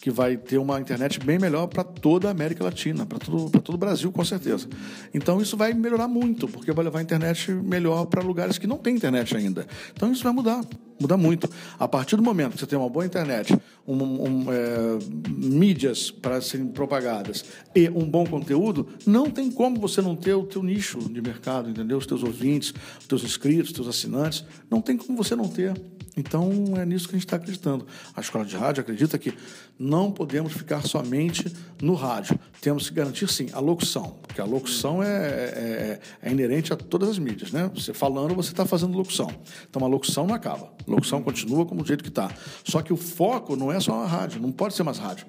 que 0.02 0.10
vai 0.10 0.36
ter 0.36 0.58
uma 0.58 0.80
internet 0.80 1.20
bem 1.20 1.38
melhor 1.38 1.68
para 1.68 1.84
toda 1.84 2.28
a 2.28 2.32
América 2.32 2.64
Latina, 2.64 3.06
para 3.06 3.20
todo, 3.20 3.50
todo 3.60 3.76
o 3.76 3.78
Brasil, 3.78 4.12
com 4.12 4.26
certeza. 4.26 4.68
Então, 5.14 5.40
isso 5.40 5.56
vai 5.56 5.74
melhorar 5.74 6.08
muito, 6.08 6.48
porque 6.48 6.72
vai 6.72 6.84
levar 6.84 7.00
a 7.00 7.02
internet 7.04 7.52
melhor 7.52 8.06
para 8.08 8.22
lugares 8.22 8.58
que 8.58 8.66
não 8.66 8.78
tem 8.78 8.96
internet 8.96 9.38
ainda. 9.38 9.68
Então, 9.94 10.12
isso 10.12 10.24
vai 10.24 10.34
mudar, 10.34 10.66
mudar 11.00 11.18
muito. 11.18 11.48
A 11.78 11.88
partir 11.88 12.16
do 12.16 12.24
momento 12.24 12.54
que 12.54 12.60
você 12.60 12.66
tem 12.66 12.80
uma 12.80 12.90
boa 12.90 13.06
internet, 13.06 13.56
um, 13.88 13.96
um, 13.96 14.46
é, 14.52 14.98
mídias 15.30 16.10
para 16.10 16.42
serem 16.42 16.68
propagadas 16.68 17.46
e 17.76 17.88
um 17.90 18.10
bom 18.10 18.26
conteúdo, 18.26 18.88
não 19.06 19.30
tem 19.30 19.52
como 19.52 19.80
você 19.80 20.02
não 20.02 20.16
ter 20.16 20.34
o 20.34 20.44
teu 20.44 20.64
nicho 20.64 20.98
de 20.98 21.22
mercado, 21.22 21.70
entendeu? 21.70 22.00
Os 22.00 22.08
teus 22.08 22.24
ouvintes, 22.24 22.74
os 23.00 23.06
teus 23.06 23.24
inscritos, 23.24 23.70
os 23.70 23.76
teus 23.76 23.88
assinantes, 23.88 24.44
não 24.70 24.82
tem 24.82 24.98
como 24.98 25.16
você 25.16 25.36
não 25.36 25.48
ter. 25.48 25.74
Então, 26.22 26.52
é 26.78 26.86
nisso 26.86 27.08
que 27.08 27.16
a 27.16 27.18
gente 27.18 27.26
está 27.26 27.36
acreditando. 27.36 27.88
A 28.16 28.22
escola 28.22 28.46
de 28.46 28.56
rádio 28.56 28.82
acredita 28.82 29.18
que 29.18 29.34
não 29.78 30.12
podemos 30.12 30.54
ficar 30.54 30.84
somente 30.84 31.52
no 31.82 31.96
rádio. 31.96 32.40
Temos 32.62 32.88
que 32.88 32.96
garantir, 32.96 33.28
sim, 33.28 33.50
a 33.54 33.60
locução, 33.60 34.20
porque 34.22 34.40
a 34.40 34.46
locução 34.46 35.02
é, 35.02 35.08
é, 35.08 36.00
é 36.22 36.32
inerente 36.32 36.72
a 36.72 36.76
todas 36.76 37.10
as 37.10 37.18
mídias. 37.18 37.52
Né? 37.52 37.70
Você 37.74 37.92
falando, 37.92 38.36
você 38.36 38.52
está 38.52 38.68
fazendo 38.68 38.96
locução. 38.96 39.32
Então, 39.68 39.84
a 39.84 39.88
locução 39.88 40.28
não 40.28 40.36
acaba. 40.36 40.72
A 40.88 40.92
locução 40.92 41.24
continua 41.24 41.66
como 41.66 41.82
o 41.82 41.86
jeito 41.86 42.04
que 42.04 42.10
está. 42.10 42.30
Só 42.64 42.84
que 42.84 42.94
o 42.94 42.98
foco 42.98 43.56
não 43.56 43.72
é 43.72 43.80
só 43.80 44.04
a 44.04 44.06
rádio, 44.06 44.40
não 44.40 44.52
pode 44.52 44.76
ser 44.76 44.84
mais 44.84 45.00
rádio. 45.00 45.26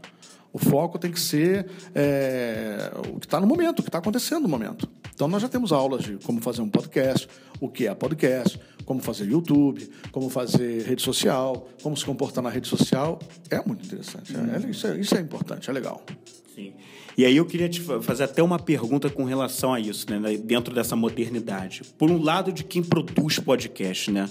O 0.53 0.59
foco 0.59 0.99
tem 0.99 1.11
que 1.11 1.19
ser 1.19 1.71
é, 1.95 2.93
o 3.09 3.19
que 3.19 3.25
está 3.25 3.41
no 3.41 3.47
momento, 3.47 3.79
o 3.79 3.83
que 3.83 3.89
está 3.89 3.99
acontecendo 3.99 4.43
no 4.43 4.49
momento. 4.49 4.87
Então, 5.15 5.29
nós 5.29 5.43
já 5.43 5.49
temos 5.49 5.73
aulas 5.73 6.05
de 6.05 6.17
como 6.19 6.41
fazer 6.41 6.63
um 6.63 6.69
podcast, 6.69 7.29
o 7.61 7.69
que 7.69 7.87
é 7.87 7.95
podcast, 7.95 8.59
como 8.85 9.01
fazer 9.01 9.25
YouTube, 9.31 9.89
como 10.11 10.29
fazer 10.29 10.83
rede 10.83 11.03
social, 11.03 11.69
como 11.83 11.97
se 11.97 12.05
comportar 12.05 12.43
na 12.43 12.51
rede 12.51 12.69
social. 12.69 13.19
É 13.51 13.63
muito 13.65 13.85
interessante. 13.85 14.35
É, 14.35 14.71
isso, 14.71 14.87
é, 14.87 14.99
isso 14.99 15.17
é 15.17 15.21
importante, 15.21 15.71
é 15.71 15.73
legal. 15.73 16.03
Sim. 16.55 16.73
E 17.17 17.25
aí 17.25 17.37
eu 17.37 17.45
queria 17.45 17.69
te 17.69 17.81
fazer 17.81 18.25
até 18.25 18.43
uma 18.43 18.59
pergunta 18.59 19.11
com 19.11 19.25
relação 19.25 19.73
a 19.75 19.81
isso, 19.81 20.07
né? 20.11 20.37
Dentro 20.39 20.75
dessa 20.75 20.97
modernidade. 20.97 21.83
Por 21.99 22.11
um 22.11 22.23
lado, 22.23 22.53
de 22.53 22.65
quem 22.65 22.83
produz 22.83 23.39
podcast, 23.39 24.11
né? 24.11 24.31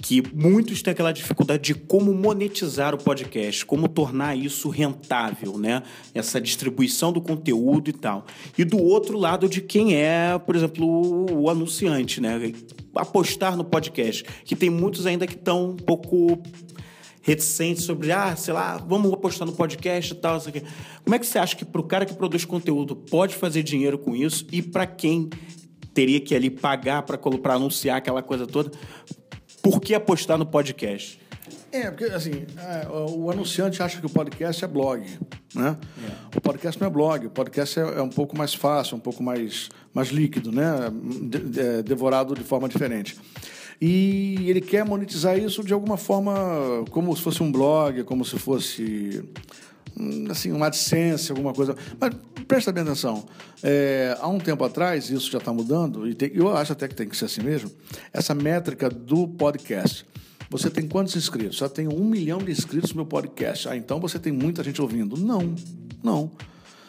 Que 0.00 0.22
muitos 0.32 0.80
têm 0.80 0.92
aquela 0.92 1.12
dificuldade 1.12 1.62
de 1.62 1.74
como 1.74 2.14
monetizar 2.14 2.94
o 2.94 2.98
podcast, 2.98 3.66
como 3.66 3.88
tornar 3.88 4.36
isso 4.36 4.68
rentável, 4.68 5.58
né? 5.58 5.82
Essa 6.14 6.40
distribuição 6.40 7.12
do 7.12 7.20
conteúdo 7.20 7.90
e 7.90 7.92
tal. 7.92 8.24
E 8.56 8.64
do 8.64 8.78
outro 8.78 9.18
lado 9.18 9.48
de 9.48 9.60
quem 9.60 9.96
é, 9.96 10.38
por 10.38 10.54
exemplo, 10.54 11.32
o, 11.32 11.50
anunciante, 11.50 12.20
né? 12.20 12.52
Apostar 12.94 13.56
no 13.56 13.64
podcast, 13.64 14.24
que 14.44 14.54
tem 14.54 14.70
muitos 14.70 15.04
ainda 15.04 15.26
que 15.26 15.34
estão 15.34 15.70
um 15.70 15.76
pouco 15.76 16.40
reticentes 17.20 17.82
sobre, 17.82 18.12
ah, 18.12 18.34
sei 18.36 18.54
lá, 18.54 18.78
vamos 18.78 19.12
apostar 19.12 19.46
no 19.46 19.52
podcast 19.52 20.12
e 20.12 20.16
tal, 20.16 20.38
isso 20.38 20.48
aqui. 20.48 20.62
Como 21.04 21.14
é 21.14 21.18
que 21.18 21.26
você 21.26 21.38
acha 21.38 21.56
que 21.56 21.64
para 21.64 21.80
o 21.80 21.84
cara 21.84 22.06
que 22.06 22.14
produz 22.14 22.44
conteúdo 22.44 22.94
pode 22.94 23.34
fazer 23.34 23.62
dinheiro 23.64 23.98
com 23.98 24.14
isso 24.14 24.46
e 24.52 24.62
para 24.62 24.86
quem 24.86 25.28
teria 25.92 26.20
que 26.20 26.32
ali 26.32 26.48
pagar 26.48 27.02
para 27.02 27.18
anunciar 27.54 27.96
aquela 27.96 28.22
coisa 28.22 28.46
toda, 28.46 28.70
por 29.62 29.80
que 29.80 29.94
apostar 29.94 30.38
no 30.38 30.46
podcast? 30.46 31.20
É, 31.70 31.90
porque 31.90 32.04
assim, 32.04 32.46
é, 32.56 32.88
o 32.88 33.30
anunciante 33.30 33.82
acha 33.82 34.00
que 34.00 34.06
o 34.06 34.10
podcast 34.10 34.64
é 34.64 34.68
blog, 34.68 35.04
né? 35.54 35.76
É. 36.32 36.36
O 36.38 36.40
podcast 36.40 36.80
não 36.80 36.88
é 36.88 36.90
blog, 36.90 37.26
o 37.26 37.30
podcast 37.30 37.78
é, 37.78 37.82
é, 37.82 38.02
um 38.02 38.08
pouco 38.08 38.36
mais 38.36 38.54
fácil, 38.54 38.96
um 38.96 39.00
pouco 39.00 39.22
mais, 39.22 39.68
mais 39.92 40.08
líquido, 40.08 40.50
né? 40.50 40.90
De, 41.22 41.38
de, 41.38 41.82
devorado 41.82 42.34
de 42.34 42.42
forma 42.42 42.68
diferente. 42.68 43.18
E 43.80 44.48
ele 44.48 44.60
quer 44.60 44.84
monetizar 44.84 45.38
isso 45.38 45.62
de 45.62 45.72
alguma 45.72 45.96
forma, 45.96 46.34
como 46.90 47.14
se 47.14 47.22
fosse 47.22 47.42
um 47.42 47.52
blog, 47.52 48.02
como 48.04 48.24
se 48.24 48.38
fosse 48.38 49.22
assim, 50.30 50.52
uma 50.52 50.66
AdSense, 50.66 51.30
alguma 51.30 51.52
coisa. 51.52 51.76
Mas 51.98 52.14
presta 52.46 52.72
bem 52.72 52.82
atenção. 52.82 53.26
É, 53.62 54.16
há 54.20 54.28
um 54.28 54.38
tempo 54.38 54.64
atrás, 54.64 55.10
isso 55.10 55.30
já 55.30 55.38
está 55.38 55.52
mudando, 55.52 56.08
e 56.08 56.14
tem, 56.14 56.30
eu 56.34 56.54
acho 56.56 56.72
até 56.72 56.88
que 56.88 56.94
tem 56.94 57.08
que 57.08 57.16
ser 57.16 57.26
assim 57.26 57.42
mesmo, 57.42 57.70
essa 58.12 58.34
métrica 58.34 58.88
do 58.88 59.28
podcast. 59.28 60.06
Você 60.50 60.70
tem 60.70 60.88
quantos 60.88 61.14
inscritos? 61.14 61.58
Já 61.58 61.68
tenho 61.68 61.94
um 61.94 62.04
milhão 62.04 62.38
de 62.38 62.50
inscritos 62.50 62.90
no 62.90 62.96
meu 62.96 63.06
podcast. 63.06 63.68
Ah, 63.68 63.76
então 63.76 64.00
você 64.00 64.18
tem 64.18 64.32
muita 64.32 64.64
gente 64.64 64.80
ouvindo. 64.80 65.14
Não, 65.16 65.54
não. 66.02 66.30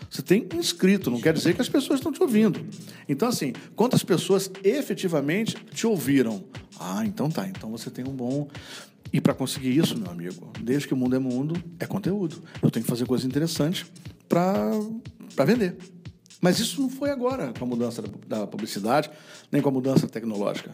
Você 0.10 0.22
tem 0.24 0.48
inscrito, 0.56 1.12
não 1.12 1.22
quer 1.22 1.34
dizer 1.34 1.54
que 1.54 1.62
as 1.62 1.70
pessoas 1.70 2.00
estão 2.00 2.12
te 2.12 2.22
ouvindo. 2.22 2.66
Então, 3.08 3.28
assim, 3.28 3.54
quantas 3.76 4.02
pessoas 4.02 4.50
efetivamente 4.64 5.56
te 5.72 5.86
ouviram? 5.86 6.44
Ah, 6.80 7.06
então 7.06 7.30
tá. 7.30 7.48
Então 7.48 7.70
você 7.70 7.92
tem 7.92 8.08
um 8.08 8.12
bom. 8.12 8.48
E 9.12 9.20
para 9.20 9.34
conseguir 9.34 9.76
isso, 9.78 9.98
meu 9.98 10.12
amigo, 10.12 10.52
desde 10.62 10.88
que 10.88 10.94
o 10.94 10.98
mundo 10.98 11.16
é 11.16 11.20
mundo, 11.20 11.62
é 11.80 11.86
conteúdo. 11.86 12.42
Eu 12.62 12.70
tenho 12.70 12.84
que 12.84 12.90
fazer 12.90 13.06
coisas 13.06 13.26
interessantes 13.26 13.86
para 14.28 15.46
vender. 15.46 15.78
Mas 16.42 16.60
isso 16.60 16.82
não 16.82 16.90
foi 16.90 17.10
agora 17.10 17.52
com 17.58 17.66
a 17.66 17.68
mudança 17.68 18.04
da 18.28 18.48
publicidade, 18.48 19.10
nem 19.52 19.62
com 19.62 19.70
a 19.70 19.72
mudança 19.72 20.08
tecnológica. 20.08 20.74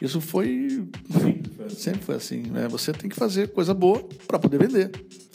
Isso 0.00 0.20
foi. 0.20 0.88
Sempre 1.76 2.02
foi 2.02 2.16
assim. 2.16 2.42
Né? 2.50 2.66
Você 2.68 2.92
tem 2.92 3.08
que 3.08 3.16
fazer 3.16 3.48
coisa 3.48 3.72
boa 3.72 4.02
para 4.26 4.38
poder 4.38 4.58
vender. 4.58 4.90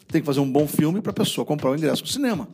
Tem 0.08 0.22
que 0.22 0.26
fazer 0.26 0.40
um 0.40 0.52
bom 0.52 0.68
filme 0.68 1.02
para 1.02 1.12
a 1.12 1.14
pessoa 1.14 1.46
comprar 1.46 1.70
o 1.70 1.76
ingresso 1.76 2.02
no 2.02 2.10
cinema. 2.10 2.50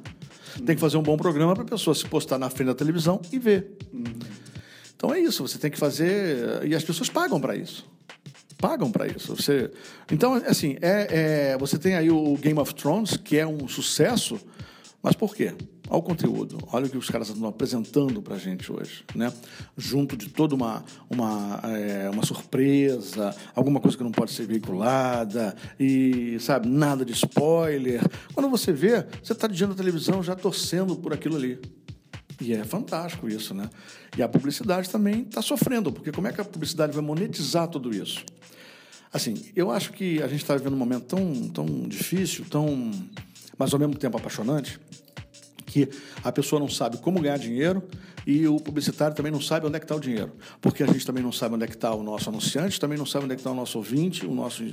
Tem 0.66 0.76
que 0.76 0.82
fazer 0.82 0.98
um 0.98 1.04
bom 1.04 1.18
programa 1.18 1.54
para 1.54 1.64
a 1.64 1.68
pessoa 1.68 1.96
se 1.96 2.06
postar 2.06 2.38
na 2.38 2.50
frente 2.50 2.68
da 2.68 2.76
televisão 2.76 3.22
e 3.32 3.40
ver. 3.40 3.78
Então 4.96 5.14
é 5.14 5.20
isso. 5.20 5.48
Você 5.48 5.58
tem 5.58 5.72
que 5.72 5.78
fazer. 5.78 6.66
E 6.68 6.76
as 6.76 6.84
pessoas 6.84 7.10
pagam 7.10 7.40
para 7.40 7.56
isso. 7.56 7.90
Pagam 8.58 8.92
para 8.92 9.08
isso. 9.08 9.36
Você... 9.36 9.72
Então, 10.12 10.34
assim, 10.34 10.78
é, 10.82 11.52
é... 11.52 11.58
você 11.58 11.78
tem 11.78 11.96
aí 11.96 12.10
o 12.10 12.36
Game 12.38 12.60
of 12.60 12.74
Thrones, 12.74 13.18
que 13.18 13.38
é 13.38 13.46
um 13.46 13.68
sucesso 13.68 14.40
mas 15.06 15.16
por 15.16 15.36
quê? 15.36 15.54
Olha 15.88 16.00
o 16.00 16.02
conteúdo, 16.02 16.58
olha 16.74 16.88
o 16.88 16.90
que 16.90 16.98
os 16.98 17.12
caras 17.12 17.30
estão 17.30 17.48
apresentando 17.48 18.24
para 18.24 18.34
a 18.34 18.40
gente 18.40 18.72
hoje, 18.72 19.06
né? 19.14 19.32
Junto 19.78 20.18
de 20.18 20.30
toda 20.30 20.56
uma, 20.56 20.84
uma, 21.08 21.62
é, 21.64 22.10
uma 22.10 22.26
surpresa, 22.26 23.36
alguma 23.54 23.80
coisa 23.80 23.96
que 23.96 24.04
não 24.04 24.12
pode 24.12 24.32
ser 24.32 24.48
veiculada, 24.48 25.56
e, 25.80 26.40
sabe, 26.40 26.68
nada 26.68 27.06
de 27.06 27.14
spoiler. 27.14 28.02
Quando 28.34 28.50
você 28.50 28.74
vê, 28.74 29.06
você 29.22 29.34
está 29.34 29.48
diante 29.48 29.70
da 29.70 29.76
televisão 29.76 30.24
já 30.24 30.36
torcendo 30.36 30.96
por 30.96 31.14
aquilo 31.14 31.36
ali. 31.36 31.62
E 32.40 32.54
é 32.54 32.64
fantástico 32.64 33.30
isso, 33.30 33.54
né? 33.54 33.70
E 34.18 34.24
a 34.24 34.28
publicidade 34.28 34.90
também 34.90 35.22
está 35.22 35.42
sofrendo, 35.42 35.92
porque 35.92 36.12
como 36.12 36.28
é 36.28 36.34
que 36.34 36.42
a 36.42 36.46
publicidade 36.46 36.94
vai 36.94 37.04
monetizar 37.04 37.68
tudo 37.68 37.96
isso? 37.96 38.26
Assim, 39.14 39.46
eu 39.56 39.72
acho 39.72 39.94
que 39.94 40.22
a 40.22 40.28
gente 40.28 40.42
está 40.42 40.56
vivendo 40.56 40.74
um 40.74 40.78
momento 40.78 41.06
tão, 41.06 41.48
tão 41.50 41.66
difícil, 41.88 42.46
tão 42.50 42.92
mas 43.58 43.74
ao 43.74 43.80
mesmo 43.80 43.96
tempo 43.96 44.18
apaixonante, 44.18 44.80
que 45.66 45.90
a 46.24 46.32
pessoa 46.32 46.60
não 46.60 46.70
sabe 46.70 46.98
como 46.98 47.22
ganhar 47.22 47.38
dinheiro 47.38 47.84
e 48.26 48.48
o 48.48 48.60
publicitário 48.60 49.16
também 49.16 49.32
não 49.32 49.42
sabe 49.42 49.68
onde 49.68 49.76
é 49.76 49.80
que 49.80 49.86
está 49.86 49.96
o 49.96 50.00
dinheiro. 50.00 50.32
Porque 50.62 50.84
a 50.84 50.88
gente 50.88 51.06
também 51.06 51.24
não 51.24 51.32
sabe 51.32 51.56
onde 51.56 51.64
é 51.64 51.68
que 51.68 51.76
está 51.76 51.94
o 51.94 52.02
nosso 52.02 52.30
anunciante, 52.30 52.80
também 52.80 52.98
não 52.98 53.06
sabe 53.06 53.26
onde 53.26 53.34
é 53.34 53.36
que 53.36 53.42
está 53.42 53.52
o 53.52 53.56
nosso 53.56 53.78
ouvinte, 53.78 54.26
o 54.26 54.34
nosso... 54.34 54.64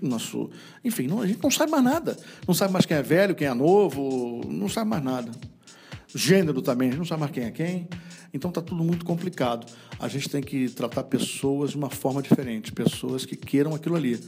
nosso 0.00 0.50
enfim, 0.84 1.06
não, 1.06 1.20
a 1.20 1.26
gente 1.26 1.42
não 1.42 1.50
sabe 1.50 1.70
mais 1.70 1.84
nada. 1.84 2.16
Não 2.46 2.54
sabe 2.54 2.72
mais 2.72 2.86
quem 2.86 2.96
é 2.96 3.02
velho, 3.02 3.34
quem 3.34 3.46
é 3.46 3.54
novo, 3.54 4.40
não 4.48 4.68
sabe 4.68 4.88
mais 4.90 5.02
nada. 5.02 5.30
Gênero 6.14 6.62
também, 6.62 6.88
a 6.88 6.90
gente 6.92 6.98
não 6.98 7.06
sabe 7.06 7.20
mais 7.20 7.32
quem 7.32 7.44
é 7.44 7.50
quem. 7.50 7.88
Então 8.32 8.48
está 8.48 8.60
tudo 8.60 8.82
muito 8.82 9.04
complicado. 9.04 9.70
A 9.98 10.08
gente 10.08 10.28
tem 10.28 10.42
que 10.42 10.68
tratar 10.68 11.04
pessoas 11.04 11.70
de 11.70 11.76
uma 11.76 11.90
forma 11.90 12.22
diferente, 12.22 12.72
pessoas 12.72 13.24
que 13.24 13.36
queiram 13.36 13.74
aquilo 13.74 13.96
ali. 13.96 14.20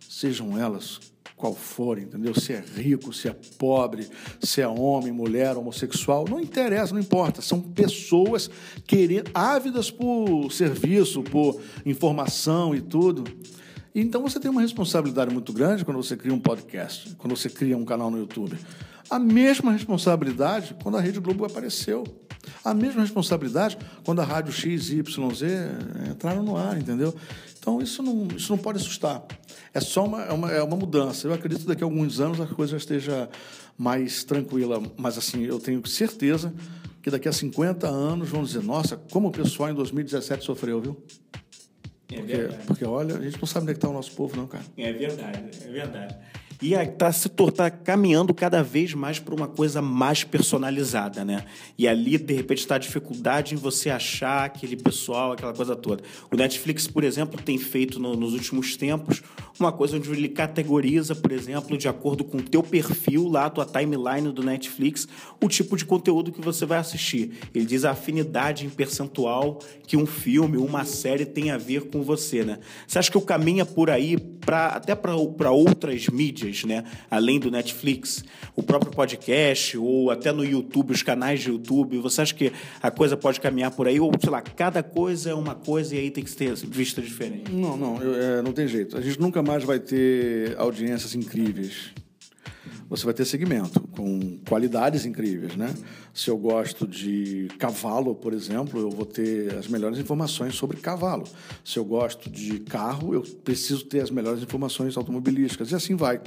Sejam 0.00 0.58
elas 0.58 1.00
qual 1.36 1.54
for, 1.54 1.98
entendeu? 1.98 2.34
Se 2.34 2.54
é 2.54 2.64
rico, 2.76 3.12
se 3.12 3.28
é 3.28 3.36
pobre, 3.58 4.08
se 4.40 4.62
é 4.62 4.66
homem, 4.66 5.12
mulher, 5.12 5.56
homossexual, 5.56 6.24
não 6.28 6.40
interessa, 6.40 6.94
não 6.94 7.00
importa. 7.00 7.42
São 7.42 7.60
pessoas 7.60 8.50
querendo, 8.86 9.30
ávidas 9.34 9.90
por 9.90 10.50
serviço, 10.50 11.22
por 11.22 11.60
informação 11.84 12.74
e 12.74 12.80
tudo. 12.80 13.24
Então 13.98 14.20
você 14.20 14.38
tem 14.38 14.50
uma 14.50 14.60
responsabilidade 14.60 15.32
muito 15.32 15.54
grande 15.54 15.82
quando 15.82 15.96
você 15.96 16.14
cria 16.14 16.34
um 16.34 16.38
podcast, 16.38 17.14
quando 17.16 17.34
você 17.34 17.48
cria 17.48 17.78
um 17.78 17.84
canal 17.86 18.10
no 18.10 18.18
YouTube. 18.18 18.54
A 19.08 19.18
mesma 19.18 19.72
responsabilidade 19.72 20.76
quando 20.82 20.98
a 20.98 21.00
Rede 21.00 21.18
Globo 21.18 21.46
apareceu. 21.46 22.04
A 22.62 22.74
mesma 22.74 23.00
responsabilidade 23.00 23.78
quando 24.04 24.20
a 24.20 24.24
rádio 24.24 24.52
X, 24.52 24.90
eh, 24.90 26.10
entraram 26.10 26.42
no 26.42 26.58
ar, 26.58 26.76
entendeu? 26.78 27.14
Então 27.58 27.80
isso 27.80 28.02
não, 28.02 28.28
isso 28.36 28.52
não 28.52 28.58
pode 28.58 28.76
assustar. 28.78 29.24
É 29.72 29.80
só 29.80 30.04
uma, 30.04 30.22
é 30.24 30.32
uma, 30.32 30.52
é 30.52 30.62
uma 30.62 30.76
mudança. 30.76 31.26
Eu 31.26 31.32
acredito 31.32 31.62
que 31.62 31.66
daqui 31.66 31.82
a 31.82 31.86
alguns 31.86 32.20
anos 32.20 32.38
a 32.38 32.46
coisa 32.46 32.76
esteja 32.76 33.30
mais 33.78 34.24
tranquila. 34.24 34.82
Mas 34.98 35.16
assim, 35.16 35.42
eu 35.44 35.58
tenho 35.58 35.84
certeza 35.86 36.52
que 37.00 37.10
daqui 37.10 37.28
a 37.28 37.32
50 37.32 37.88
anos 37.88 38.28
vão 38.28 38.44
dizer, 38.44 38.62
nossa, 38.62 38.98
como 39.10 39.28
o 39.28 39.32
pessoal 39.32 39.70
em 39.70 39.74
2017 39.74 40.44
sofreu, 40.44 40.82
viu? 40.82 41.02
É 42.08 42.16
porque, 42.16 42.36
verdade. 42.36 42.62
porque, 42.66 42.84
olha, 42.84 43.16
a 43.16 43.20
gente 43.20 43.38
não 43.38 43.46
sabe 43.46 43.64
onde 43.64 43.72
é 43.72 43.74
que 43.74 43.78
está 43.78 43.88
o 43.88 43.92
nosso 43.92 44.12
povo, 44.12 44.36
não, 44.36 44.46
cara. 44.46 44.64
É 44.76 44.92
verdade, 44.92 45.50
é 45.64 45.70
verdade. 45.70 46.16
E 46.62 46.72
está 46.74 47.12
se 47.12 47.28
tá 47.28 47.70
caminhando 47.70 48.32
cada 48.32 48.62
vez 48.62 48.94
mais 48.94 49.18
para 49.18 49.34
uma 49.34 49.46
coisa 49.46 49.82
mais 49.82 50.24
personalizada, 50.24 51.24
né? 51.24 51.44
E 51.76 51.86
ali, 51.86 52.16
de 52.16 52.32
repente, 52.32 52.58
está 52.60 52.76
a 52.76 52.78
dificuldade 52.78 53.54
em 53.54 53.58
você 53.58 53.90
achar 53.90 54.44
aquele 54.44 54.76
pessoal, 54.76 55.32
aquela 55.32 55.52
coisa 55.52 55.76
toda. 55.76 56.02
O 56.30 56.36
Netflix, 56.36 56.86
por 56.86 57.04
exemplo, 57.04 57.40
tem 57.42 57.58
feito 57.58 57.98
no- 58.00 58.16
nos 58.16 58.32
últimos 58.32 58.76
tempos 58.76 59.22
uma 59.58 59.72
coisa 59.72 59.96
onde 59.96 60.10
ele 60.10 60.28
categoriza, 60.28 61.14
por 61.14 61.32
exemplo, 61.32 61.76
de 61.76 61.88
acordo 61.88 62.24
com 62.24 62.38
o 62.38 62.42
teu 62.42 62.62
perfil 62.62 63.28
lá, 63.28 63.46
a 63.46 63.50
tua 63.50 63.64
timeline 63.66 64.32
do 64.32 64.42
Netflix, 64.42 65.06
o 65.42 65.48
tipo 65.48 65.76
de 65.76 65.84
conteúdo 65.84 66.32
que 66.32 66.40
você 66.40 66.64
vai 66.64 66.78
assistir. 66.78 67.32
Ele 67.54 67.64
diz 67.64 67.84
a 67.84 67.90
afinidade 67.92 68.66
em 68.66 68.70
percentual 68.70 69.58
que 69.86 69.96
um 69.96 70.06
filme, 70.06 70.56
uma 70.56 70.84
série 70.84 71.24
tem 71.26 71.50
a 71.50 71.58
ver 71.58 71.82
com 71.90 72.02
você, 72.02 72.44
né? 72.44 72.58
Você 72.86 72.98
acha 72.98 73.10
que 73.10 73.18
o 73.18 73.22
caminho 73.22 73.62
é 73.62 73.64
por 73.64 73.90
aí, 73.90 74.16
pra, 74.18 74.68
até 74.68 74.94
para 74.94 75.50
outras 75.50 76.06
mídias, 76.08 76.45
né? 76.64 76.84
Além 77.10 77.38
do 77.40 77.50
Netflix, 77.50 78.24
o 78.54 78.62
próprio 78.62 78.90
podcast, 78.92 79.76
ou 79.78 80.10
até 80.10 80.32
no 80.32 80.44
YouTube, 80.44 80.92
os 80.92 81.02
canais 81.02 81.40
de 81.40 81.48
YouTube, 81.50 81.98
você 81.98 82.22
acha 82.22 82.34
que 82.34 82.52
a 82.82 82.90
coisa 82.90 83.16
pode 83.16 83.40
caminhar 83.40 83.70
por 83.70 83.86
aí? 83.88 83.98
Ou, 84.00 84.10
sei 84.20 84.30
lá, 84.30 84.40
cada 84.42 84.82
coisa 84.82 85.30
é 85.30 85.34
uma 85.34 85.54
coisa 85.54 85.94
e 85.94 85.98
aí 85.98 86.10
tem 86.10 86.22
que 86.24 86.30
ser 86.30 86.54
vista 86.54 87.02
diferente? 87.02 87.50
Não, 87.50 87.76
não, 87.76 88.02
eu- 88.02 88.14
é, 88.38 88.42
não 88.42 88.52
tem 88.52 88.66
jeito. 88.68 88.96
A 88.96 89.00
gente 89.00 89.20
nunca 89.20 89.42
mais 89.42 89.64
vai 89.64 89.78
ter 89.80 90.54
audiências 90.58 91.14
incríveis. 91.14 91.90
Você 92.88 93.04
vai 93.04 93.14
ter 93.14 93.24
segmento 93.24 93.80
com 93.92 94.38
qualidades 94.48 95.04
incríveis, 95.04 95.56
né? 95.56 95.74
Se 96.12 96.30
eu 96.30 96.38
gosto 96.38 96.86
de 96.86 97.48
cavalo, 97.58 98.14
por 98.14 98.32
exemplo, 98.32 98.80
eu 98.80 98.90
vou 98.90 99.04
ter 99.04 99.54
as 99.54 99.68
melhores 99.68 99.98
informações 99.98 100.54
sobre 100.54 100.78
cavalo. 100.78 101.24
Se 101.64 101.78
eu 101.78 101.84
gosto 101.84 102.30
de 102.30 102.60
carro, 102.60 103.14
eu 103.14 103.22
preciso 103.22 103.84
ter 103.84 104.00
as 104.00 104.10
melhores 104.10 104.42
informações 104.42 104.96
automobilísticas 104.96 105.70
e 105.70 105.74
assim 105.74 105.94
vai. 105.94 106.20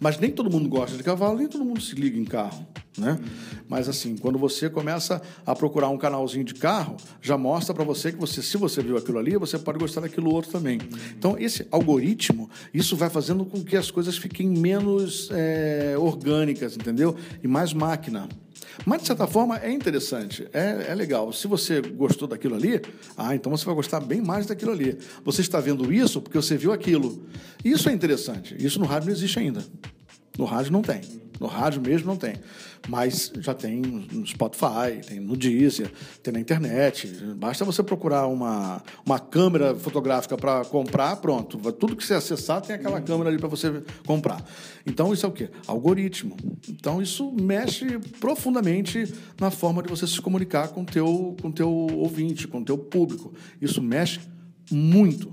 Mas 0.00 0.18
nem 0.18 0.30
todo 0.30 0.50
mundo 0.50 0.68
gosta 0.68 0.96
de 0.96 1.02
cavalo, 1.02 1.38
nem 1.38 1.48
todo 1.48 1.64
mundo 1.64 1.80
se 1.80 1.94
liga 1.94 2.18
em 2.18 2.24
carro, 2.24 2.66
né? 2.96 3.18
Mas 3.68 3.88
assim, 3.88 4.16
quando 4.16 4.38
você 4.38 4.68
começa 4.70 5.20
a 5.44 5.54
procurar 5.54 5.88
um 5.88 5.98
canalzinho 5.98 6.44
de 6.44 6.54
carro, 6.54 6.96
já 7.20 7.36
mostra 7.36 7.74
para 7.74 7.84
você 7.84 8.12
que 8.12 8.18
você, 8.18 8.42
se 8.42 8.56
você 8.56 8.82
viu 8.82 8.96
aquilo 8.96 9.18
ali, 9.18 9.36
você 9.36 9.58
pode 9.58 9.78
gostar 9.78 10.02
daquilo 10.02 10.32
outro 10.32 10.52
também. 10.52 10.78
Então, 11.16 11.36
esse 11.38 11.66
algoritmo, 11.70 12.50
isso 12.72 12.96
vai 12.96 13.10
fazendo 13.10 13.44
com 13.44 13.62
que 13.64 13.76
as 13.76 13.90
coisas 13.90 14.16
fiquem 14.16 14.48
menos 14.48 15.28
é, 15.32 15.81
orgânicas, 15.96 16.76
entendeu? 16.76 17.16
E 17.42 17.48
mais 17.48 17.72
máquina. 17.72 18.28
Mas, 18.86 19.02
de 19.02 19.06
certa 19.06 19.26
forma, 19.26 19.58
é 19.58 19.70
interessante, 19.70 20.48
é, 20.52 20.86
é 20.88 20.94
legal. 20.94 21.32
Se 21.32 21.46
você 21.46 21.80
gostou 21.80 22.26
daquilo 22.26 22.54
ali, 22.54 22.80
ah, 23.16 23.34
então 23.34 23.52
você 23.52 23.64
vai 23.64 23.74
gostar 23.74 24.00
bem 24.00 24.20
mais 24.20 24.46
daquilo 24.46 24.72
ali. 24.72 24.98
Você 25.24 25.40
está 25.42 25.60
vendo 25.60 25.92
isso 25.92 26.20
porque 26.20 26.36
você 26.36 26.56
viu 26.56 26.72
aquilo. 26.72 27.26
Isso 27.64 27.88
é 27.88 27.92
interessante. 27.92 28.56
Isso 28.58 28.78
no 28.80 28.86
rádio 28.86 29.08
não 29.08 29.14
existe 29.14 29.38
ainda. 29.38 29.64
No 30.38 30.44
rádio 30.44 30.72
não 30.72 30.82
tem. 30.82 31.00
No 31.42 31.48
rádio 31.48 31.82
mesmo 31.82 32.06
não 32.06 32.16
tem. 32.16 32.34
Mas 32.88 33.32
já 33.40 33.52
tem 33.52 33.80
no 33.80 34.24
Spotify, 34.24 35.00
tem 35.06 35.18
no 35.18 35.36
Deezer, 35.36 35.90
tem 36.22 36.32
na 36.32 36.38
internet. 36.38 37.08
Basta 37.36 37.64
você 37.64 37.82
procurar 37.82 38.28
uma, 38.28 38.80
uma 39.04 39.18
câmera 39.18 39.74
fotográfica 39.74 40.36
para 40.36 40.64
comprar, 40.64 41.16
pronto. 41.16 41.58
Tudo 41.72 41.96
que 41.96 42.04
você 42.04 42.14
acessar 42.14 42.60
tem 42.60 42.76
aquela 42.76 43.00
câmera 43.00 43.28
ali 43.28 43.38
para 43.38 43.48
você 43.48 43.82
comprar. 44.06 44.44
Então, 44.86 45.12
isso 45.12 45.26
é 45.26 45.28
o 45.28 45.32
quê? 45.32 45.50
Algoritmo. 45.66 46.36
Então, 46.68 47.02
isso 47.02 47.32
mexe 47.32 47.98
profundamente 48.20 49.12
na 49.40 49.50
forma 49.50 49.82
de 49.82 49.88
você 49.88 50.06
se 50.06 50.20
comunicar 50.20 50.68
com 50.68 50.84
teu, 50.84 51.36
com 51.42 51.50
teu 51.50 51.70
ouvinte, 51.70 52.46
com 52.46 52.62
teu 52.62 52.78
público. 52.78 53.32
Isso 53.60 53.82
mexe 53.82 54.20
muito 54.70 55.32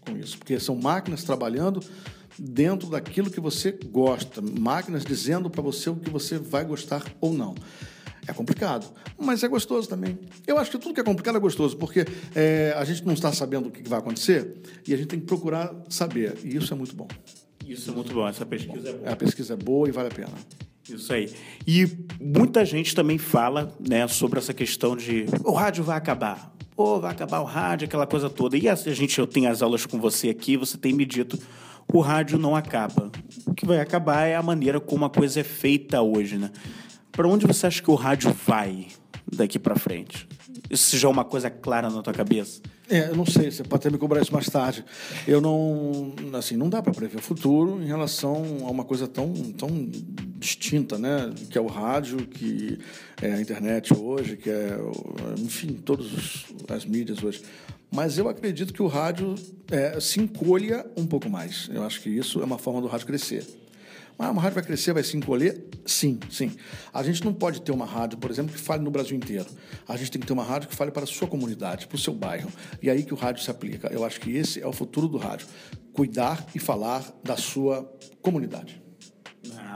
com 0.00 0.16
isso, 0.16 0.38
porque 0.38 0.60
são 0.60 0.76
máquinas 0.76 1.24
trabalhando 1.24 1.80
dentro 2.38 2.88
daquilo 2.88 3.30
que 3.30 3.40
você 3.40 3.72
gosta, 3.72 4.42
máquinas 4.42 5.04
dizendo 5.04 5.48
para 5.48 5.62
você 5.62 5.90
o 5.90 5.96
que 5.96 6.10
você 6.10 6.38
vai 6.38 6.64
gostar 6.64 7.04
ou 7.20 7.32
não. 7.32 7.54
É 8.28 8.32
complicado, 8.32 8.86
mas 9.18 9.44
é 9.44 9.48
gostoso 9.48 9.88
também. 9.88 10.18
Eu 10.46 10.58
acho 10.58 10.70
que 10.70 10.78
tudo 10.78 10.94
que 10.94 11.00
é 11.00 11.04
complicado 11.04 11.36
é 11.36 11.40
gostoso, 11.40 11.76
porque 11.76 12.04
é, 12.34 12.74
a 12.76 12.84
gente 12.84 13.04
não 13.06 13.14
está 13.14 13.32
sabendo 13.32 13.68
o 13.68 13.70
que 13.70 13.88
vai 13.88 14.00
acontecer 14.00 14.56
e 14.86 14.92
a 14.92 14.96
gente 14.96 15.06
tem 15.06 15.20
que 15.20 15.26
procurar 15.26 15.72
saber, 15.88 16.36
e 16.42 16.56
isso 16.56 16.72
é 16.72 16.76
muito 16.76 16.94
bom. 16.94 17.06
Isso 17.64 17.90
é 17.90 17.94
muito 17.94 18.12
bom, 18.12 18.26
essa 18.26 18.44
pesquisa 18.44 18.90
é 18.90 18.92
boa. 18.92 19.10
A 19.12 19.16
pesquisa 19.16 19.54
é 19.54 19.56
boa 19.56 19.88
e 19.88 19.92
vale 19.92 20.08
a 20.08 20.12
pena. 20.12 20.32
Isso 20.88 21.12
aí. 21.12 21.32
E 21.66 21.88
muita 22.20 22.64
gente 22.64 22.94
também 22.94 23.18
fala 23.18 23.76
né, 23.80 24.06
sobre 24.06 24.38
essa 24.38 24.54
questão 24.54 24.96
de 24.96 25.26
o 25.44 25.52
rádio 25.52 25.82
vai 25.82 25.96
acabar. 25.96 26.54
Ou 26.76 27.00
vai 27.00 27.10
acabar 27.10 27.40
o 27.40 27.44
rádio, 27.44 27.86
aquela 27.86 28.06
coisa 28.06 28.28
toda. 28.28 28.56
E 28.56 28.68
a 28.68 28.74
gente, 28.74 29.18
eu 29.18 29.26
tenho 29.26 29.50
as 29.50 29.62
aulas 29.62 29.86
com 29.86 29.98
você 29.98 30.28
aqui, 30.28 30.56
você 30.56 30.76
tem 30.76 30.92
me 30.92 31.04
dito, 31.04 31.38
o 31.92 32.00
rádio 32.00 32.38
não 32.38 32.54
acaba. 32.54 33.10
O 33.46 33.54
que 33.54 33.66
vai 33.66 33.80
acabar 33.80 34.26
é 34.26 34.36
a 34.36 34.42
maneira 34.42 34.80
como 34.80 35.04
a 35.04 35.10
coisa 35.10 35.40
é 35.40 35.44
feita 35.44 36.02
hoje, 36.02 36.36
né? 36.36 36.50
Para 37.12 37.28
onde 37.28 37.46
você 37.46 37.66
acha 37.66 37.82
que 37.82 37.90
o 37.90 37.94
rádio 37.94 38.34
vai 38.46 38.88
daqui 39.30 39.58
para 39.58 39.76
frente? 39.76 40.28
Isso 40.68 40.98
já 40.98 41.08
é 41.08 41.10
uma 41.10 41.24
coisa 41.24 41.48
clara 41.48 41.88
na 41.88 42.02
tua 42.02 42.12
cabeça? 42.12 42.60
É, 42.88 43.08
eu 43.08 43.16
não 43.16 43.26
sei, 43.26 43.50
você 43.50 43.64
pode 43.64 43.80
até 43.80 43.90
me 43.90 43.98
cobrar 43.98 44.20
isso 44.20 44.32
mais 44.32 44.48
tarde. 44.48 44.84
Eu 45.26 45.40
não, 45.40 46.14
assim, 46.34 46.56
não 46.56 46.68
dá 46.68 46.80
para 46.80 46.92
prever 46.92 47.18
o 47.18 47.22
futuro 47.22 47.82
em 47.82 47.86
relação 47.86 48.44
a 48.64 48.70
uma 48.70 48.84
coisa 48.84 49.08
tão, 49.08 49.32
tão 49.52 49.88
distinta, 50.38 50.96
né? 50.96 51.32
Que 51.50 51.58
é 51.58 51.60
o 51.60 51.66
rádio, 51.66 52.18
que 52.26 52.78
é 53.20 53.32
a 53.32 53.40
internet 53.40 53.92
hoje, 53.92 54.36
que 54.36 54.50
é, 54.50 54.78
enfim, 55.38 55.72
todas 55.72 56.06
as 56.68 56.84
mídias 56.84 57.22
hoje. 57.22 57.42
Mas 57.90 58.18
eu 58.18 58.28
acredito 58.28 58.72
que 58.72 58.82
o 58.82 58.86
rádio 58.86 59.34
é, 59.70 59.98
se 60.00 60.20
encolha 60.20 60.84
um 60.96 61.06
pouco 61.06 61.30
mais. 61.30 61.68
Eu 61.72 61.84
acho 61.84 62.00
que 62.00 62.10
isso 62.10 62.40
é 62.40 62.44
uma 62.44 62.58
forma 62.58 62.80
do 62.80 62.88
rádio 62.88 63.06
crescer. 63.06 63.46
Mas 64.18 64.30
uma 64.30 64.40
rádio 64.40 64.54
vai 64.54 64.64
crescer, 64.64 64.92
vai 64.92 65.02
se 65.02 65.16
encolher? 65.16 65.64
Sim, 65.84 66.18
sim. 66.30 66.52
A 66.92 67.02
gente 67.02 67.22
não 67.24 67.34
pode 67.34 67.60
ter 67.60 67.70
uma 67.70 67.84
rádio, 67.84 68.16
por 68.18 68.30
exemplo, 68.30 68.52
que 68.52 68.58
fale 68.58 68.82
no 68.82 68.90
Brasil 68.90 69.16
inteiro. 69.16 69.46
A 69.86 69.96
gente 69.96 70.10
tem 70.10 70.20
que 70.20 70.26
ter 70.26 70.32
uma 70.32 70.42
rádio 70.42 70.68
que 70.68 70.74
fale 70.74 70.90
para 70.90 71.04
a 71.04 71.06
sua 71.06 71.28
comunidade, 71.28 71.86
para 71.86 71.96
o 71.96 71.98
seu 71.98 72.14
bairro. 72.14 72.50
E 72.82 72.88
é 72.88 72.92
aí 72.92 73.02
que 73.02 73.12
o 73.12 73.16
rádio 73.16 73.42
se 73.42 73.50
aplica. 73.50 73.88
Eu 73.88 74.04
acho 74.04 74.20
que 74.20 74.34
esse 74.34 74.60
é 74.60 74.66
o 74.66 74.72
futuro 74.72 75.06
do 75.06 75.18
rádio. 75.18 75.46
Cuidar 75.92 76.46
e 76.54 76.58
falar 76.58 77.04
da 77.22 77.36
sua 77.36 77.90
comunidade. 78.22 78.85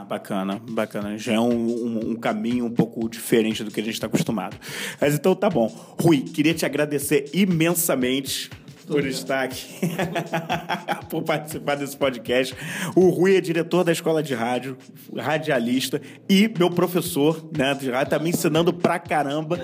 Ah, 0.01 0.05
bacana, 0.05 0.59
bacana. 0.69 1.17
Já 1.17 1.33
é 1.33 1.39
um, 1.39 1.51
um- 1.51 2.11
um 2.11 2.15
caminho 2.15 2.65
um 2.65 2.71
pouco 2.71 3.07
diferente 3.07 3.63
do 3.63 3.69
que 3.69 3.79
a 3.79 3.83
gente 3.83 3.93
está 3.93 4.07
acostumado. 4.07 4.57
Mas 4.99 5.13
então 5.13 5.35
tá 5.35 5.49
bom. 5.49 5.67
Rui, 5.99 6.21
queria 6.21 6.53
te 6.53 6.65
agradecer 6.65 7.29
imensamente 7.33 8.49
por 8.87 9.05
estar 9.05 9.43
aqui, 9.43 9.79
por 11.09 11.23
participar 11.23 11.75
desse 11.75 11.95
podcast. 11.95 12.55
O 12.95 13.09
Rui 13.09 13.35
é 13.35 13.41
diretor 13.41 13.83
da 13.83 13.91
escola 13.91 14.21
de 14.21 14.33
rádio, 14.33 14.77
radialista 15.15 16.01
e 16.29 16.51
meu 16.57 16.69
professor 16.69 17.43
né, 17.55 17.73
de 17.73 17.89
rádio, 17.89 18.09
tá 18.09 18.19
me 18.19 18.29
ensinando 18.29 18.73
pra 18.73 18.99
caramba. 18.99 19.59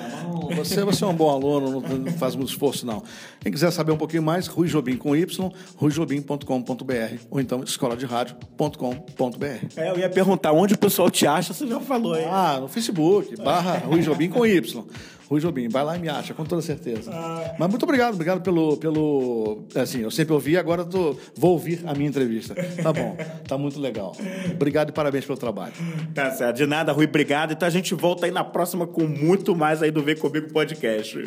Você, 0.56 0.84
você 0.84 1.04
é 1.04 1.08
um 1.08 1.14
bom 1.14 1.30
aluno, 1.30 1.82
não 1.82 2.14
faz 2.14 2.36
muito 2.36 2.50
esforço, 2.50 2.86
não. 2.86 3.04
Quem 3.40 3.52
quiser 3.52 3.72
saber 3.72 3.92
um 3.92 3.98
pouquinho 3.98 4.24
mais, 4.24 4.48
Rui 4.48 4.68
Jobim 4.68 4.98
com 4.98 5.16
Y, 5.16 5.52
ruijobim.com.br 5.76 7.18
ou 7.30 7.40
então 7.40 7.64
escoladeradio.com.br. 7.64 9.46
É, 9.76 9.90
eu 9.92 9.98
ia 9.98 10.10
perguntar 10.10 10.52
onde 10.52 10.74
o 10.74 10.78
pessoal 10.78 11.10
te 11.10 11.28
acha, 11.28 11.54
você 11.54 11.68
já 11.68 11.80
falou 11.80 12.14
aí. 12.14 12.26
Ah, 12.26 12.60
no 12.62 12.68
Facebook, 12.68 13.36
barra 13.38 13.78
Rui 13.78 14.02
Jobim 14.02 14.30
com 14.30 14.46
Y. 14.46 14.86
Rui 15.30 15.42
Jobim, 15.42 15.68
vai 15.68 15.84
lá 15.84 15.98
e 15.98 16.00
me 16.00 16.08
acha, 16.08 16.34
com 16.34 16.46
toda 16.46 16.62
certeza. 16.62 17.12
Mas 17.60 17.70
muito 17.70 17.84
obrigado, 17.84 18.14
obrigado 18.14 18.42
pelo, 18.42 18.78
pelo. 18.78 19.66
Assim, 19.76 20.00
eu 20.00 20.12
sempre 20.12 20.34
ouvi, 20.34 20.58
agora 20.58 20.86
tô, 20.86 21.18
vou 21.36 21.52
ouvir 21.52 21.82
a 21.86 21.94
minha 21.94 22.10
entrevista. 22.10 22.56
Tá 22.82 22.94
bom, 22.94 23.18
tá 23.48 23.58
muito 23.58 23.80
legal. 23.80 24.16
Obrigado 24.52 24.90
e 24.90 24.92
parabéns 24.94 25.26
pelo 25.26 25.38
trabalho. 25.38 25.74
Tá 26.14 26.32
certo. 26.32 26.56
De 26.56 26.66
nada, 26.66 26.94
Rui, 26.94 27.06
obrigado. 27.06 27.52
Então 27.52 27.68
a 27.68 27.72
gente 27.72 27.94
volta 27.94 28.26
aí 28.26 28.32
na 28.32 28.44
próxima 28.44 28.88
com 28.88 29.06
muito 29.06 29.56
mais 29.56 29.84
aí 29.84 29.92
do 29.92 30.02
Vem 30.02 30.16
Comigo 30.16 30.48
Podcast. 30.52 31.26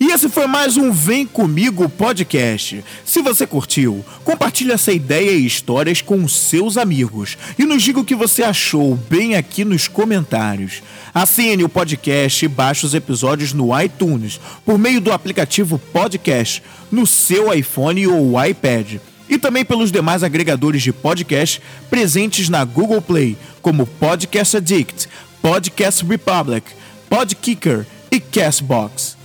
E 0.00 0.12
esse 0.12 0.28
foi 0.28 0.46
mais 0.46 0.76
um 0.76 0.92
Vem 0.92 1.26
Comigo 1.26 1.88
podcast. 1.88 2.84
Se 3.04 3.20
você 3.20 3.48
curtiu, 3.48 4.04
compartilhe 4.22 4.70
essa 4.70 4.92
ideia 4.92 5.32
e 5.32 5.44
histórias 5.44 6.00
com 6.00 6.28
seus 6.28 6.76
amigos 6.76 7.36
e 7.58 7.64
nos 7.64 7.82
diga 7.82 7.98
o 7.98 8.04
que 8.04 8.14
você 8.14 8.44
achou 8.44 8.94
bem 8.94 9.34
aqui 9.34 9.64
nos 9.64 9.88
comentários. 9.88 10.84
Assine 11.20 11.64
o 11.64 11.68
podcast 11.68 12.44
e 12.44 12.48
baixe 12.48 12.86
os 12.86 12.94
episódios 12.94 13.52
no 13.52 13.76
iTunes 13.80 14.38
por 14.64 14.78
meio 14.78 15.00
do 15.00 15.10
aplicativo 15.10 15.76
Podcast 15.76 16.62
no 16.92 17.04
seu 17.08 17.52
iPhone 17.52 18.06
ou 18.06 18.44
iPad 18.44 19.00
e 19.28 19.36
também 19.36 19.64
pelos 19.64 19.90
demais 19.90 20.22
agregadores 20.22 20.80
de 20.80 20.92
podcast 20.92 21.60
presentes 21.90 22.48
na 22.48 22.64
Google 22.64 23.02
Play, 23.02 23.36
como 23.60 23.84
Podcast 23.84 24.58
Addict, 24.58 25.08
Podcast 25.42 26.04
Republic, 26.04 26.70
Podkicker, 27.10 27.84
e 28.12 28.20
Castbox. 28.20 29.16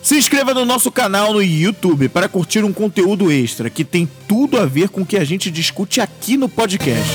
Se 0.00 0.16
inscreva 0.16 0.54
no 0.54 0.64
nosso 0.64 0.92
canal 0.92 1.32
no 1.32 1.42
YouTube 1.42 2.08
para 2.08 2.28
curtir 2.28 2.62
um 2.62 2.72
conteúdo 2.72 3.32
extra 3.32 3.68
que 3.68 3.84
tem 3.84 4.08
tudo 4.28 4.56
a 4.56 4.66
ver 4.66 4.88
com 4.88 5.00
o 5.00 5.06
que 5.06 5.16
a 5.16 5.24
gente 5.24 5.50
discute 5.50 6.00
aqui 6.00 6.36
no 6.36 6.48
podcast. 6.48 7.10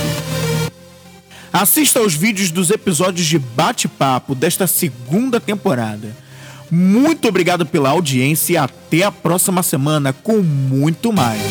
Assista 1.52 2.00
aos 2.00 2.14
vídeos 2.14 2.52
dos 2.52 2.70
episódios 2.70 3.26
de 3.26 3.39
bate-papo 3.39 4.36
desta 4.36 4.68
segunda 4.68 5.39
temporada. 5.39 6.16
Muito 6.70 7.28
obrigado 7.28 7.66
pela 7.66 7.89
audiência 7.89 8.54
e 8.54 8.58
até 8.58 9.04
a 9.04 9.12
próxima 9.12 9.64
semana 9.64 10.14
com 10.14 10.38
muito 10.43 11.12
mais. 11.12 11.41